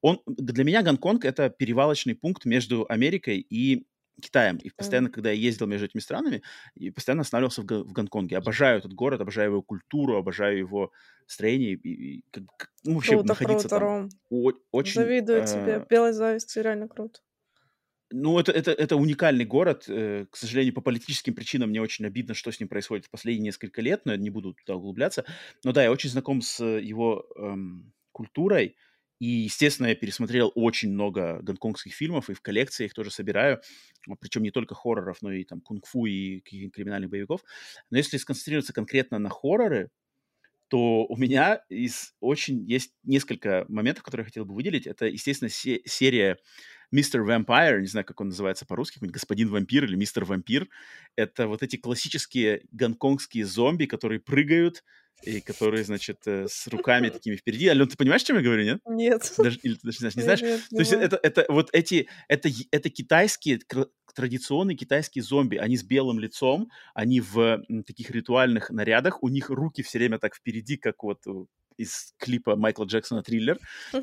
[0.00, 3.86] Он для меня Гонконг это перевалочный пункт между Америкой и
[4.20, 4.58] Китаем.
[4.58, 6.42] И постоянно, когда я ездил между этими странами,
[6.76, 8.36] и постоянно останавливался в, в Гонконге.
[8.38, 10.92] Обожаю этот город, обожаю его культуру, обожаю его
[11.26, 11.72] строение.
[11.72, 14.08] И, и как- ну, вообще Круто, находиться круто, там Ром.
[14.30, 14.94] о- очень...
[14.94, 15.72] Завидую тебе.
[15.72, 17.20] э, Белой завистью реально круто.
[18.16, 19.84] Ну, это, это, это уникальный город.
[19.88, 23.46] Э, К сожалению, по политическим причинам мне очень обидно, что с ним происходит в последние
[23.46, 25.24] несколько лет, но я не буду туда углубляться.
[25.64, 28.76] Но да, я очень знаком с э, его эм, культурой.
[29.20, 33.60] И, естественно, я пересмотрел очень много гонконгских фильмов, и в коллекции их тоже собираю.
[34.20, 37.42] Причем не только хорроров, но и там кунг-фу и криминальных боевиков.
[37.90, 39.90] Но если сконцентрироваться конкретно на хорроры,
[40.68, 44.86] то у меня из очень есть несколько моментов, которые я хотел бы выделить.
[44.86, 46.38] Это, естественно, се- серия
[46.94, 50.68] Мистер Vampire, не знаю, как он называется по-русски, господин вампир или мистер вампир.
[51.16, 54.84] Это вот эти классические гонконгские зомби, которые прыгают
[55.24, 57.66] и которые, значит, э, с руками такими впереди.
[57.66, 58.78] Ален, ты понимаешь, о чем я говорю, нет?
[58.86, 59.34] Нет.
[59.38, 60.14] Даже, или ты даже не знаешь?
[60.14, 60.40] Не знаешь?
[60.42, 63.58] Нет, То есть это, это вот эти, это, это китайские,
[64.14, 65.56] традиционные китайские зомби.
[65.56, 70.36] Они с белым лицом, они в таких ритуальных нарядах, у них руки все время так
[70.36, 73.58] впереди, как вот у- из клипа Майкла Джексона «Триллер»,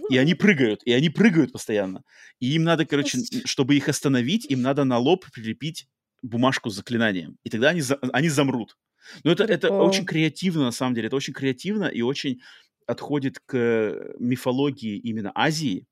[0.10, 2.03] и они прыгают, и они прыгают постоянно.
[2.39, 5.88] И им надо, короче, чтобы их остановить, им надо на лоб прилепить
[6.22, 8.77] бумажку с заклинанием, и тогда они, за- они замрут.
[9.23, 12.41] Но это, это очень креативно, на самом деле, это очень креативно и очень
[12.85, 15.88] отходит к мифологии именно Азии.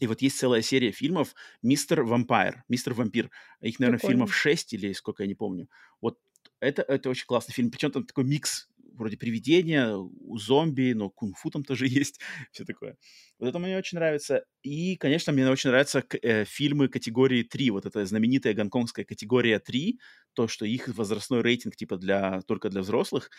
[0.00, 3.30] И вот есть целая серия фильмов «Мистер Вампир», «Мистер Вампир».
[3.60, 4.16] Их, наверное, Прикольно.
[4.26, 5.68] фильмов 6 или сколько, я не помню.
[6.00, 6.18] Вот
[6.60, 7.70] это, это очень классный фильм.
[7.70, 9.94] Причем там такой микс вроде привидения,
[10.36, 12.20] зомби, но кунг-фу там тоже есть,
[12.52, 12.96] все такое.
[13.38, 14.44] Вот это мне очень нравится.
[14.62, 19.98] И, конечно, мне очень нравятся э, фильмы категории 3, вот эта знаменитая гонконгская категория 3,
[20.34, 23.30] то, что их возрастной рейтинг типа для, только для взрослых.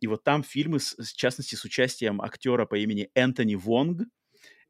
[0.00, 4.02] И вот там фильмы, с- в частности, с участием актера по имени Энтони Вонг,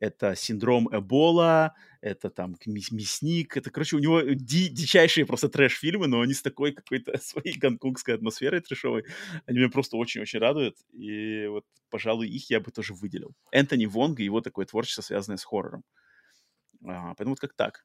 [0.00, 6.20] это синдром Эбола, это там мясник, это, короче, у него ди- дичайшие просто трэш-фильмы, но
[6.20, 9.04] они с такой какой-то своей гонконгской атмосферой трэшовой,
[9.46, 13.34] они меня просто очень-очень радуют, и вот, пожалуй, их я бы тоже выделил.
[13.52, 15.84] Энтони Вонг и его такое творчество, связанное с хоррором.
[16.84, 17.84] А, поэтому вот как так.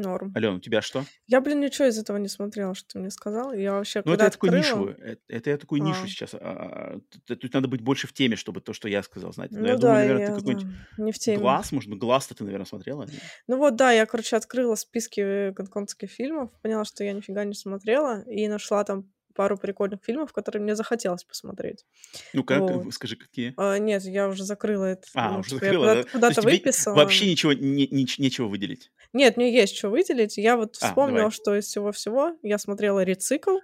[0.00, 0.32] Норм.
[0.34, 1.04] Алена, у тебя что?
[1.26, 3.52] Я, блин, ничего из этого не смотрела, что ты мне сказал.
[3.52, 4.86] Я вообще, Ну, это я такую открыла...
[4.88, 6.06] нишу, это, это я такую нишу А.
[6.08, 6.34] сейчас.
[6.34, 9.50] а, а, тут, тут надо быть больше в теме, чтобы то, что я сказал, знать.
[9.52, 10.66] Но Ну я да, думаю, наверное, я ты какой-нибудь
[10.98, 11.38] да, не в теме.
[11.38, 13.06] глаз, может быть, глаз-то ты, наверное, смотрела?
[13.46, 17.54] Ну вот, да, я, короче, открыла списки э, гонконгских фильмов, поняла, что я нифига не
[17.54, 21.84] смотрела, и нашла там пару прикольных фильмов, которые мне захотелось посмотреть.
[22.32, 22.94] Ну, как, Вот.
[22.94, 23.52] скажи, какие?
[23.56, 25.06] А, нет, я уже закрыла это.
[25.14, 26.02] А, уже я закрыла, куда-то, да?
[26.04, 26.94] То куда-то выписала.
[26.94, 28.90] вообще ничего, не- нич- нечего выделить?
[29.12, 30.36] Нет, мне есть что выделить.
[30.38, 31.32] Я вот А, вспомнила, давай.
[31.32, 33.58] что из всего-всего я смотрела «Рецикл»,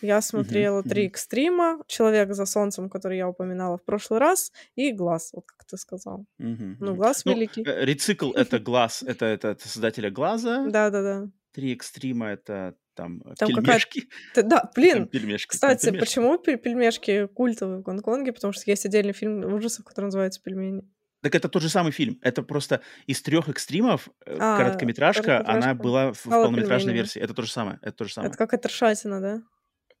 [0.00, 0.88] я смотрела мгм.
[0.90, 5.64] «Три экстрима», «Человек за солнцем», который я упоминала в прошлый раз, и «Глаз», вот как
[5.64, 6.26] ты сказал.
[6.38, 6.94] Мгм, Ну.
[6.96, 7.62] «Глаз» Ну, великий.
[7.64, 10.66] э, Рецикл— это глаз, это, это, это создателя глаза.
[10.68, 11.28] Да-да-да.
[11.52, 14.08] Три экстрима— это там, э, Там пельмешки.
[14.34, 15.50] Да, Там блин, пельмешки.
[15.50, 16.00] там кстати, пельмешки.
[16.06, 18.32] почему пель- пельмешки культовые в Гонконге?
[18.32, 20.82] Потому что есть отдельный фильм ужасов, который называется «Пельмени».
[21.22, 22.18] Так это тот же самый фильм.
[22.20, 26.96] Это просто из трех экстримов э, А, короткометражка, она короткометражка была в, стала полнометражной пельменями.
[26.96, 27.20] версии.
[27.20, 27.78] Это то же самое.
[27.80, 28.28] Это то же самое.
[28.30, 29.42] Это какая-то трешатина, да?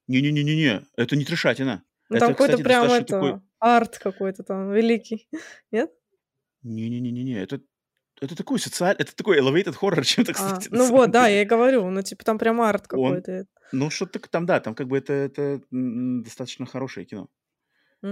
[0.08, 1.84] Не-не-не-не-не, это не трешатина.
[2.08, 3.40] Ну, это, там какой-то кстати, прям достаточно это, такой...
[3.60, 5.28] арт какой-то там великий.
[5.70, 5.90] Нет?
[6.64, 7.60] Не-не-не-не, это,
[8.22, 9.00] это такой социальный...
[9.02, 10.68] Это такой elevated horror чем-то, А, кстати.
[10.70, 13.46] на ну вот, да, я и говорю, ну типа там прям арт Он, какой-то.
[13.72, 17.28] ну, что-то там, да, там как бы это, это достаточно хорошее кино.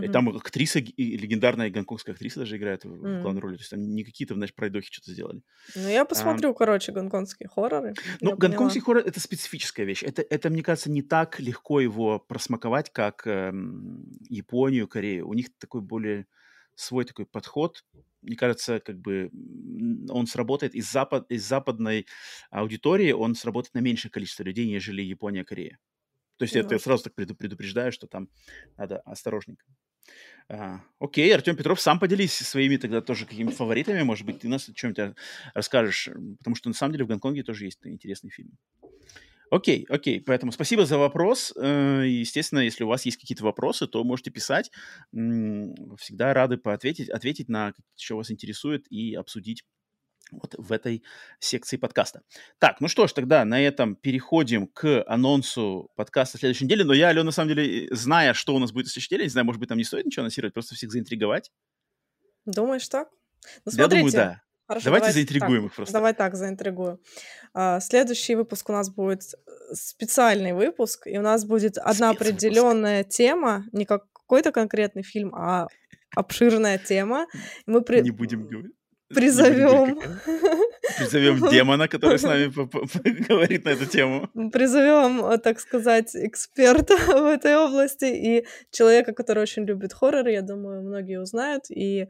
[0.01, 0.11] И Мгм.
[0.11, 3.19] там актриса, и легендарная гонконгская актриса даже играет в, в М.
[3.19, 3.57] главной роли.
[3.57, 5.43] То есть там не какие-то, знаешь, пройдохи что-то сделали.
[5.75, 7.99] Ну я Ам, посмотрю, короче, гонконгские хорроры.
[8.21, 10.03] Ну, гонконгский хоррор это специфическая вещь.
[10.03, 15.29] Это, это, мне кажется, не так легко его просмаковать, как эм, Японию, Корею.
[15.29, 16.27] У них такой более
[16.75, 17.85] свой такой подход.
[18.23, 19.31] Мне кажется, как бы
[20.11, 22.07] он сработает из, запад, из западной
[22.51, 25.79] аудитории, он сработает на меньшее количество людей, нежели Япония, Корея.
[26.39, 28.29] То есть это я сразу так преду- предупреждаю, что там
[28.77, 29.65] надо осторожненько.
[30.49, 34.69] А, окей, Артем Петров, сам поделись своими тогда тоже какими-то фаворитами, может быть, ты нас
[34.69, 35.15] о чем-то
[35.55, 38.57] расскажешь, м, потому что на самом деле в Гонконге тоже есть интересные фильмы.
[39.51, 40.21] Окей, окей.
[40.21, 41.53] Поэтому спасибо за вопрос.
[41.57, 44.71] Э, естественно, если у вас есть какие-то вопросы, то можете писать.
[45.13, 49.65] Всегда рады поответить, ответить на что вас интересует и обсудить
[50.31, 51.03] вот в этой
[51.41, 52.23] секции подкаста.
[52.59, 56.85] Так, ну что ж, тогда на этом переходим к анонсу подкаста следующей недели.
[56.85, 59.31] Но я, Алена, на самом деле, зная, что у нас будет в следующей неделе, не
[59.31, 61.51] знаю, может быть, там не стоит ничего анонсировать, просто всех заинтриговать.
[62.47, 63.09] Думаешь так?
[63.65, 64.43] Ну, я думаю, да.
[64.71, 65.93] Хорошо, давайте давай заинтригуем так, их просто.
[65.93, 67.01] Давай так, заинтригую.
[67.55, 69.23] А, следующий выпуск у нас будет
[69.73, 75.67] специальный выпуск, и у нас будет одна определенная тема, не какой-то конкретный фильм, а
[76.15, 77.27] обширная тема.
[77.67, 78.01] Мы при...
[78.01, 78.73] Не будем говорить.
[79.09, 79.99] Призовем.
[80.99, 82.47] Призовем демона, который с нами
[83.29, 84.29] говорит на эту тему.
[84.53, 90.43] Призовем, э, так сказать, эксперта в этой области и человека, который очень любит хорроры, я
[90.43, 91.65] думаю, многие узнают.
[91.71, 92.07] И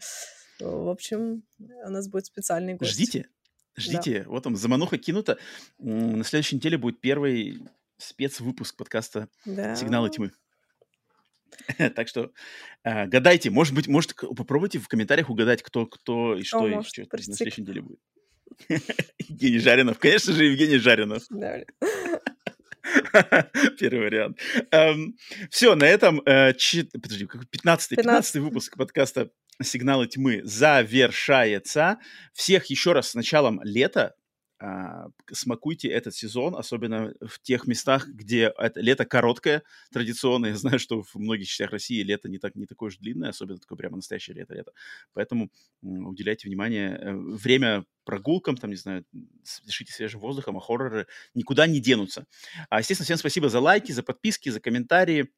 [0.60, 2.92] в общем, у нас будет специальный гость.
[2.92, 3.28] Ждите,
[3.76, 4.24] ждите.
[4.24, 4.30] Да.
[4.30, 5.38] Вот там замануха кинута.
[5.78, 7.60] На следующей неделе будет первый
[7.98, 9.76] спецвыпуск подкаста да.
[9.76, 10.32] «Сигналы тьмы».
[11.94, 12.32] так что
[12.84, 13.50] э, гадайте.
[13.50, 17.62] Может быть, может, попробуйте в комментариях угадать, кто, кто и что, и что на следующей
[17.62, 18.00] неделе будет.
[19.18, 19.98] Евгений Жаринов.
[19.98, 21.22] Конечно же, Евгений Жаринов.
[23.78, 24.38] Первый вариант.
[24.70, 25.16] Эм,
[25.50, 26.54] все, на этом э,
[26.92, 29.30] подожди, 15 15 выпуск подкаста
[29.62, 31.98] «Сигналы тьмы» завершается.
[32.32, 34.14] Всех еще раз с началом лета.
[34.62, 40.46] А, смакуйте этот сезон, особенно в тех местах, где это, лето короткое традиционно.
[40.46, 43.58] Я знаю, что в многих частях России лето не, так, не такое же длинное, особенно
[43.58, 44.72] такое прямо настоящее лето-лето.
[45.14, 45.50] Поэтому
[45.80, 46.90] уделяйте внимание.
[46.90, 49.06] Э, время прогулкам, там, не знаю,
[49.64, 52.26] дышите свежим воздухом, а хорроры никуда не денутся.
[52.68, 55.30] А, естественно, всем спасибо за лайки, за подписки, за комментарии.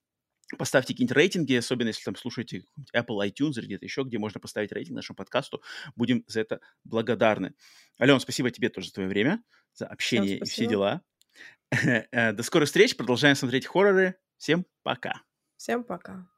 [0.58, 2.64] Поставьте какие-нибудь рейтинги, особенно если там слушаете
[2.94, 5.62] Apple iTunes или где-то еще, где можно поставить рейтинг нашему подкасту.
[5.96, 7.54] Будем за это благодарны.
[8.00, 9.42] Ален, спасибо тебе тоже за твое время,
[9.74, 11.02] за общение и все дела.
[12.12, 12.94] Э, до скорых встреч.
[12.96, 14.16] Продолжаем смотреть хорроры.
[14.36, 15.22] Всем пока.
[15.56, 16.31] Всем пока.